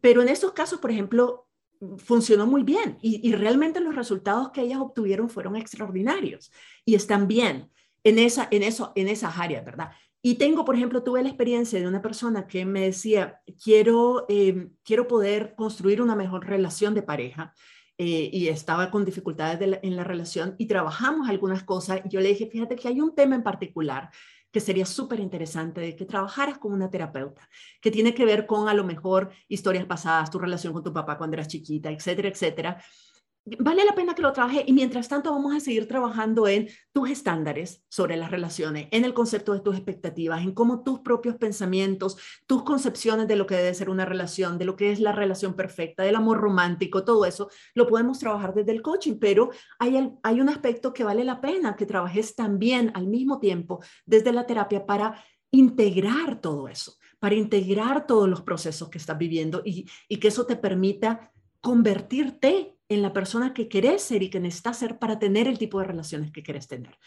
pero 0.00 0.22
en 0.22 0.28
estos 0.28 0.52
casos, 0.52 0.80
por 0.80 0.90
ejemplo, 0.90 1.48
funcionó 1.98 2.46
muy 2.46 2.62
bien 2.62 2.98
y, 3.02 3.32
realmente 3.34 3.80
los 3.80 3.94
resultados 3.94 4.50
que 4.50 4.62
ellas 4.62 4.80
obtuvieron 4.80 5.28
fueron 5.28 5.56
extraordinarios 5.56 6.50
y 6.86 6.94
están 6.94 7.28
bien 7.28 7.70
en, 8.02 8.18
esa, 8.18 8.48
en, 8.50 8.62
eso, 8.62 8.92
en 8.94 9.08
esas 9.08 9.38
áreas, 9.38 9.64
¿verdad? 9.64 9.90
Y 10.22 10.36
tengo, 10.36 10.64
por 10.64 10.74
ejemplo, 10.74 11.02
tuve 11.02 11.22
la 11.22 11.28
experiencia 11.28 11.78
de 11.78 11.86
una 11.86 12.02
persona 12.02 12.46
que 12.46 12.64
me 12.64 12.80
decía, 12.80 13.40
quiero, 13.62 14.24
eh, 14.28 14.70
quiero 14.82 15.06
poder 15.06 15.54
construir 15.54 16.00
una 16.00 16.16
mejor 16.16 16.46
relación 16.46 16.94
de 16.94 17.02
pareja 17.02 17.52
eh, 17.98 18.30
y 18.32 18.48
estaba 18.48 18.90
con 18.90 19.04
dificultades 19.04 19.78
en 19.82 19.96
la 19.96 20.04
relación 20.04 20.54
y 20.58 20.66
trabajamos 20.66 21.28
algunas 21.28 21.62
cosas. 21.64 22.00
Y 22.04 22.10
yo 22.10 22.20
le 22.20 22.28
dije, 22.28 22.46
fíjate 22.46 22.76
que 22.76 22.88
hay 22.88 23.00
un 23.00 23.14
tema 23.14 23.36
en 23.36 23.42
particular 23.42 24.10
que 24.50 24.60
sería 24.60 24.86
súper 24.86 25.20
interesante 25.20 25.80
de 25.80 25.96
que 25.96 26.06
trabajaras 26.06 26.58
con 26.58 26.72
una 26.72 26.88
terapeuta, 26.88 27.48
que 27.80 27.90
tiene 27.90 28.14
que 28.14 28.24
ver 28.24 28.46
con 28.46 28.68
a 28.68 28.74
lo 28.74 28.84
mejor 28.84 29.30
historias 29.48 29.84
pasadas, 29.84 30.30
tu 30.30 30.38
relación 30.38 30.72
con 30.72 30.82
tu 30.82 30.92
papá 30.92 31.18
cuando 31.18 31.36
eras 31.36 31.48
chiquita, 31.48 31.90
etcétera, 31.90 32.28
etcétera, 32.28 32.82
vale 33.60 33.84
la 33.84 33.94
pena 33.94 34.14
que 34.14 34.22
lo 34.22 34.32
trabaje 34.32 34.64
y 34.66 34.72
mientras 34.72 35.08
tanto 35.08 35.30
vamos 35.30 35.54
a 35.54 35.60
seguir 35.60 35.86
trabajando 35.86 36.48
en 36.48 36.68
tus 36.92 37.10
estándares 37.10 37.84
sobre 37.88 38.16
las 38.16 38.30
relaciones, 38.32 38.88
en 38.90 39.04
el 39.04 39.14
concepto 39.14 39.52
de 39.52 39.60
tus 39.60 39.76
expectativas, 39.76 40.42
en 40.42 40.52
cómo 40.52 40.82
tus 40.82 41.00
propios 41.00 41.36
pensamientos, 41.36 42.16
tus 42.46 42.64
concepciones 42.64 43.28
de 43.28 43.36
lo 43.36 43.46
que 43.46 43.54
debe 43.54 43.72
ser 43.74 43.88
una 43.88 44.04
relación, 44.04 44.58
de 44.58 44.64
lo 44.64 44.74
que 44.74 44.90
es 44.90 44.98
la 44.98 45.12
relación 45.12 45.54
perfecta, 45.54 46.02
del 46.02 46.16
amor 46.16 46.38
romántico, 46.38 47.04
todo 47.04 47.24
eso, 47.24 47.48
lo 47.74 47.86
podemos 47.86 48.18
trabajar 48.18 48.52
desde 48.52 48.72
el 48.72 48.82
coaching, 48.82 49.18
pero 49.20 49.50
hay, 49.78 50.12
hay 50.22 50.40
un 50.40 50.48
aspecto 50.48 50.92
que 50.92 51.04
vale 51.04 51.22
la 51.22 51.40
pena 51.40 51.76
que 51.76 51.86
trabajes 51.86 52.34
también 52.34 52.90
al 52.94 53.06
mismo 53.06 53.38
tiempo 53.38 53.80
desde 54.04 54.32
la 54.32 54.46
terapia 54.46 54.84
para 54.86 55.22
integrar 55.52 56.40
todo 56.40 56.66
eso, 56.66 56.94
para 57.20 57.36
integrar 57.36 58.08
todos 58.08 58.28
los 58.28 58.42
procesos 58.42 58.88
que 58.88 58.98
estás 58.98 59.16
viviendo 59.16 59.62
y, 59.64 59.88
y 60.08 60.16
que 60.16 60.28
eso 60.28 60.46
te 60.46 60.56
permita 60.56 61.32
convertirte 61.60 62.75
en 62.88 63.02
la 63.02 63.12
persona 63.12 63.52
que 63.52 63.68
querés 63.68 64.02
ser 64.02 64.22
y 64.22 64.30
que 64.30 64.40
necesitas 64.40 64.78
ser 64.78 64.98
para 64.98 65.18
tener 65.18 65.48
el 65.48 65.58
tipo 65.58 65.78
de 65.78 65.86
relaciones 65.86 66.30
que 66.30 66.42
querés 66.42 66.68
tener. 66.68 66.98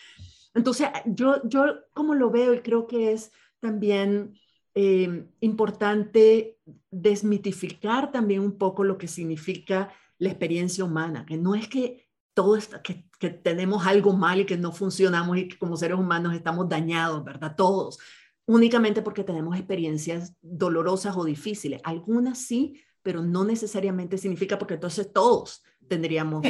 Entonces, 0.53 0.87
yo, 1.05 1.41
yo 1.47 1.65
como 1.93 2.15
lo 2.15 2.29
veo 2.29 2.53
y 2.53 2.61
creo 2.61 2.87
que 2.87 3.13
es 3.13 3.31
también 3.59 4.37
eh, 4.75 5.25
importante 5.39 6.59
desmitificar 6.91 8.11
también 8.11 8.41
un 8.41 8.57
poco 8.57 8.83
lo 8.83 8.97
que 8.97 9.07
significa 9.07 9.93
la 10.17 10.29
experiencia 10.29 10.83
humana, 10.83 11.25
que 11.25 11.37
no 11.37 11.55
es 11.55 11.67
que 11.67 12.09
todo 12.33 12.55
está, 12.55 12.81
que, 12.81 13.09
que 13.19 13.29
tenemos 13.29 13.85
algo 13.85 14.13
mal 14.13 14.41
y 14.41 14.45
que 14.45 14.57
no 14.57 14.71
funcionamos 14.71 15.37
y 15.37 15.47
que 15.47 15.57
como 15.57 15.77
seres 15.77 15.97
humanos 15.97 16.33
estamos 16.33 16.67
dañados, 16.69 17.23
¿verdad? 17.23 17.55
Todos, 17.55 17.99
únicamente 18.45 19.01
porque 19.01 19.23
tenemos 19.23 19.57
experiencias 19.57 20.35
dolorosas 20.41 21.15
o 21.15 21.23
difíciles. 21.23 21.81
Algunas 21.83 22.39
sí, 22.39 22.81
pero 23.01 23.21
no 23.21 23.43
necesariamente 23.43 24.17
significa 24.17 24.57
porque 24.57 24.75
entonces 24.75 25.11
todos 25.11 25.63
tendríamos 25.87 26.43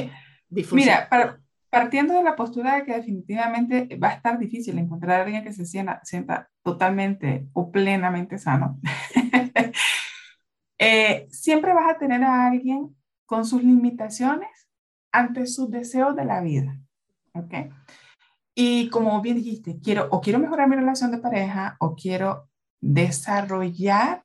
difusión. 0.49 0.85
Mira, 0.85 1.09
partiendo 1.69 2.13
de 2.15 2.23
la 2.23 2.35
postura 2.35 2.75
de 2.75 2.83
que 2.83 2.95
definitivamente 2.95 3.97
va 4.01 4.09
a 4.09 4.13
estar 4.13 4.39
difícil 4.39 4.77
encontrar 4.77 5.21
a 5.21 5.23
alguien 5.23 5.43
que 5.43 5.53
se 5.53 5.65
sienta, 5.65 6.01
sienta 6.03 6.49
totalmente 6.63 7.47
o 7.53 7.71
plenamente 7.71 8.37
sano, 8.37 8.79
eh, 10.79 11.27
siempre 11.29 11.73
vas 11.73 11.95
a 11.95 11.97
tener 11.97 12.23
a 12.23 12.47
alguien 12.47 12.95
con 13.25 13.45
sus 13.45 13.63
limitaciones 13.63 14.49
ante 15.11 15.45
sus 15.47 15.69
deseos 15.69 16.15
de 16.15 16.25
la 16.25 16.41
vida. 16.41 16.77
¿Ok? 17.33 17.53
Y 18.55 18.89
como 18.89 19.21
bien 19.21 19.37
dijiste, 19.37 19.79
quiero 19.81 20.07
o 20.11 20.19
quiero 20.19 20.39
mejorar 20.39 20.67
mi 20.67 20.75
relación 20.75 21.11
de 21.11 21.19
pareja 21.19 21.77
o 21.79 21.95
quiero 21.95 22.49
desarrollar 22.81 24.23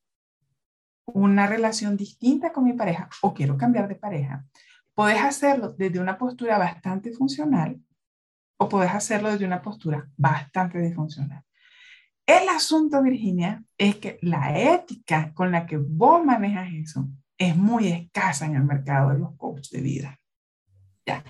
una 1.06 1.46
relación 1.46 1.96
distinta 1.96 2.52
con 2.52 2.64
mi 2.64 2.72
pareja 2.72 3.08
o 3.22 3.34
quiero 3.34 3.56
cambiar 3.56 3.88
de 3.88 3.96
pareja, 3.96 4.44
puedes 4.94 5.20
hacerlo 5.20 5.72
desde 5.72 6.00
una 6.00 6.18
postura 6.18 6.58
bastante 6.58 7.12
funcional 7.12 7.80
o 8.56 8.68
puedes 8.68 8.92
hacerlo 8.92 9.30
desde 9.30 9.46
una 9.46 9.62
postura 9.62 10.08
bastante 10.16 10.78
disfuncional. 10.78 11.42
El 12.26 12.48
asunto, 12.48 13.02
Virginia, 13.02 13.62
es 13.76 13.96
que 13.96 14.18
la 14.22 14.58
ética 14.58 15.32
con 15.34 15.50
la 15.52 15.66
que 15.66 15.76
vos 15.76 16.24
manejas 16.24 16.68
eso 16.72 17.08
es 17.36 17.54
muy 17.56 17.88
escasa 17.88 18.46
en 18.46 18.56
el 18.56 18.64
mercado 18.64 19.10
de 19.10 19.18
los 19.18 19.36
coaches 19.36 19.70
de 19.70 19.80
vida. 19.82 20.20
¿Ya? 21.04 21.22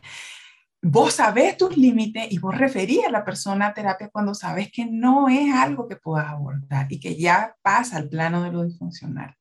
Vos 0.80 1.14
sabés 1.14 1.56
tus 1.56 1.76
límites 1.76 2.30
y 2.30 2.38
vos 2.38 2.56
referís 2.56 3.06
a 3.06 3.10
la 3.10 3.24
persona 3.24 3.68
a 3.68 3.74
terapia 3.74 4.10
cuando 4.10 4.34
sabes 4.34 4.70
que 4.70 4.84
no 4.84 5.28
es 5.28 5.52
algo 5.52 5.88
que 5.88 5.96
puedas 5.96 6.28
abordar 6.28 6.92
y 6.92 7.00
que 7.00 7.16
ya 7.16 7.56
pasa 7.62 7.96
al 7.96 8.08
plano 8.08 8.42
de 8.42 8.52
lo 8.52 8.64
disfuncional. 8.64 9.34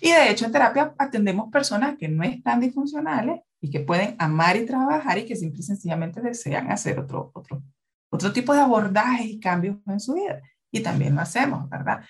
Y 0.00 0.10
de 0.10 0.30
hecho 0.30 0.46
en 0.46 0.52
terapia 0.52 0.94
atendemos 0.98 1.50
personas 1.50 1.96
que 1.98 2.08
no 2.08 2.22
están 2.24 2.60
disfuncionales 2.60 3.40
y 3.60 3.70
que 3.70 3.80
pueden 3.80 4.16
amar 4.18 4.56
y 4.56 4.66
trabajar 4.66 5.18
y 5.18 5.24
que 5.24 5.36
simple 5.36 5.60
y 5.60 5.62
sencillamente 5.62 6.20
desean 6.20 6.70
hacer 6.70 6.98
otro, 6.98 7.30
otro, 7.34 7.62
otro 8.10 8.32
tipo 8.32 8.52
de 8.52 8.60
abordajes 8.60 9.26
y 9.26 9.40
cambios 9.40 9.76
en 9.86 10.00
su 10.00 10.14
vida. 10.14 10.40
Y 10.70 10.80
también 10.80 11.14
lo 11.14 11.20
hacemos, 11.20 11.68
¿verdad? 11.68 12.04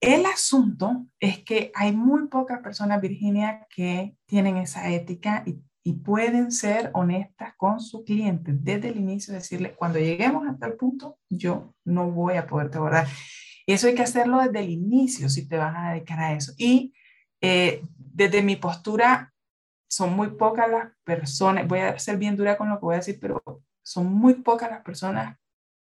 El 0.00 0.26
asunto 0.26 1.06
es 1.20 1.44
que 1.44 1.70
hay 1.74 1.92
muy 1.92 2.26
pocas 2.28 2.60
personas, 2.60 3.00
Virginia, 3.00 3.66
que 3.74 4.16
tienen 4.26 4.56
esa 4.56 4.88
ética 4.88 5.44
y, 5.46 5.62
y 5.84 5.92
pueden 5.92 6.50
ser 6.52 6.90
honestas 6.94 7.54
con 7.56 7.80
su 7.80 8.02
cliente 8.04 8.52
desde 8.52 8.88
el 8.88 8.96
inicio, 8.96 9.34
decirle, 9.34 9.74
cuando 9.74 9.98
lleguemos 9.98 10.48
a 10.48 10.56
tal 10.56 10.74
punto, 10.74 11.18
yo 11.28 11.74
no 11.84 12.10
voy 12.10 12.34
a 12.34 12.46
poderte 12.46 12.78
abordar. 12.78 13.06
Eso 13.66 13.86
hay 13.86 13.94
que 13.94 14.02
hacerlo 14.02 14.38
desde 14.40 14.60
el 14.60 14.70
inicio 14.70 15.28
si 15.28 15.48
te 15.48 15.56
vas 15.56 15.74
a 15.76 15.92
dedicar 15.92 16.18
a 16.20 16.32
eso. 16.34 16.52
Y 16.56 16.94
eh, 17.40 17.82
desde 17.96 18.42
mi 18.42 18.56
postura, 18.56 19.32
son 19.88 20.14
muy 20.14 20.28
pocas 20.28 20.70
las 20.70 20.90
personas, 21.04 21.68
voy 21.68 21.80
a 21.80 21.98
ser 21.98 22.16
bien 22.16 22.34
dura 22.34 22.56
con 22.56 22.70
lo 22.70 22.76
que 22.76 22.86
voy 22.86 22.94
a 22.94 22.98
decir, 22.98 23.18
pero 23.20 23.42
son 23.82 24.12
muy 24.12 24.34
pocas 24.34 24.70
las 24.70 24.80
personas 24.80 25.38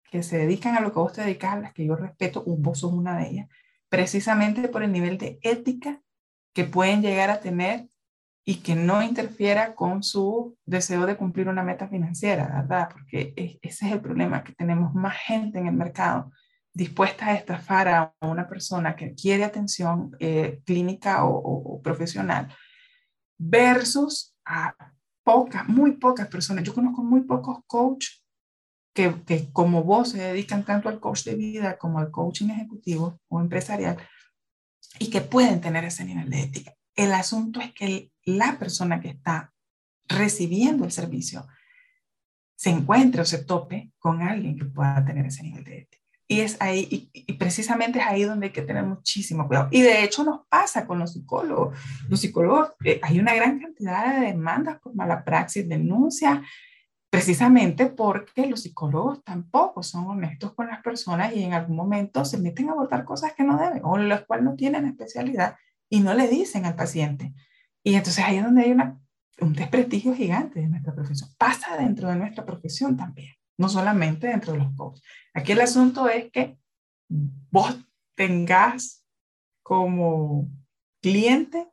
que 0.10 0.22
se 0.22 0.38
dedican 0.38 0.76
a 0.76 0.82
lo 0.82 0.92
que 0.92 1.00
vos 1.00 1.14
te 1.14 1.22
dedicas, 1.22 1.54
a 1.54 1.60
las 1.60 1.74
que 1.74 1.86
yo 1.86 1.96
respeto, 1.96 2.44
vos 2.46 2.80
sos 2.80 2.92
una 2.92 3.18
de 3.18 3.30
ellas, 3.30 3.50
precisamente 3.88 4.68
por 4.68 4.84
el 4.84 4.92
nivel 4.92 5.18
de 5.18 5.40
ética 5.44 6.02
que 6.54 6.66
pueden 6.66 7.02
llegar 7.02 7.30
a 7.30 7.40
tener 7.40 7.88
y 8.44 8.56
que 8.56 8.76
no 8.76 9.02
interfiera 9.02 9.76
con 9.76 10.04
su 10.04 10.58
deseo 10.66 11.06
de 11.06 11.16
cumplir 11.16 11.48
una 11.48 11.64
meta 11.64 11.88
financiera, 11.88 12.48
¿verdad? 12.48 12.90
Porque 12.92 13.34
ese 13.62 13.86
es 13.86 13.94
el 13.94 14.02
problema, 14.02 14.44
que 14.44 14.52
tenemos 14.54 14.94
más 14.94 15.16
gente 15.16 15.60
en 15.60 15.68
el 15.68 15.74
mercado 15.74 16.32
dispuesta 16.74 17.28
a 17.28 17.34
estafar 17.34 17.88
a 17.88 18.16
una 18.22 18.48
persona 18.48 18.96
que 18.96 19.14
quiere 19.14 19.44
atención 19.44 20.16
eh, 20.20 20.62
clínica 20.66 21.26
o, 21.26 21.82
profesional 21.82 22.54
versus 23.38 24.36
a 24.46 24.76
pocas, 25.24 25.68
muy 25.68 25.94
pocas 25.94 26.28
personas. 26.28 26.64
Yo 26.64 26.74
conozco 26.74 27.04
muy 27.04 27.22
pocos 27.22 27.60
coaches 27.68 28.24
que, 28.94 29.24
que, 29.26 29.52
como 29.52 29.84
vos 29.84 30.10
se 30.10 30.20
dedican 30.20 30.64
tanto 30.64 30.90
al 30.90 31.00
coach 31.00 31.24
de 31.24 31.36
vida 31.36 31.78
como 31.78 32.00
al 32.00 32.12
coaching 32.12 32.50
ejecutivo 32.50 33.20
o 33.28 33.40
empresarial 33.40 33.98
y 35.00 35.10
que 35.10 35.22
pueden 35.22 35.62
tener 35.62 35.84
ese 35.84 36.06
nivel 36.06 36.30
de 36.30 36.42
ética. 36.42 36.74
El 36.96 37.14
asunto 37.14 37.62
es 37.62 37.74
que 37.74 38.12
la 38.24 38.60
persona 38.60 39.00
que 39.00 39.10
está 39.10 39.54
recibiendo 40.08 40.86
el 40.86 40.92
servicio 40.92 41.48
se 42.56 42.70
encuentre 42.70 43.22
o 43.22 43.26
se 43.26 43.44
tope 43.44 43.92
con 43.98 44.22
alguien 44.22 44.58
que 44.58 44.66
pueda 44.66 45.04
tener 45.04 45.26
ese 45.26 45.44
nivel 45.44 45.64
de 45.64 45.80
ética. 45.80 46.01
Y 46.32 46.40
es 46.40 46.56
ahí, 46.62 47.10
y, 47.12 47.34
precisamente 47.34 48.00
es 48.00 48.06
ahí 48.06 48.24
donde 48.24 48.46
hay 48.46 48.54
que 48.54 48.62
tener 48.62 48.86
muchísimo 48.86 49.46
cuidado. 49.48 49.68
Y 49.70 49.82
de 49.82 50.02
hecho 50.02 50.24
nos 50.24 50.48
pasa 50.48 50.88
con 50.88 50.98
los 50.98 51.12
psicólogos. 51.12 51.78
Los 52.08 52.22
psicólogos, 52.22 52.72
eh, 52.86 53.02
hay 53.04 53.20
una 53.20 53.36
gran 53.36 53.60
cantidad 53.60 54.16
de 54.16 54.28
demandas 54.28 54.80
por 54.80 54.96
mala 54.96 55.26
praxis, 55.26 55.68
denuncias, 55.68 56.40
precisamente 57.10 57.88
porque 57.88 58.46
los 58.46 58.62
psicólogos 58.62 59.22
tampoco 59.26 59.84
son 59.84 60.08
honestos 60.08 60.54
con 60.54 60.68
las 60.68 60.82
personas 60.82 61.36
y 61.36 61.44
en 61.44 61.52
algún 61.52 61.76
momento 61.76 62.24
se 62.24 62.38
meten 62.38 62.70
a 62.70 62.72
abordar 62.72 63.04
cosas 63.04 63.34
que 63.34 63.44
no 63.44 63.58
deben 63.58 63.82
o 63.84 63.98
las 63.98 64.22
cuales 64.22 64.46
no 64.46 64.56
tienen 64.56 64.86
especialidad 64.86 65.58
y 65.90 66.00
no 66.00 66.14
le 66.14 66.30
dicen 66.30 66.66
al 66.66 66.76
paciente. 66.76 67.34
Y 67.84 67.96
entonces 67.96 68.24
ahí 68.24 68.38
es 68.38 68.46
donde 68.46 68.62
hay 68.62 68.72
una, 68.72 68.98
un 69.42 69.52
desprestigio 69.52 70.16
gigante 70.16 70.62
de 70.62 70.70
nuestra 70.70 70.96
profesión. 70.96 71.30
Pasa 71.38 71.76
dentro 71.76 72.08
de 72.08 72.16
nuestra 72.16 72.46
profesión 72.46 72.96
también 72.96 73.34
no 73.62 73.70
solamente 73.70 74.28
dentro 74.28 74.54
de 74.54 74.60
los 74.60 74.76
coaches. 74.76 75.04
Aquí 75.34 75.52
el 75.52 75.62
asunto 75.62 76.10
es 76.10 76.32
que 76.32 76.58
vos 77.08 77.78
tengas 78.16 79.06
como 79.62 80.50
cliente 81.02 81.68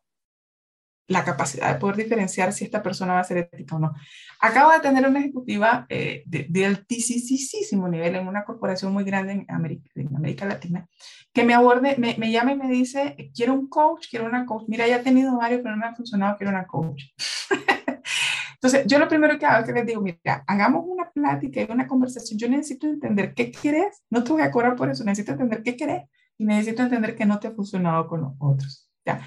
la 1.06 1.24
capacidad 1.24 1.72
de 1.72 1.80
poder 1.80 1.96
diferenciar 1.96 2.52
si 2.52 2.64
esta 2.64 2.82
persona 2.82 3.14
va 3.14 3.20
a 3.20 3.24
ser 3.24 3.38
ética 3.38 3.76
o 3.76 3.78
no. 3.78 3.94
Acabo 4.40 4.72
de 4.72 4.80
tener 4.80 5.08
una 5.08 5.20
ejecutiva 5.20 5.86
eh, 5.88 6.22
de, 6.26 6.66
altísimo 6.66 7.88
nivel 7.88 8.16
en 8.16 8.28
una 8.28 8.44
corporación 8.44 8.92
muy 8.92 9.04
grande 9.04 9.32
en 9.32 9.46
América, 9.48 9.88
en 9.94 10.14
América 10.14 10.44
Latina 10.44 10.86
que 11.32 11.44
me 11.44 11.54
aborde, 11.54 11.96
me, 11.96 12.16
me, 12.18 12.30
llama 12.30 12.52
y 12.52 12.56
me 12.56 12.68
dice, 12.68 13.16
quiero 13.34 13.54
un 13.54 13.68
coach, 13.68 14.08
quiero 14.10 14.26
una 14.26 14.44
coach. 14.44 14.64
Mira, 14.66 14.86
ya 14.86 14.96
he 14.96 15.02
tenido 15.02 15.36
varios, 15.36 15.60
pero 15.62 15.76
no 15.76 15.80
me 15.80 15.86
ha 15.86 15.94
funcionado, 15.94 16.36
quiero 16.36 16.50
una 16.50 16.66
coach. 16.66 17.04
Entonces, 18.60 18.86
yo 18.86 18.98
lo 18.98 19.08
primero 19.08 19.38
que 19.38 19.46
hago 19.46 19.60
es 19.60 19.66
que 19.66 19.72
les 19.72 19.86
digo, 19.86 20.00
mira, 20.00 20.42
hagamos 20.46 20.84
una 20.84 21.10
plática 21.12 21.62
y 21.62 21.70
una 21.70 21.86
conversación. 21.86 22.38
Yo 22.38 22.48
necesito 22.48 22.88
entender 22.88 23.32
qué 23.32 23.52
quieres. 23.52 24.02
No 24.10 24.24
te 24.24 24.32
voy 24.32 24.42
a 24.42 24.50
cobrar 24.50 24.74
por 24.74 24.90
eso. 24.90 25.04
Necesito 25.04 25.32
entender 25.32 25.62
qué 25.62 25.76
querés 25.76 26.08
y 26.36 26.44
necesito 26.44 26.82
entender 26.82 27.14
que 27.14 27.24
no 27.24 27.38
te 27.38 27.46
ha 27.46 27.52
funcionado 27.52 28.08
con 28.08 28.22
los 28.22 28.32
otros. 28.40 28.90
¿ya? 29.06 29.20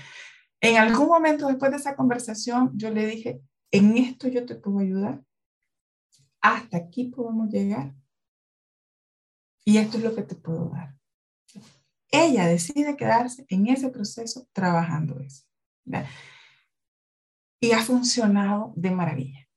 En 0.59 0.75
algún 0.77 1.07
momento 1.07 1.47
después 1.47 1.71
de 1.71 1.77
esa 1.77 1.95
conversación, 1.95 2.71
yo 2.75 2.89
le 2.91 3.05
dije, 3.05 3.41
en 3.71 3.97
esto 3.97 4.27
yo 4.27 4.45
te 4.45 4.55
puedo 4.55 4.79
ayudar. 4.79 5.23
Hasta 6.41 6.77
aquí 6.77 7.05
podemos 7.05 7.49
llegar. 7.49 7.93
Y 9.63 9.77
esto 9.77 9.97
es 9.97 10.03
lo 10.03 10.13
que 10.13 10.23
te 10.23 10.35
puedo 10.35 10.69
dar. 10.69 10.93
Ella 12.09 12.47
decide 12.47 12.97
quedarse 12.97 13.45
en 13.47 13.67
ese 13.67 13.89
proceso 13.89 14.45
trabajando 14.51 15.21
eso. 15.21 15.45
¿ya? 15.85 16.05
Y 17.61 17.71
ha 17.71 17.83
funcionado 17.83 18.73
de 18.75 18.91
maravilla, 18.91 19.47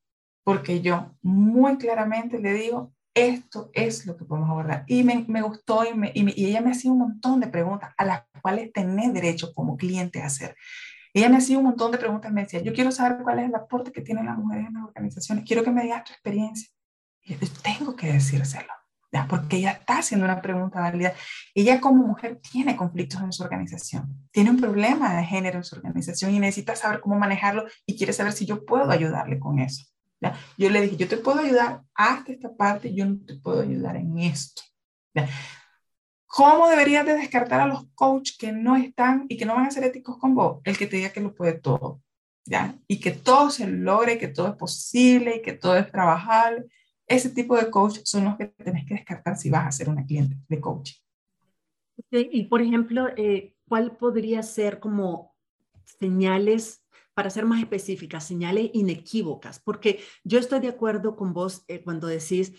porque 0.45 0.83
yo 0.83 1.17
muy 1.23 1.79
claramente 1.79 2.39
le 2.39 2.53
digo, 2.53 2.93
esto 3.15 3.71
es 3.73 4.07
lo 4.07 4.17
que 4.17 4.25
podemos 4.25 4.51
abordar. 4.51 4.85
Y 4.87 5.03
me, 5.03 5.25
me 5.27 5.41
gustó 5.41 5.85
y, 5.85 5.95
me, 5.95 6.13
y, 6.15 6.47
ella 6.47 6.61
me 6.61 6.73
hacía 6.73 6.93
un 6.93 6.99
montón 6.99 7.41
de 7.41 7.47
preguntas 7.47 7.95
a 7.97 8.05
las 8.05 8.23
cuales 8.43 8.73
tenés 8.73 9.15
derecho 9.15 9.55
como 9.55 9.77
cliente 9.77 10.21
a 10.21 10.27
hacer. 10.27 10.55
Ella 11.15 11.29
me 11.29 11.39
hacía 11.39 11.59
un 11.59 11.65
montón 11.65 11.93
de 11.93 11.99
preguntas, 11.99 12.31
me 12.31 12.43
decía, 12.43 12.61
yo 12.61 12.75
quiero 12.75 12.93
saber 12.93 13.23
cuál 13.23 13.39
es 13.39 13.49
el 13.49 13.55
aporte 13.55 13.91
que 13.91 14.03
tienen 14.03 14.27
las 14.27 14.37
mujeres 14.37 14.67
en 14.67 14.75
las 14.75 14.85
organizaciones, 14.85 15.45
quiero 15.47 15.65
que 15.65 15.71
me 15.71 15.83
digas 15.83 16.05
tu 16.05 16.13
experiencia. 16.13 16.69
Y 17.23 17.35
yo 17.35 17.39
tengo 17.63 17.97
que 17.97 18.13
decírselo 18.13 18.73
porque 19.29 19.59
ella 19.59 19.71
está 19.73 19.99
haciendo 19.99 20.27
una 20.27 20.43
pregunta 20.43 20.81
válida. 20.81 21.15
Ella 21.55 21.81
como 21.81 22.07
mujer 22.07 22.41
tiene 22.41 22.77
conflictos 22.77 23.21
en 23.23 23.33
su 23.33 23.43
organización, 23.43 24.29
tiene 24.33 24.51
un 24.51 24.61
problema 24.61 25.17
de 25.17 25.25
género 25.25 25.59
en 25.59 25.65
su 25.65 25.77
organización 25.77 26.35
y 26.35 26.41
necesita 26.41 26.75
saber 26.75 27.01
cómo 27.01 27.17
manejarlo 27.19 27.65
y 27.87 27.97
quiere 27.97 28.13
saber 28.13 28.33
si 28.33 28.45
yo 28.45 28.65
puedo 28.65 28.91
ayudarle 28.91 29.39
con 29.39 29.59
eso. 29.61 29.85
Yo 30.57 30.71
le 30.71 30.81
dije, 30.81 30.97
yo 30.97 31.09
te 31.09 31.19
puedo 31.19 31.41
ayudar 31.41 31.83
hasta 31.95 32.33
esta 32.33 32.55
parte, 32.55 32.95
yo 32.95 33.05
no 33.07 33.19
te 33.27 33.37
puedo 33.37 33.61
ayudar 33.61 33.97
en 33.97 34.19
esto. 34.19 34.63
¿Cómo 36.27 36.69
deberías 36.69 37.07
de 37.07 37.15
descartar 37.15 37.61
a 37.61 37.67
los 37.67 37.85
coaches 37.95 38.37
que 38.37 38.51
no 38.51 38.75
están 38.75 39.27
y 39.29 39.37
que 39.37 39.45
no 39.45 39.55
van 39.55 39.67
a 39.67 39.71
ser 39.71 39.85
éticos 39.85 40.19
con 40.19 40.35
vos? 40.35 40.61
El 40.65 40.77
que 40.77 40.87
te 40.87 40.97
diga 40.97 41.11
que 41.11 41.21
lo 41.21 41.35
puede 41.35 41.53
todo, 41.53 42.01
¿ya? 42.45 42.75
Y 42.89 43.01
que 43.01 43.13
todo 43.13 43.51
se 43.51 43.69
logre, 43.69 44.19
que 44.19 44.29
todo 44.29 44.49
es 44.49 44.57
posible 44.57 45.37
y 45.37 45.43
que 45.43 45.53
todo 45.53 45.77
es 45.77 45.91
trabajable 45.93 46.65
ese 47.07 47.31
tipo 47.31 47.57
de 47.57 47.71
coach 47.71 48.01
son 48.05 48.25
los 48.25 48.37
que 48.37 48.47
tenés 48.47 48.87
que 48.87 48.95
descartar 48.95 49.37
si 49.37 49.51
vas 49.51 49.67
a 49.67 49.73
ser 49.73 49.89
una 49.89 50.05
cliente 50.05 50.37
de 50.49 50.61
coaching. 50.61 50.97
Y 52.11 52.45
por 52.45 52.63
ejemplo, 52.63 53.09
eh, 53.17 53.55
¿cuál 53.69 53.97
podría 53.97 54.43
ser 54.43 54.81
como 54.81 55.35
señales, 55.85 56.85
para 57.15 57.31
ser 57.31 57.45
más 57.45 57.61
específicas, 57.61 58.27
señales 58.27 58.71
inequívocas? 58.73 59.61
Porque 59.61 60.01
yo 60.25 60.39
estoy 60.39 60.61
de 60.61 60.69
acuerdo 60.69 61.17
con 61.17 61.33
vos 61.33 61.65
eh, 61.69 61.83
cuando 61.83 62.09
decís, 62.09 62.53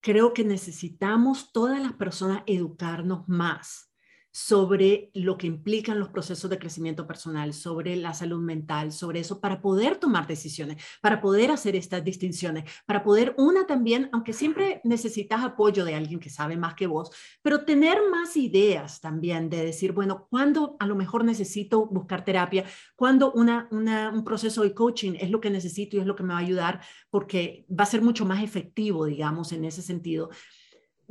creo 0.00 0.32
que 0.32 0.44
necesitamos 0.44 1.52
todas 1.52 1.80
las 1.80 1.92
personas 1.92 2.42
educarnos 2.46 3.28
más 3.28 3.91
sobre 4.32 5.10
lo 5.12 5.36
que 5.36 5.46
implican 5.46 5.98
los 5.98 6.08
procesos 6.08 6.48
de 6.50 6.58
crecimiento 6.58 7.06
personal, 7.06 7.52
sobre 7.52 7.96
la 7.96 8.14
salud 8.14 8.40
mental, 8.40 8.90
sobre 8.90 9.20
eso, 9.20 9.40
para 9.40 9.60
poder 9.60 9.96
tomar 9.96 10.26
decisiones, 10.26 10.82
para 11.02 11.20
poder 11.20 11.50
hacer 11.50 11.76
estas 11.76 12.02
distinciones, 12.02 12.64
para 12.86 13.04
poder, 13.04 13.34
una 13.36 13.66
también, 13.66 14.08
aunque 14.12 14.32
siempre 14.32 14.80
necesitas 14.84 15.44
apoyo 15.44 15.84
de 15.84 15.94
alguien 15.94 16.18
que 16.18 16.30
sabe 16.30 16.56
más 16.56 16.74
que 16.74 16.86
vos, 16.86 17.10
pero 17.42 17.66
tener 17.66 17.98
más 18.10 18.36
ideas 18.38 19.00
también 19.00 19.50
de 19.50 19.66
decir, 19.66 19.92
bueno, 19.92 20.26
¿cuándo 20.30 20.76
a 20.80 20.86
lo 20.86 20.96
mejor 20.96 21.24
necesito 21.24 21.86
buscar 21.86 22.24
terapia? 22.24 22.64
¿Cuándo 22.96 23.32
una, 23.32 23.68
un 23.70 24.24
proceso 24.24 24.62
de 24.62 24.72
coaching 24.72 25.12
es 25.20 25.30
lo 25.30 25.40
que 25.40 25.50
necesito 25.50 25.96
y 25.96 26.00
es 26.00 26.06
lo 26.06 26.16
que 26.16 26.22
me 26.22 26.32
va 26.32 26.38
a 26.38 26.42
ayudar? 26.42 26.80
Porque 27.10 27.66
va 27.70 27.84
a 27.84 27.86
ser 27.86 28.00
mucho 28.00 28.24
más 28.24 28.42
efectivo, 28.42 29.04
digamos, 29.04 29.52
en 29.52 29.66
ese 29.66 29.82
sentido 29.82 30.30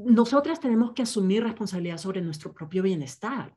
nosotras 0.05 0.59
tenemos 0.59 0.93
que 0.93 1.03
asumir 1.03 1.43
responsabilidad 1.43 1.97
sobre 1.97 2.21
nuestro 2.21 2.53
propio 2.53 2.83
bienestar 2.83 3.55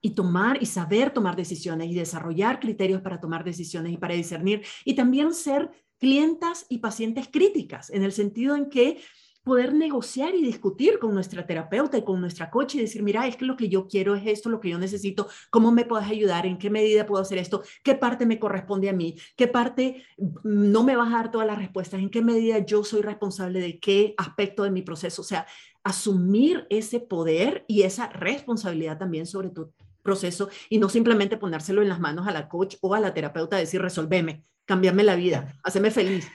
y 0.00 0.10
tomar 0.10 0.62
y 0.62 0.66
saber 0.66 1.10
tomar 1.12 1.36
decisiones 1.36 1.88
y 1.88 1.94
desarrollar 1.94 2.60
criterios 2.60 3.00
para 3.00 3.20
tomar 3.20 3.44
decisiones 3.44 3.92
y 3.92 3.96
para 3.96 4.14
discernir 4.14 4.62
y 4.84 4.94
también 4.94 5.32
ser 5.34 5.70
clientas 5.98 6.66
y 6.68 6.78
pacientes 6.78 7.28
críticas 7.28 7.90
en 7.90 8.02
el 8.02 8.12
sentido 8.12 8.54
en 8.54 8.68
que 8.68 9.00
poder 9.46 9.72
negociar 9.74 10.34
y 10.34 10.42
discutir 10.42 10.98
con 10.98 11.14
nuestra 11.14 11.46
terapeuta 11.46 11.96
y 11.96 12.02
con 12.02 12.20
nuestra 12.20 12.50
coach 12.50 12.74
y 12.74 12.80
decir, 12.80 13.04
mira, 13.04 13.28
es 13.28 13.36
que 13.36 13.44
lo 13.44 13.56
que 13.56 13.68
yo 13.68 13.86
quiero 13.86 14.16
es 14.16 14.26
esto, 14.26 14.48
lo 14.50 14.58
que 14.58 14.70
yo 14.70 14.76
necesito, 14.76 15.28
¿cómo 15.50 15.70
me 15.70 15.84
puedes 15.84 16.08
ayudar? 16.08 16.46
¿En 16.46 16.58
qué 16.58 16.68
medida 16.68 17.06
puedo 17.06 17.22
hacer 17.22 17.38
esto? 17.38 17.62
¿Qué 17.84 17.94
parte 17.94 18.26
me 18.26 18.40
corresponde 18.40 18.88
a 18.88 18.92
mí? 18.92 19.14
¿Qué 19.36 19.46
parte 19.46 20.04
no 20.42 20.82
me 20.82 20.96
vas 20.96 21.14
a 21.14 21.18
dar 21.18 21.30
todas 21.30 21.46
las 21.46 21.58
respuestas? 21.58 22.00
¿En 22.00 22.10
qué 22.10 22.22
medida 22.22 22.58
yo 22.58 22.82
soy 22.82 23.02
responsable 23.02 23.60
de 23.60 23.78
qué 23.78 24.14
aspecto 24.18 24.64
de 24.64 24.72
mi 24.72 24.82
proceso? 24.82 25.22
O 25.22 25.24
sea, 25.24 25.46
asumir 25.86 26.66
ese 26.68 26.98
poder 26.98 27.64
y 27.68 27.82
esa 27.82 28.08
responsabilidad 28.08 28.98
también 28.98 29.24
sobre 29.24 29.50
tu 29.50 29.72
proceso 30.02 30.48
y 30.68 30.78
no 30.78 30.88
simplemente 30.88 31.36
ponérselo 31.36 31.80
en 31.80 31.88
las 31.88 32.00
manos 32.00 32.26
a 32.26 32.32
la 32.32 32.48
coach 32.48 32.74
o 32.80 32.92
a 32.94 33.00
la 33.00 33.14
terapeuta, 33.14 33.56
decir, 33.56 33.80
resolveme, 33.80 34.44
cambiarme 34.64 35.04
la 35.04 35.14
vida, 35.14 35.54
haceme 35.62 35.92
feliz. 35.92 36.28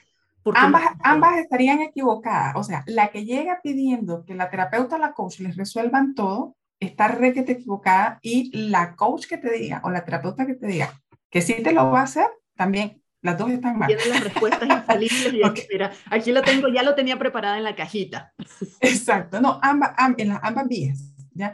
Ambas, 0.56 0.84
ambas 1.04 1.38
estarían 1.38 1.82
equivocadas. 1.82 2.56
O 2.56 2.64
sea, 2.64 2.84
la 2.88 3.10
que 3.10 3.26
llega 3.26 3.60
pidiendo 3.62 4.24
que 4.24 4.36
la 4.36 4.49
terapeuta 4.49 4.95
o 4.95 4.99
la 4.99 5.12
coach 5.12 5.39
les 5.39 5.58
resuelvan 5.58 6.16
todo, 6.16 6.56
está 6.80 7.10
requete 7.10 7.52
equivocada 7.52 8.20
y 8.22 8.58
la 8.70 8.95
coach 8.95 9.28
que 9.28 9.38
te 9.38 9.52
diga 9.52 9.82
o 9.84 9.89
la 9.89 10.06
terapeuta 10.06 10.45
que 10.45 10.56
te 10.56 10.66
diga 10.66 10.97
que 11.30 11.41
sí 11.41 11.62
te 11.62 11.74
lo 11.74 11.91
va 11.91 11.99
a 11.99 12.04
hacer, 12.04 12.28
también 12.56 13.01
las 13.22 13.38
dos 13.38 13.52
están 13.52 13.78
mal. 13.78 13.88
Tiene 13.88 14.08
las 14.08 14.24
respuestas 14.24 14.70
infalibles 14.70 15.34
y 15.34 15.42
mira, 15.72 15.92
aquí 16.10 16.32
lo 16.32 16.42
tengo, 16.42 16.68
ya 16.70 16.84
lo 16.84 16.96
tenía 16.96 17.18
preparada 17.18 17.58
en 17.58 17.64
la 17.64 17.76
cajita. 17.76 18.34
Exacto, 18.80 19.40
no, 19.42 19.60
ambas, 19.62 19.92
en 20.18 20.30
las 20.30 20.40
ambas 20.44 20.68
vías. 20.68 21.14
¿ya? 21.34 21.54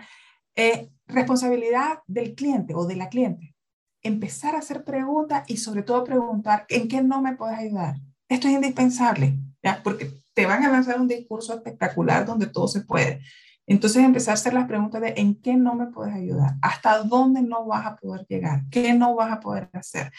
Eh, 0.55 0.89
responsabilidad 1.07 1.99
del 2.07 2.36
cliente 2.36 2.74
o 2.74 2.86
de 2.86 2.95
la 2.95 3.09
cliente. 3.09 3.55
Empezar 4.01 4.55
a 4.55 4.59
hacer 4.59 4.84
preguntas 4.84 5.43
y 5.47 5.57
sobre 5.57 5.84
todo 5.84 6.03
preguntar, 6.03 6.65
¿en 6.70 6.88
qué 6.88 7.01
no 7.01 7.22
me 7.22 7.36
puedes 7.36 7.57
ayudar? 7.57 7.95
Esto 8.30 8.47
es 8.47 8.53
indispensable, 8.53 9.38
¿ya? 9.63 9.82
porque 9.84 10.11
te 10.34 10.45
van 10.45 10.63
a 10.63 10.72
lanzar 10.72 10.99
un 10.99 11.07
discurso 11.07 11.53
espectacular 11.53 12.26
donde 12.26 12.47
todo 12.47 12.68
se 12.68 12.82
puede. 12.82 13.22
Entonces 13.65 14.03
empezar 14.03 14.32
a 14.32 14.36
hacer 14.36 14.53
las 14.53 14.68
preguntas 14.68 15.01
de 15.01 15.13
en 15.18 15.41
qué 15.41 15.55
no 15.55 15.76
me 15.76 15.88
puedes 15.88 16.13
ayudar, 16.13 16.55
hasta 16.61 17.03
dónde 17.03 17.41
no 17.41 17.65
vas 17.65 17.86
a 17.86 17.95
poder 17.97 18.26
llegar, 18.28 18.61
qué 18.72 18.93
no 18.93 19.13
vas 19.13 19.32
a 19.32 19.39
poder 19.41 19.70
hacer. 19.74 20.11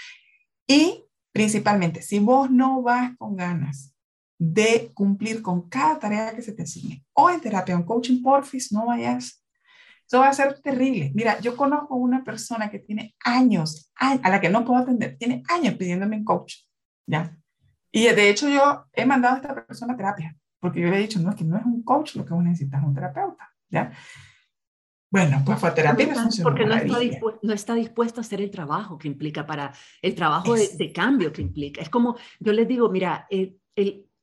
Y 0.66 1.07
Principalmente, 1.32 2.02
si 2.02 2.18
vos 2.18 2.50
no 2.50 2.82
vas 2.82 3.16
con 3.16 3.36
ganas 3.36 3.94
de 4.38 4.90
cumplir 4.94 5.42
con 5.42 5.68
cada 5.68 5.98
tarea 5.98 6.34
que 6.34 6.42
se 6.42 6.52
te 6.52 6.62
asigne, 6.62 7.04
o 7.12 7.28
en 7.28 7.40
terapia 7.40 7.74
o 7.74 7.78
en 7.78 7.84
coaching, 7.84 8.22
porfis, 8.22 8.72
no 8.72 8.86
vayas. 8.86 9.44
Eso 10.06 10.20
va 10.20 10.28
a 10.28 10.32
ser 10.32 10.60
terrible. 10.62 11.12
Mira, 11.14 11.38
yo 11.40 11.56
conozco 11.56 11.96
una 11.96 12.24
persona 12.24 12.70
que 12.70 12.78
tiene 12.78 13.14
años, 13.24 13.92
a 13.96 14.30
la 14.30 14.40
que 14.40 14.48
no 14.48 14.64
puedo 14.64 14.80
atender, 14.80 15.16
tiene 15.18 15.42
años 15.48 15.74
pidiéndome 15.74 16.16
un 16.16 16.24
coach, 16.24 16.54
¿ya? 17.06 17.36
Y 17.92 18.04
de 18.04 18.30
hecho 18.30 18.48
yo 18.48 18.86
he 18.92 19.04
mandado 19.04 19.34
a 19.34 19.38
esta 19.38 19.66
persona 19.66 19.94
a 19.94 19.96
terapia, 19.96 20.36
porque 20.60 20.80
yo 20.80 20.88
le 20.88 20.96
he 20.96 21.00
dicho, 21.00 21.18
no, 21.20 21.34
que 21.34 21.44
no 21.44 21.58
es 21.58 21.64
un 21.64 21.82
coach 21.82 22.14
lo 22.14 22.24
que 22.24 22.32
vos 22.32 22.44
necesitas, 22.44 22.80
es 22.80 22.86
un 22.86 22.94
terapeuta, 22.94 23.50
¿ya? 23.68 23.92
Bueno, 25.10 25.42
pues 25.44 25.58
fue 25.58 25.70
terapia 25.70 26.14
Porque 26.42 26.66
no 26.66 26.74
está, 26.74 26.98
no 27.42 27.52
está, 27.54 27.74
dispuesto 27.74 28.20
a 28.20 28.22
hacer 28.22 28.42
el 28.42 28.50
trabajo 28.50 28.98
que 28.98 29.08
implica 29.08 29.46
para 29.46 29.72
el 30.02 30.14
trabajo 30.14 30.54
de, 30.54 30.92
cambio 30.92 31.32
que 31.32 31.40
implica. 31.40 31.80
Es 31.80 31.88
como, 31.88 32.16
yo 32.40 32.52
les 32.52 32.68
digo, 32.68 32.90
mira, 32.90 33.26
el, 33.30 33.58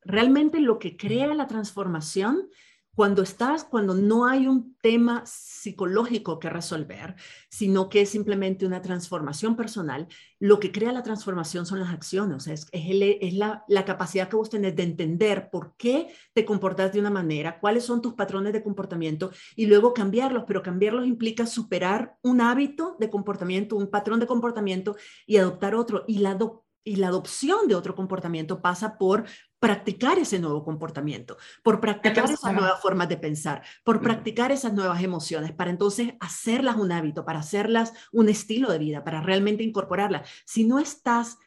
realmente 0.02 0.60
lo 0.60 0.78
que 0.78 0.96
crea 0.96 1.34
la 1.34 1.48
transformación 1.48 2.50
cuando 2.96 3.22
estás, 3.22 3.66
cuando 3.66 3.94
no 3.94 4.26
hay 4.26 4.48
un 4.48 4.76
tema 4.82 5.24
psicológico 5.26 6.40
que 6.40 6.50
resolver, 6.50 7.16
sino 7.50 7.90
que 7.90 8.02
es 8.02 8.10
simplemente 8.10 8.66
una 8.66 8.82
transformación 8.82 9.56
personal, 9.56 10.08
lo 10.40 10.60
que 10.60 10.72
crea 10.72 10.94
la 10.94 11.04
transformación 11.04 11.66
son 11.66 11.80
las 11.80 11.90
acciones, 11.90 12.48
es, 12.48 13.34
la, 13.34 13.86
capacidad 13.86 14.30
que 14.30 14.38
vos 14.38 14.50
tenés 14.50 14.76
de 14.76 14.84
entender 14.84 15.50
por 15.52 15.76
qué 15.76 16.08
te 16.34 16.46
comportas 16.46 16.94
de 16.94 17.00
una 17.00 17.10
manera, 17.10 17.60
cuáles 17.60 17.84
son 17.84 18.02
tus 18.02 18.14
patrones 18.14 18.54
de 18.54 18.64
comportamiento 18.64 19.32
y 19.56 19.66
luego 19.66 19.94
cambiarlos, 19.94 20.46
pero 20.48 20.64
cambiarlos 20.64 21.06
implica 21.06 21.46
superar 21.46 22.18
un 22.22 22.42
hábito 22.42 22.96
de 23.00 23.10
comportamiento, 23.10 23.76
un 23.76 23.90
patrón 23.90 24.20
de 24.20 24.28
comportamiento 24.28 24.96
y 25.26 25.38
adoptar 25.38 25.76
otro. 25.76 26.06
Y 26.08 26.20
la, 26.20 26.38
y 26.86 26.98
la 26.98 27.08
adopción 27.08 27.68
de 27.68 27.76
otro 27.76 27.96
comportamiento 27.96 28.62
pasa 28.62 28.98
por 28.98 29.26
practicar 29.60 30.20
ese 30.20 30.40
nuevo 30.40 30.64
comportamiento, 30.64 31.38
por 31.64 31.82
practicar 31.82 32.26
esas 32.26 32.54
nuevas 32.54 32.80
formas 32.80 33.10
de 33.10 33.18
pensar, 33.18 33.64
por 33.84 34.00
practicar 34.00 34.52
esas 34.52 34.74
nuevas 34.74 35.04
emociones, 35.04 35.52
para 35.52 35.72
entonces 35.72 36.14
hacerlas 36.20 36.76
un 36.76 36.92
hábito, 36.92 37.26
para 37.26 37.40
hacerlas 37.40 37.92
un 38.12 38.30
estilo 38.30 38.72
de 38.72 38.78
vida, 38.78 39.04
para 39.04 39.22
realmente 39.22 39.64
incorporarlas. 39.64 40.30
Si 40.46 40.64
no 40.64 40.78
estás 40.78 41.40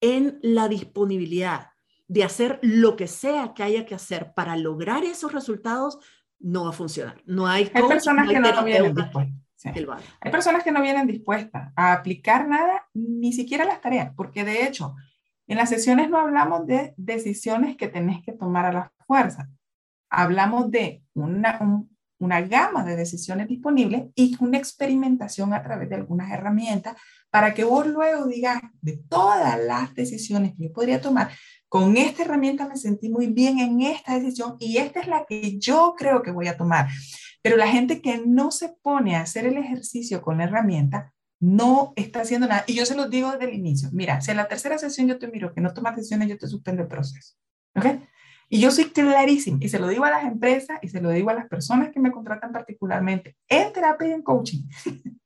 en 0.00 0.38
la 0.42 0.66
disponibilidad 0.68 1.68
de 2.08 2.24
hacer 2.24 2.58
lo 2.62 2.96
que 2.96 3.06
sea 3.06 3.52
que 3.54 3.62
haya 3.62 3.84
que 3.84 3.94
hacer 3.94 4.32
para 4.34 4.56
lograr 4.56 5.04
esos 5.04 5.32
resultados, 5.32 5.98
no 6.38 6.64
va 6.64 6.70
a 6.70 6.72
funcionar. 6.72 7.22
No 7.26 7.46
hay, 7.46 7.66
personas 7.66 8.28
que 8.28 8.40
no 8.40 8.64
vienen 8.64 8.94
Hay 10.20 10.30
personas 10.30 10.64
que 10.64 10.72
no 10.72 10.82
vienen 10.82 11.06
dispuestas 11.06 11.72
a 11.76 11.92
aplicar 11.92 12.48
nada, 12.48 12.86
ni 12.94 13.32
siquiera 13.32 13.64
las 13.64 13.80
tareas, 13.80 14.12
porque 14.16 14.44
de 14.44 14.66
hecho, 14.66 14.94
en 15.46 15.56
las 15.56 15.68
sesiones 15.68 16.08
no 16.08 16.18
hablamos 16.18 16.66
de 16.66 16.94
decisiones 16.96 17.76
que 17.76 17.88
tenés 17.88 18.22
que 18.22 18.32
tomar 18.32 18.66
a 18.66 18.72
la 18.72 18.92
fuerza. 19.06 19.48
Hablamos 20.08 20.70
de 20.70 21.02
una, 21.14 21.84
una 22.18 22.40
gama 22.40 22.84
de 22.84 22.96
decisiones 22.96 23.48
disponibles 23.48 24.06
y 24.14 24.36
una 24.40 24.58
experimentación 24.58 25.52
a 25.52 25.62
través 25.62 25.88
de 25.88 25.96
algunas 25.96 26.30
herramientas 26.30 26.96
para 27.30 27.52
que 27.54 27.64
vos 27.64 27.86
luego 27.86 28.26
digas 28.26 28.60
de 28.80 28.96
todas 29.08 29.58
las 29.60 29.94
decisiones 29.94 30.54
que 30.56 30.64
yo 30.64 30.72
podría 30.72 31.00
tomar, 31.00 31.30
con 31.70 31.96
esta 31.96 32.24
herramienta 32.24 32.66
me 32.66 32.76
sentí 32.76 33.08
muy 33.08 33.28
bien 33.28 33.60
en 33.60 33.80
esta 33.80 34.18
decisión 34.18 34.56
y 34.58 34.78
esta 34.78 34.98
es 35.00 35.06
la 35.06 35.24
que 35.24 35.56
yo 35.56 35.94
creo 35.96 36.20
que 36.20 36.32
voy 36.32 36.48
a 36.48 36.56
tomar. 36.56 36.88
Pero 37.42 37.56
la 37.56 37.68
gente 37.68 38.02
que 38.02 38.20
no 38.26 38.50
se 38.50 38.70
pone 38.82 39.14
a 39.14 39.20
hacer 39.20 39.46
el 39.46 39.56
ejercicio 39.56 40.20
con 40.20 40.38
la 40.38 40.44
herramienta 40.44 41.14
no 41.38 41.92
está 41.94 42.22
haciendo 42.22 42.48
nada. 42.48 42.64
Y 42.66 42.74
yo 42.74 42.84
se 42.84 42.96
los 42.96 43.08
digo 43.08 43.30
desde 43.30 43.44
el 43.44 43.54
inicio. 43.54 43.88
Mira, 43.92 44.20
si 44.20 44.32
en 44.32 44.38
la 44.38 44.48
tercera 44.48 44.78
sesión 44.78 45.06
yo 45.06 45.20
te 45.20 45.28
miro 45.28 45.54
que 45.54 45.60
no 45.60 45.72
tomas 45.72 45.94
decisiones, 45.94 46.28
yo 46.28 46.36
te 46.36 46.48
suspendo 46.48 46.82
el 46.82 46.88
proceso. 46.88 47.36
¿Ok? 47.76 47.86
Y 48.48 48.60
yo 48.60 48.72
soy 48.72 48.86
clarísimo, 48.86 49.58
y 49.60 49.68
se 49.68 49.78
lo 49.78 49.86
digo 49.86 50.04
a 50.04 50.10
las 50.10 50.24
empresas 50.24 50.80
y 50.82 50.88
se 50.88 51.00
lo 51.00 51.10
digo 51.10 51.30
a 51.30 51.34
las 51.34 51.46
personas 51.46 51.92
que 51.92 52.00
me 52.00 52.10
contratan 52.10 52.50
particularmente 52.50 53.36
en 53.48 53.72
terapia 53.72 54.08
y 54.08 54.12
en 54.12 54.22
coaching. 54.22 54.64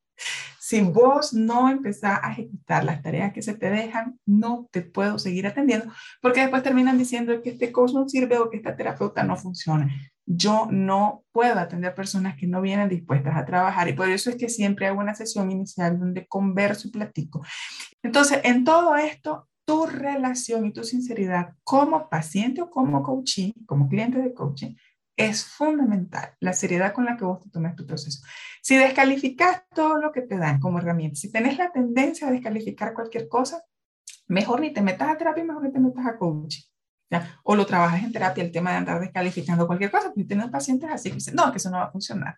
si 0.74 0.80
vos 0.82 1.32
no 1.32 1.68
empezás 1.68 2.20
a 2.22 2.32
ejecutar 2.32 2.84
las 2.84 3.02
tareas 3.02 3.32
que 3.32 3.42
se 3.42 3.54
te 3.54 3.70
dejan, 3.70 4.18
no 4.26 4.68
te 4.70 4.82
puedo 4.82 5.18
seguir 5.18 5.46
atendiendo, 5.46 5.92
porque 6.20 6.40
después 6.40 6.62
terminan 6.62 6.98
diciendo 6.98 7.40
que 7.42 7.50
este 7.50 7.70
coach 7.70 7.92
no 7.92 8.08
sirve 8.08 8.38
o 8.38 8.50
que 8.50 8.56
esta 8.56 8.76
terapeuta 8.76 9.22
no 9.22 9.36
funciona 9.36 9.90
yo 10.26 10.68
no 10.70 11.24
puedo 11.32 11.58
atender 11.58 11.94
personas 11.94 12.36
que 12.36 12.46
no 12.46 12.60
vienen 12.62 12.88
dispuestas 12.88 13.36
a 13.36 13.44
trabajar 13.44 13.88
y 13.88 13.92
por 13.92 14.08
eso 14.08 14.30
es 14.30 14.36
que 14.36 14.48
siempre 14.48 14.86
hago 14.86 15.00
una 15.00 15.14
sesión 15.14 15.50
inicial 15.50 15.98
donde 15.98 16.26
converso 16.26 16.88
y 16.88 16.92
platico. 16.92 17.44
Entonces, 18.02 18.40
en 18.44 18.64
todo 18.64 18.96
esto, 18.96 19.48
tu 19.66 19.86
relación 19.86 20.66
y 20.66 20.72
tu 20.72 20.84
sinceridad 20.84 21.54
como 21.62 22.08
paciente 22.08 22.62
o 22.62 22.70
como 22.70 23.02
coaching, 23.02 23.52
como 23.66 23.88
cliente 23.88 24.18
de 24.18 24.34
coaching, 24.34 24.74
es 25.16 25.44
fundamental, 25.44 26.34
la 26.40 26.52
seriedad 26.52 26.92
con 26.92 27.04
la 27.04 27.16
que 27.16 27.24
vos 27.24 27.40
te 27.40 27.50
tomas 27.50 27.76
tu 27.76 27.86
proceso. 27.86 28.24
Si 28.62 28.76
descalificas 28.76 29.62
todo 29.74 29.98
lo 29.98 30.12
que 30.12 30.22
te 30.22 30.36
dan 30.36 30.58
como 30.60 30.78
herramienta, 30.78 31.16
si 31.16 31.30
tenés 31.30 31.58
la 31.58 31.70
tendencia 31.70 32.28
a 32.28 32.30
descalificar 32.30 32.94
cualquier 32.94 33.28
cosa, 33.28 33.62
mejor 34.26 34.60
ni 34.60 34.72
te 34.72 34.82
metas 34.82 35.08
a 35.08 35.16
terapia, 35.16 35.44
mejor 35.44 35.64
ni 35.64 35.72
te 35.72 35.78
metas 35.78 36.06
a 36.06 36.16
coaching. 36.18 36.62
O 37.44 37.54
lo 37.54 37.64
trabajas 37.64 38.02
en 38.02 38.12
terapia, 38.12 38.42
el 38.42 38.50
tema 38.50 38.72
de 38.72 38.78
andar 38.78 39.00
descalificando 39.00 39.66
cualquier 39.66 39.90
cosa, 39.90 40.08
porque 40.08 40.24
tienes 40.24 40.48
pacientes 40.48 40.90
así 40.90 41.10
que 41.10 41.16
dicen, 41.16 41.36
no, 41.36 41.50
que 41.52 41.58
eso 41.58 41.70
no 41.70 41.76
va 41.76 41.84
a 41.84 41.92
funcionar. 41.92 42.36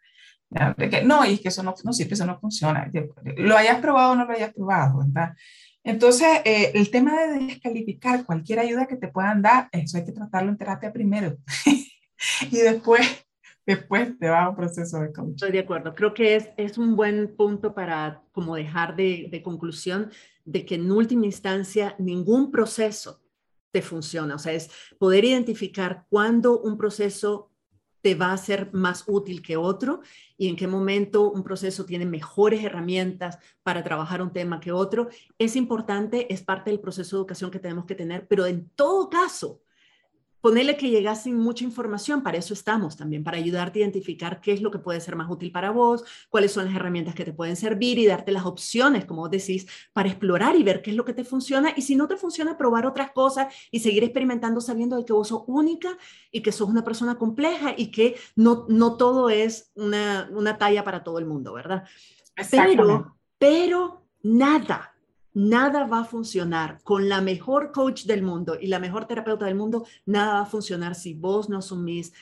No, 1.05 1.24
y 1.24 1.39
que 1.39 1.49
eso 1.49 1.62
no, 1.62 1.74
no 1.83 1.91
eso 1.91 2.27
no 2.27 2.39
funciona. 2.39 2.91
Lo 3.37 3.57
hayas 3.57 3.81
probado 3.81 4.12
o 4.12 4.16
no 4.16 4.27
lo 4.27 4.33
hayas 4.33 4.53
probado, 4.53 4.99
¿verdad? 4.99 5.35
Entonces, 5.83 6.29
eh, 6.45 6.72
el 6.74 6.91
tema 6.91 7.20
de 7.20 7.47
descalificar 7.47 8.24
cualquier 8.24 8.59
ayuda 8.59 8.87
que 8.87 8.97
te 8.97 9.09
puedan 9.09 9.41
dar, 9.41 9.68
eso 9.72 9.97
hay 9.97 10.05
que 10.05 10.12
tratarlo 10.12 10.51
en 10.51 10.59
terapia 10.59 10.93
primero. 10.93 11.37
y 12.51 12.57
después, 12.59 13.27
después 13.67 14.19
te 14.19 14.29
va 14.29 14.45
a 14.45 14.51
un 14.51 14.57
proceso 14.57 15.01
de 15.01 15.12
coaching. 15.12 15.35
Estoy 15.35 15.53
de 15.53 15.59
acuerdo. 15.61 15.95
Creo 15.95 16.14
que 16.14 16.37
es, 16.37 16.51
es 16.57 16.79
un 16.79 16.97
buen 16.97 17.35
punto 17.37 17.75
para 17.75 18.23
como 18.33 18.57
dejar 18.57 18.97
de, 18.97 19.29
de 19.31 19.43
conclusión 19.43 20.11
de 20.45 20.64
que 20.64 20.77
en 20.77 20.91
última 20.91 21.27
instancia 21.27 21.95
ningún 21.99 22.51
proceso 22.51 23.23
te 23.71 23.83
funciona. 23.83 24.37
O 24.37 24.39
sea, 24.39 24.53
es 24.53 24.71
poder 24.99 25.25
identificar 25.25 26.07
cuándo 26.09 26.61
un 26.61 26.79
proceso 26.79 27.51
te 28.07 28.14
va 28.14 28.33
a 28.33 28.39
ser 28.39 28.73
más 28.73 29.03
útil 29.09 29.43
que 29.43 29.57
otro 29.57 30.01
y 30.39 30.49
en 30.49 30.55
qué 30.55 30.69
momento 30.69 31.29
un 31.33 31.43
proceso 31.43 31.85
tiene 31.85 32.07
mejores 32.07 32.62
herramientas 32.62 33.41
para 33.64 33.83
trabajar 33.83 34.23
un 34.23 34.33
tema 34.33 34.61
que 34.61 34.71
otro. 34.71 35.09
Es 35.39 35.57
importante, 35.57 36.33
es 36.33 36.41
parte 36.41 36.71
del 36.71 36.79
proceso 36.79 37.17
de 37.17 37.21
educación 37.23 37.51
que 37.51 37.59
tenemos 37.59 37.85
que 37.85 37.97
tener, 37.97 38.29
pero 38.29 38.47
en 38.47 38.71
todo 38.77 39.11
caso, 39.11 39.61
ponerle 40.47 40.76
que 40.76 40.90
llegas 40.90 41.24
sin 41.24 41.36
mucha 41.36 41.64
información, 41.64 42.22
para 42.22 42.38
eso 42.38 42.55
estamos 42.55 42.97
también, 42.97 43.24
para 43.24 43.36
ayudarte 43.36 43.80
a 43.80 43.82
identificar 43.82 44.40
qué 44.40 44.53
es 44.53 44.62
lo 44.62 44.70
que 44.70 44.78
puede 44.78 45.01
ser 45.01 45.16
más 45.16 45.28
útil 45.28 45.51
para 45.51 45.72
vos, 45.72 46.05
cuáles 46.30 46.53
son 46.53 46.66
las 46.66 46.74
herramientas 46.76 47.16
que 47.16 47.24
te 47.24 47.32
pueden 47.32 47.57
servir 47.57 47.99
y 47.99 48.07
darte 48.07 48.30
las 48.30 48.47
opciones, 48.47 49.07
como 49.07 49.22
vos 49.22 49.30
decís, 49.32 49.66
para 49.92 50.09
explorar 50.09 50.55
y 50.55 50.62
ver 50.62 50.82
qué 50.82 50.90
es 50.92 50.97
lo 50.97 51.05
que 51.05 51.14
te 51.14 51.24
funciona. 51.24 51.72
Y 51.74 51.82
si 51.82 51.97
no 51.97 52.07
te 52.07 52.16
funciona, 52.16 52.57
probar 52.57 52.86
otras 52.86 53.11
cosas 53.11 53.53
y 53.72 53.80
seguir 53.80 54.05
experimentando 54.05 54.61
sabiendo 54.61 54.97
de 54.97 55.05
que 55.05 55.12
vos 55.12 55.26
sos 55.26 55.42
única 55.49 55.99
y 56.30 56.42
que 56.42 56.53
sos 56.53 56.68
una 56.68 56.84
persona 56.84 57.18
compleja 57.18 57.74
y 57.76 57.90
que 57.90 58.14
no, 58.36 58.66
no 58.68 58.97
todo 58.97 59.30
es 59.30 59.72
una, 59.74 60.30
una 60.30 60.59
talla 60.59 60.84
para 60.84 61.03
todo 61.03 61.18
el 61.18 61.26
mundo, 61.26 61.55
¿verdad? 61.55 61.82
Pero, 62.53 63.16
pero 63.36 64.07
nada 64.22 64.95
nada 65.37 65.84
va 65.84 66.01
a 66.01 66.05
funcionar 66.05 66.80
con 66.82 67.11
la 67.11 67.20
mejor 67.20 67.70
coach 67.70 68.05
del 68.05 68.22
mundo 68.22 68.57
y 68.59 68.68
la 68.68 68.78
mejor 68.78 69.05
terapeuta 69.05 69.45
del 69.45 69.55
mundo, 69.55 69.87
nada 70.07 70.32
va 70.32 70.41
a 70.41 70.47
funcionar 70.47 70.95
si 70.95 71.12
vos 71.12 71.51
no 71.51 71.59
asumís 71.59 72.14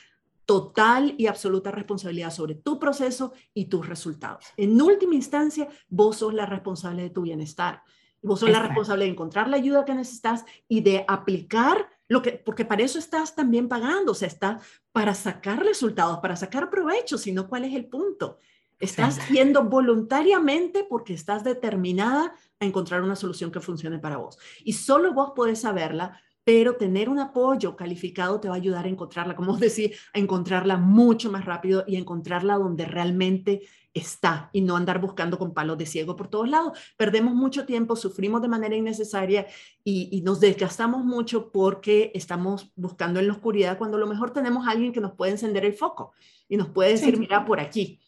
total 0.45 1.15
y 1.17 1.27
absoluta 1.27 1.71
responsabilidad 1.71 2.29
sobre 2.29 2.55
tu 2.55 2.77
proceso 2.77 3.31
y 3.53 3.65
tus 3.65 3.87
resultados. 3.87 4.47
En 4.57 4.79
última 4.81 5.15
instancia, 5.15 5.69
vos 5.87 6.17
sos 6.17 6.33
la 6.33 6.45
responsable 6.45 7.03
de 7.03 7.09
tu 7.09 7.21
bienestar. 7.21 7.83
Vos 8.21 8.41
sos 8.41 8.49
la 8.49 8.61
responsable 8.61 9.05
de 9.05 9.11
encontrar 9.11 9.47
la 9.47 9.57
ayuda 9.57 9.85
que 9.85 9.95
necesitas 9.95 10.43
y 10.67 10.81
de 10.81 11.05
aplicar 11.07 11.87
lo 12.09 12.21
que, 12.21 12.33
porque 12.33 12.65
para 12.65 12.83
eso 12.83 12.99
estás 12.99 13.33
también 13.33 13.69
pagando, 13.69 14.11
o 14.11 14.15
sea, 14.15 14.27
está 14.27 14.59
para 14.91 15.13
sacar 15.13 15.63
resultados, 15.63 16.19
para 16.19 16.35
sacar 16.35 16.69
provecho, 16.69 17.17
sino 17.17 17.47
cuál 17.47 17.63
es 17.63 17.73
el 17.73 17.85
punto. 17.85 18.39
Estás 18.79 19.29
yendo 19.29 19.63
voluntariamente 19.63 20.83
porque 20.83 21.13
estás 21.13 21.43
determinada 21.43 22.33
a 22.59 22.65
encontrar 22.65 23.01
una 23.03 23.15
solución 23.15 23.51
que 23.51 23.59
funcione 23.59 23.99
para 23.99 24.17
vos. 24.17 24.37
Y 24.63 24.73
solo 24.73 25.13
vos 25.13 25.31
podés 25.35 25.61
saberla, 25.61 26.19
pero 26.43 26.75
tener 26.75 27.09
un 27.09 27.19
apoyo 27.19 27.75
calificado 27.75 28.39
te 28.39 28.47
va 28.47 28.55
a 28.55 28.57
ayudar 28.57 28.85
a 28.85 28.89
encontrarla, 28.89 29.35
como 29.35 29.57
decir, 29.57 29.95
a 30.13 30.19
encontrarla 30.19 30.77
mucho 30.77 31.31
más 31.31 31.45
rápido 31.45 31.83
y 31.87 31.95
a 31.95 31.99
encontrarla 31.99 32.57
donde 32.57 32.85
realmente 32.85 33.61
está 33.95 34.49
y 34.51 34.59
no 34.61 34.75
andar 34.75 34.99
buscando 34.99 35.39
con 35.39 35.53
palos 35.53 35.77
de 35.77 35.85
ciego 35.85 36.15
por 36.15 36.27
todos 36.27 36.49
lados. 36.49 36.77
Perdemos 36.97 37.33
mucho 37.33 37.65
tiempo, 37.65 37.95
sufrimos 37.95 38.41
de 38.41 38.49
manera 38.49 38.75
innecesaria 38.75 39.47
y, 39.83 40.09
y, 40.11 40.21
nos 40.21 40.41
desgastamos 40.41 41.03
mucho 41.03 41.49
porque 41.51 42.11
estamos 42.13 42.71
buscando 42.75 43.19
en 43.19 43.27
la 43.27 43.33
oscuridad 43.33 43.77
cuando 43.77 43.97
a 43.97 44.01
lo 44.01 44.07
mejor 44.07 44.31
tenemos 44.31 44.67
a 44.67 44.71
alguien 44.71 44.91
que 44.91 44.99
nos 44.99 45.13
puede 45.13 45.31
encender 45.31 45.65
el 45.65 45.73
foco 45.73 46.11
y 46.47 46.57
nos 46.57 46.67
puede 46.67 46.91
decir, 46.91 47.17
mira, 47.17 47.45
por 47.45 47.59
aquí. 47.59 47.99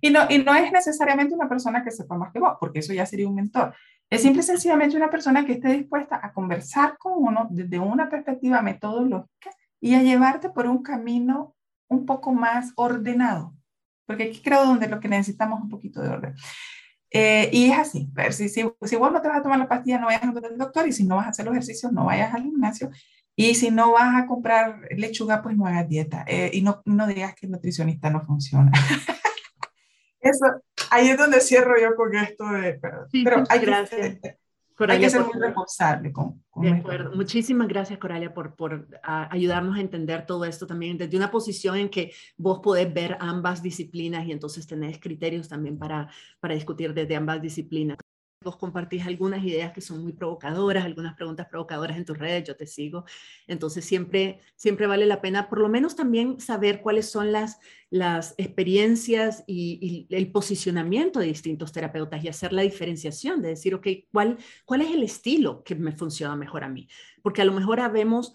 Y 0.00 0.10
no, 0.10 0.20
y 0.28 0.38
no 0.38 0.54
es 0.54 0.70
necesariamente 0.72 1.34
una 1.34 1.48
persona 1.48 1.82
que 1.82 1.90
sepa 1.90 2.16
más 2.16 2.32
que 2.32 2.40
vos, 2.40 2.56
porque 2.60 2.80
eso 2.80 2.92
ya 2.92 3.06
sería 3.06 3.28
un 3.28 3.34
mentor. 3.34 3.74
Es 4.10 4.22
simple 4.22 4.40
y 4.40 4.44
sencillamente 4.44 4.96
una 4.96 5.10
persona 5.10 5.46
que 5.46 5.52
esté 5.52 5.68
dispuesta 5.72 6.20
a 6.22 6.32
conversar 6.32 6.98
con 6.98 7.14
uno 7.16 7.48
desde 7.50 7.78
una 7.78 8.10
perspectiva 8.10 8.60
metodológica 8.60 9.50
y 9.80 9.94
a 9.94 10.02
llevarte 10.02 10.50
por 10.50 10.66
un 10.66 10.82
camino 10.82 11.54
un 11.88 12.04
poco 12.04 12.32
más 12.32 12.72
ordenado. 12.76 13.54
Porque 14.06 14.24
aquí 14.24 14.42
creo 14.42 14.66
donde 14.66 14.88
lo 14.88 15.00
que 15.00 15.08
necesitamos 15.08 15.58
es 15.58 15.64
un 15.64 15.70
poquito 15.70 16.02
de 16.02 16.08
orden. 16.08 16.34
Eh, 17.10 17.50
y 17.52 17.70
es 17.70 17.78
así, 17.78 18.10
si, 18.30 18.48
si, 18.48 18.64
si, 18.82 18.96
vos 18.96 19.12
no 19.12 19.20
te 19.20 19.28
vas 19.28 19.38
a 19.38 19.42
tomar 19.42 19.58
la 19.58 19.68
pastilla, 19.68 19.98
no 19.98 20.06
vayas 20.06 20.22
al 20.22 20.58
doctor, 20.58 20.88
y 20.88 20.92
si 20.92 21.04
no 21.04 21.16
vas 21.16 21.26
a 21.26 21.30
hacer 21.30 21.44
los 21.44 21.52
ejercicios, 21.52 21.92
no 21.92 22.06
vayas 22.06 22.32
al 22.34 22.42
gimnasio, 22.42 22.90
y 23.36 23.54
si 23.54 23.70
no 23.70 23.92
vas 23.92 24.22
a 24.22 24.26
comprar 24.26 24.80
lechuga, 24.96 25.42
pues 25.42 25.56
no 25.56 25.66
hagas 25.66 25.88
dieta, 25.88 26.24
eh, 26.26 26.50
y 26.54 26.62
no, 26.62 26.82
no 26.86 27.06
digas 27.06 27.34
que 27.34 27.46
el 27.46 27.52
nutricionista 27.52 28.08
no 28.08 28.22
funciona. 28.22 28.72
Eso, 30.22 30.46
ahí 30.90 31.08
es 31.08 31.18
donde 31.18 31.40
cierro 31.40 31.74
yo 31.80 31.94
con 31.96 32.14
esto 32.14 32.44
de... 32.46 32.78
Pero, 33.12 33.44
hay 33.48 33.60
gracias. 33.60 34.18
hay 34.78 35.00
que 35.00 35.10
ser 35.10 35.24
muy 35.24 35.40
responsable 35.40 36.12
con, 36.12 36.42
De 36.56 36.70
acuerdo. 36.70 37.10
Muchísimas 37.16 37.66
gracias, 37.66 37.98
Coralia, 37.98 38.32
por, 38.32 38.54
por 38.54 38.86
ayudarnos 39.02 39.76
a 39.76 39.80
entender 39.80 40.24
todo 40.24 40.44
esto 40.44 40.66
también 40.66 40.96
desde 40.96 41.16
una 41.16 41.30
posición 41.30 41.76
en 41.76 41.90
que 41.90 42.12
vos 42.36 42.60
podés 42.60 42.92
ver 42.94 43.16
ambas 43.20 43.62
disciplinas 43.62 44.24
y 44.26 44.32
entonces 44.32 44.66
tenés 44.66 45.00
criterios 45.00 45.48
también 45.48 45.76
para, 45.76 46.08
para 46.38 46.54
discutir 46.54 46.94
desde 46.94 47.16
ambas 47.16 47.42
disciplinas 47.42 47.98
vos 48.42 48.56
compartís 48.56 49.06
algunas 49.06 49.44
ideas 49.44 49.72
que 49.72 49.80
son 49.80 50.02
muy 50.02 50.12
provocadoras, 50.12 50.84
algunas 50.84 51.14
preguntas 51.14 51.46
provocadoras 51.48 51.96
en 51.96 52.04
tus 52.04 52.18
redes, 52.18 52.44
yo 52.48 52.56
te 52.56 52.66
sigo. 52.66 53.04
Entonces 53.46 53.84
siempre, 53.84 54.40
siempre 54.56 54.86
vale 54.86 55.06
la 55.06 55.20
pena 55.20 55.48
por 55.48 55.60
lo 55.60 55.68
menos 55.68 55.96
también 55.96 56.40
saber 56.40 56.80
cuáles 56.80 57.10
son 57.10 57.32
las, 57.32 57.58
las 57.90 58.34
experiencias 58.38 59.44
y, 59.46 60.06
y, 60.10 60.14
el 60.14 60.30
posicionamiento 60.30 61.20
de 61.20 61.26
distintos 61.26 61.72
terapeutas 61.72 62.22
y 62.24 62.28
hacer 62.28 62.52
la 62.52 62.62
diferenciación 62.62 63.42
de 63.42 63.48
decir, 63.48 63.74
ok, 63.74 63.86
¿cuál, 64.10 64.38
¿cuál 64.64 64.82
es 64.82 64.90
el 64.90 65.02
estilo 65.02 65.62
que 65.62 65.74
me 65.74 65.92
funciona 65.92 66.36
mejor 66.36 66.64
a 66.64 66.68
mí? 66.68 66.88
Porque 67.22 67.42
a 67.42 67.44
lo 67.44 67.52
mejor 67.52 67.80
habemos 67.80 68.32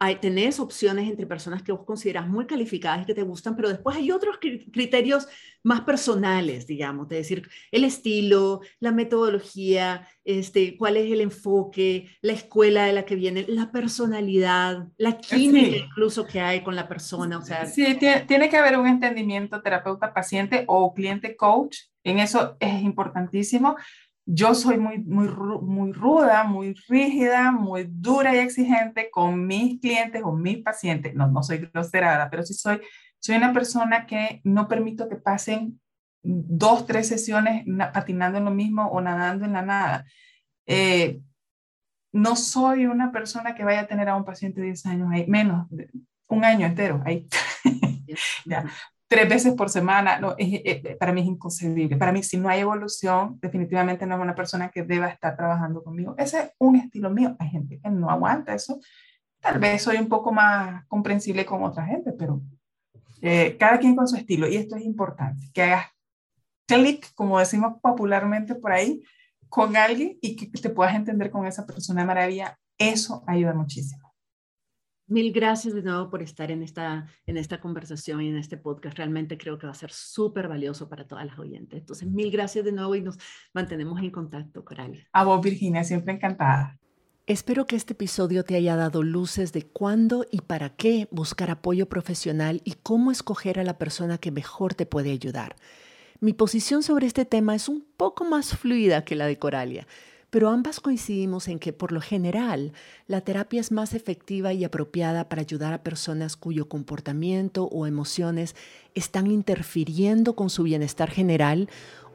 hay, 0.00 0.16
tenés 0.16 0.60
opciones 0.60 1.08
entre 1.08 1.26
personas 1.26 1.62
que 1.62 1.72
vos 1.72 1.84
consideras 1.84 2.28
muy 2.28 2.46
calificadas 2.46 3.02
y 3.02 3.06
que 3.06 3.14
te 3.14 3.22
gustan, 3.22 3.56
pero 3.56 3.68
después 3.68 3.96
hay 3.96 4.12
otros 4.12 4.38
criterios 4.38 5.26
más 5.64 5.80
personales, 5.80 6.66
digamos, 6.66 7.08
de 7.08 7.16
decir 7.16 7.48
el 7.72 7.82
estilo, 7.82 8.60
la 8.78 8.92
metodología, 8.92 10.08
este, 10.24 10.76
cuál 10.76 10.96
es 10.96 11.10
el 11.10 11.20
enfoque, 11.20 12.08
la 12.22 12.32
escuela 12.32 12.84
de 12.84 12.92
la 12.92 13.04
que 13.04 13.16
viene, 13.16 13.44
la 13.48 13.72
personalidad, 13.72 14.86
la 14.98 15.18
química 15.18 15.76
incluso 15.76 16.26
que 16.26 16.40
hay 16.40 16.62
con 16.62 16.76
la 16.76 16.86
persona. 16.88 17.38
O 17.38 17.42
sea, 17.42 17.66
sí, 17.66 17.96
tiene, 17.98 18.20
tiene 18.20 18.48
que 18.48 18.56
haber 18.56 18.78
un 18.78 18.86
entendimiento 18.86 19.60
terapeuta-paciente 19.60 20.64
o 20.68 20.94
cliente-coach. 20.94 21.76
En 22.04 22.20
eso 22.20 22.56
es 22.60 22.82
importantísimo 22.82 23.76
yo 24.30 24.54
soy 24.54 24.76
muy, 24.76 24.98
muy, 24.98 25.26
muy 25.26 25.92
ruda, 25.92 26.44
muy 26.44 26.74
rígida, 26.86 27.50
muy 27.50 27.88
dura 27.88 28.34
y 28.34 28.38
exigente 28.40 29.10
con 29.10 29.46
mis 29.46 29.80
clientes 29.80 30.20
o 30.22 30.32
mis 30.32 30.58
pacientes. 30.58 31.14
No, 31.14 31.28
no 31.28 31.42
soy 31.42 31.70
grosera, 31.72 32.28
pero 32.30 32.42
sí 32.42 32.52
soy, 32.52 32.82
soy 33.18 33.36
una 33.36 33.54
persona 33.54 34.06
que 34.06 34.42
no 34.44 34.68
permito 34.68 35.08
que 35.08 35.16
pasen 35.16 35.80
dos, 36.22 36.84
tres 36.84 37.08
sesiones 37.08 37.64
patinando 37.94 38.36
en 38.36 38.44
lo 38.44 38.50
mismo 38.50 38.86
o 38.88 39.00
nadando 39.00 39.46
en 39.46 39.54
la 39.54 39.62
nada. 39.62 40.04
Eh, 40.66 41.22
no 42.12 42.36
soy 42.36 42.84
una 42.84 43.10
persona 43.10 43.54
que 43.54 43.64
vaya 43.64 43.80
a 43.80 43.86
tener 43.86 44.10
a 44.10 44.16
un 44.16 44.26
paciente 44.26 44.60
de 44.60 44.66
10 44.66 44.86
años 44.86 45.08
ahí, 45.10 45.26
menos, 45.26 45.68
un 46.26 46.44
año 46.44 46.66
entero 46.66 47.02
ahí. 47.06 47.26
ya 48.44 48.66
tres 49.08 49.28
veces 49.28 49.54
por 49.54 49.70
semana, 49.70 50.20
no, 50.20 50.36
para 51.00 51.12
mí 51.12 51.22
es 51.22 51.26
inconcebible. 51.26 51.96
Para 51.96 52.12
mí, 52.12 52.22
si 52.22 52.36
no 52.36 52.48
hay 52.48 52.60
evolución, 52.60 53.38
definitivamente 53.40 54.06
no 54.06 54.16
es 54.16 54.20
una 54.20 54.34
persona 54.34 54.70
que 54.70 54.82
deba 54.82 55.08
estar 55.08 55.36
trabajando 55.36 55.82
conmigo. 55.82 56.14
Ese 56.18 56.38
es 56.40 56.50
un 56.58 56.76
estilo 56.76 57.10
mío. 57.10 57.34
Hay 57.38 57.48
gente 57.48 57.80
que 57.82 57.90
no 57.90 58.10
aguanta 58.10 58.54
eso. 58.54 58.78
Tal 59.40 59.58
vez 59.58 59.82
soy 59.82 59.96
un 59.96 60.08
poco 60.08 60.32
más 60.32 60.84
comprensible 60.86 61.46
con 61.46 61.62
otra 61.62 61.86
gente, 61.86 62.12
pero 62.12 62.42
eh, 63.22 63.56
cada 63.58 63.78
quien 63.78 63.96
con 63.96 64.06
su 64.06 64.16
estilo. 64.16 64.46
Y 64.46 64.56
esto 64.56 64.76
es 64.76 64.84
importante, 64.84 65.48
que 65.54 65.62
hagas 65.62 65.86
clic, 66.66 67.12
como 67.14 67.38
decimos 67.38 67.80
popularmente 67.80 68.54
por 68.54 68.72
ahí, 68.72 69.02
con 69.48 69.76
alguien 69.76 70.18
y 70.20 70.36
que 70.36 70.46
te 70.46 70.68
puedas 70.68 70.94
entender 70.94 71.30
con 71.30 71.46
esa 71.46 71.66
persona 71.66 72.02
de 72.02 72.06
maravilla. 72.06 72.58
Eso 72.76 73.24
ayuda 73.26 73.54
muchísimo. 73.54 74.07
Mil 75.08 75.32
gracias 75.32 75.72
de 75.72 75.82
nuevo 75.82 76.10
por 76.10 76.22
estar 76.22 76.50
en 76.50 76.62
esta, 76.62 77.06
en 77.26 77.38
esta 77.38 77.60
conversación 77.60 78.20
y 78.20 78.28
en 78.28 78.36
este 78.36 78.58
podcast. 78.58 78.98
Realmente 78.98 79.38
creo 79.38 79.58
que 79.58 79.66
va 79.66 79.72
a 79.72 79.74
ser 79.74 79.90
súper 79.90 80.48
valioso 80.48 80.86
para 80.90 81.06
todas 81.06 81.24
las 81.24 81.38
oyentes. 81.38 81.80
Entonces, 81.80 82.06
mil 82.10 82.30
gracias 82.30 82.62
de 82.66 82.72
nuevo 82.72 82.94
y 82.94 83.00
nos 83.00 83.16
mantenemos 83.54 83.98
en 84.00 84.10
contacto, 84.10 84.62
Coralia. 84.66 85.08
A 85.12 85.24
vos, 85.24 85.40
Virginia, 85.40 85.82
siempre 85.82 86.12
encantada. 86.12 86.78
Espero 87.26 87.66
que 87.66 87.76
este 87.76 87.94
episodio 87.94 88.44
te 88.44 88.54
haya 88.56 88.76
dado 88.76 89.02
luces 89.02 89.54
de 89.54 89.62
cuándo 89.62 90.26
y 90.30 90.42
para 90.42 90.76
qué 90.76 91.08
buscar 91.10 91.50
apoyo 91.50 91.88
profesional 91.88 92.60
y 92.64 92.74
cómo 92.74 93.10
escoger 93.10 93.58
a 93.58 93.64
la 93.64 93.78
persona 93.78 94.18
que 94.18 94.30
mejor 94.30 94.74
te 94.74 94.84
puede 94.84 95.10
ayudar. 95.10 95.56
Mi 96.20 96.34
posición 96.34 96.82
sobre 96.82 97.06
este 97.06 97.24
tema 97.24 97.54
es 97.54 97.70
un 97.70 97.86
poco 97.96 98.26
más 98.26 98.56
fluida 98.56 99.04
que 99.04 99.14
la 99.14 99.26
de 99.26 99.38
Coralia 99.38 99.86
pero 100.30 100.50
ambas 100.50 100.80
coincidimos 100.80 101.48
en 101.48 101.58
que 101.58 101.72
por 101.72 101.92
lo 101.92 102.00
general 102.00 102.72
la 103.06 103.22
terapia 103.22 103.60
es 103.60 103.72
más 103.72 103.94
efectiva 103.94 104.52
y 104.52 104.64
apropiada 104.64 105.28
para 105.28 105.42
ayudar 105.42 105.72
a 105.72 105.82
personas 105.82 106.36
cuyo 106.36 106.68
comportamiento 106.68 107.64
o 107.64 107.86
emociones 107.86 108.54
están 108.94 109.28
interfiriendo 109.28 110.34
con 110.34 110.50
su 110.50 110.64
bienestar 110.64 111.10
general 111.10 111.68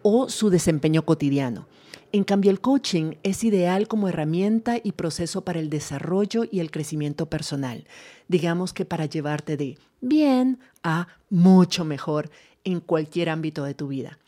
o 0.04 0.30
su 0.30 0.50
desempeño 0.50 1.06
cotidiano. 1.06 1.68
En 2.12 2.24
cambio, 2.24 2.52
el 2.52 2.62
coaching 2.62 3.16
es 3.24 3.44
ideal 3.44 3.88
como 3.88 4.08
herramienta 4.08 4.78
y 4.84 4.92
proceso 4.92 5.44
para 5.44 5.60
el 5.60 5.72
desarrollo 5.72 6.44
y 6.50 6.60
el 6.60 6.70
crecimiento 6.70 7.28
personal. 7.28 7.88
Digamos 8.28 8.72
que 8.74 8.86
para 8.86 9.08
llevarte 9.08 9.58
de 9.58 9.80
bien 10.00 10.60
a 10.84 11.08
mucho 11.32 11.86
mejor 11.86 12.30
en 12.64 12.82
cualquier 12.82 13.30
ámbito 13.30 13.64
de 13.64 13.74
tu 13.74 13.88
vida. 13.88 14.20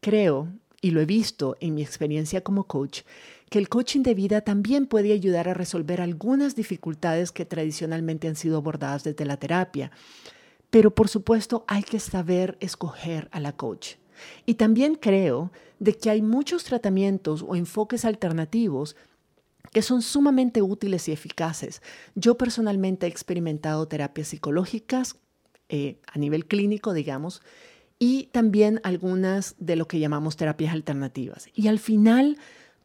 Creo, 0.00 0.48
y 0.80 0.90
lo 0.90 1.00
he 1.00 1.06
visto 1.06 1.56
en 1.60 1.74
mi 1.74 1.82
experiencia 1.82 2.42
como 2.42 2.64
coach, 2.64 3.02
que 3.50 3.58
el 3.58 3.68
coaching 3.68 4.02
de 4.02 4.14
vida 4.14 4.42
también 4.42 4.86
puede 4.86 5.12
ayudar 5.12 5.48
a 5.48 5.54
resolver 5.54 6.00
algunas 6.00 6.54
dificultades 6.54 7.32
que 7.32 7.44
tradicionalmente 7.44 8.28
han 8.28 8.36
sido 8.36 8.58
abordadas 8.58 9.04
desde 9.04 9.24
la 9.24 9.38
terapia. 9.38 9.90
Pero 10.70 10.94
por 10.94 11.08
supuesto 11.08 11.64
hay 11.66 11.82
que 11.82 11.98
saber 11.98 12.56
escoger 12.60 13.28
a 13.32 13.40
la 13.40 13.52
coach. 13.52 13.94
Y 14.46 14.54
también 14.54 14.96
creo 14.96 15.50
de 15.78 15.94
que 15.94 16.10
hay 16.10 16.22
muchos 16.22 16.64
tratamientos 16.64 17.44
o 17.46 17.56
enfoques 17.56 18.04
alternativos 18.04 18.96
que 19.72 19.82
son 19.82 20.02
sumamente 20.02 20.62
útiles 20.62 21.08
y 21.08 21.12
eficaces. 21.12 21.82
Yo 22.14 22.36
personalmente 22.36 23.06
he 23.06 23.08
experimentado 23.08 23.86
terapias 23.86 24.28
psicológicas 24.28 25.16
eh, 25.68 26.00
a 26.06 26.18
nivel 26.18 26.46
clínico, 26.46 26.92
digamos, 26.94 27.42
y 27.98 28.28
también 28.32 28.80
algunas 28.84 29.56
de 29.58 29.76
lo 29.76 29.88
que 29.88 29.98
llamamos 29.98 30.36
terapias 30.36 30.72
alternativas. 30.72 31.48
Y 31.54 31.68
al 31.68 31.78
final, 31.78 32.38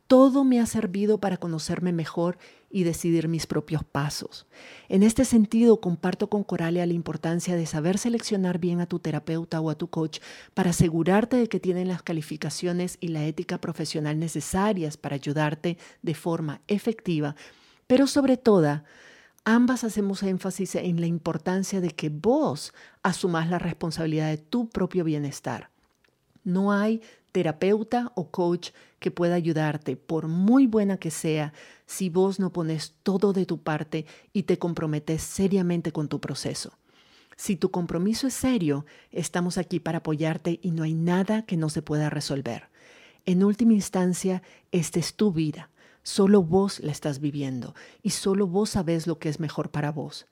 todo 0.08 0.44
me 0.44 0.60
ha 0.60 0.66
servido 0.66 1.20
para 1.20 1.38
conocerme 1.38 1.92
mejor 1.92 2.38
y 2.70 2.84
decidir 2.84 3.28
mis 3.28 3.46
propios 3.46 3.84
pasos. 3.84 4.48
En 4.90 5.04
este 5.04 5.26
sentido, 5.26 5.80
comparto 5.80 6.28
con 6.28 6.44
Coralia 6.44 6.86
la 6.88 6.94
importancia 6.94 7.56
de 7.56 7.68
saber 7.68 8.00
seleccionar 8.00 8.58
bien 8.58 8.82
a 8.82 8.88
tu 8.88 9.00
terapeuta 9.00 9.62
o 9.62 9.70
a 9.70 9.76
tu 9.76 9.90
coach 9.90 10.20
para 10.56 10.72
asegurarte 10.72 11.38
de 11.38 11.48
que 11.48 11.60
tienen 11.60 11.88
las 11.88 12.02
calificaciones 12.02 12.98
y 13.00 13.10
la 13.10 13.26
ética 13.26 13.60
profesional 13.60 14.20
necesarias 14.20 14.98
para 14.98 15.16
ayudarte 15.16 15.78
de 16.02 16.16
forma 16.16 16.62
efectiva, 16.68 17.36
pero 17.86 18.08
sobre 18.08 18.38
todo, 18.38 18.82
ambas 19.46 19.84
hacemos 19.84 20.24
énfasis 20.24 20.76
en 20.76 21.02
la 21.02 21.08
importancia 21.08 21.82
de 21.82 21.92
que 21.92 22.10
vos 22.10 22.74
asumas 23.02 23.50
la 23.50 23.60
responsabilidad 23.60 24.30
de 24.30 24.38
tu 24.38 24.70
propio 24.70 25.04
bienestar. 25.04 25.70
No 26.44 26.72
hay 26.72 27.02
terapeuta 27.32 28.12
o 28.16 28.30
coach 28.30 28.70
que 29.00 29.12
pueda 29.12 29.36
ayudarte, 29.36 29.98
por 29.98 30.28
muy 30.28 30.68
buena 30.68 30.98
que 30.98 31.12
sea, 31.12 31.54
si 31.86 32.10
vos 32.10 32.40
no 32.40 32.54
pones 32.54 32.96
todo 33.04 33.34
de 33.34 33.46
tu 33.46 33.62
parte 33.62 34.06
y 34.32 34.44
te 34.44 34.60
comprometes 34.60 35.24
seriamente 35.24 35.92
con 35.92 36.08
tu 36.08 36.22
proceso. 36.22 36.74
Si 37.36 37.56
tu 37.56 37.72
compromiso 37.72 38.28
es 38.28 38.36
serio, 38.36 38.86
estamos 39.12 39.58
aquí 39.58 39.80
para 39.80 40.00
apoyarte 40.00 40.60
y 40.62 40.72
no 40.72 40.84
hay 40.84 40.94
nada 40.94 41.46
que 41.46 41.58
no 41.58 41.70
se 41.70 41.82
pueda 41.82 42.10
resolver. 42.10 42.70
En 43.26 43.44
última 43.44 43.74
instancia, 43.74 44.44
esta 44.72 45.00
es 45.00 45.16
tu 45.16 45.32
vida 45.32 45.70
Solo 46.04 46.44
vos 46.44 46.80
la 46.82 46.92
estás 46.92 47.20
viviendo 47.20 47.74
y 48.02 48.12
solo 48.12 48.46
vos 48.46 48.72
sabés 48.72 49.08
lo 49.08 49.20
que 49.20 49.30
es 49.30 49.40
mejor 49.40 49.72
para 49.72 49.92
vos. 49.92 50.28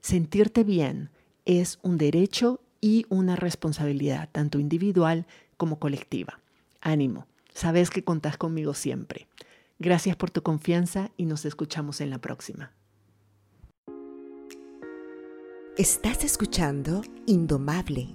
Sentirte 0.00 0.62
bien 0.62 1.10
es 1.44 1.80
un 1.82 1.98
derecho 1.98 2.60
y 2.80 3.06
una 3.08 3.34
responsabilidad, 3.34 4.28
tanto 4.30 4.60
individual 4.60 5.26
como 5.56 5.78
colectiva. 5.80 6.40
Ánimo, 6.80 7.26
sabes 7.52 7.90
que 7.90 8.04
contás 8.04 8.36
conmigo 8.36 8.72
siempre. 8.72 9.26
Gracias 9.78 10.16
por 10.16 10.30
tu 10.30 10.42
confianza 10.42 11.10
y 11.16 11.26
nos 11.26 11.44
escuchamos 11.44 12.00
en 12.00 12.10
la 12.10 12.18
próxima. 12.18 12.72
Estás 15.76 16.24
escuchando 16.24 17.02
Indomable 17.26 18.14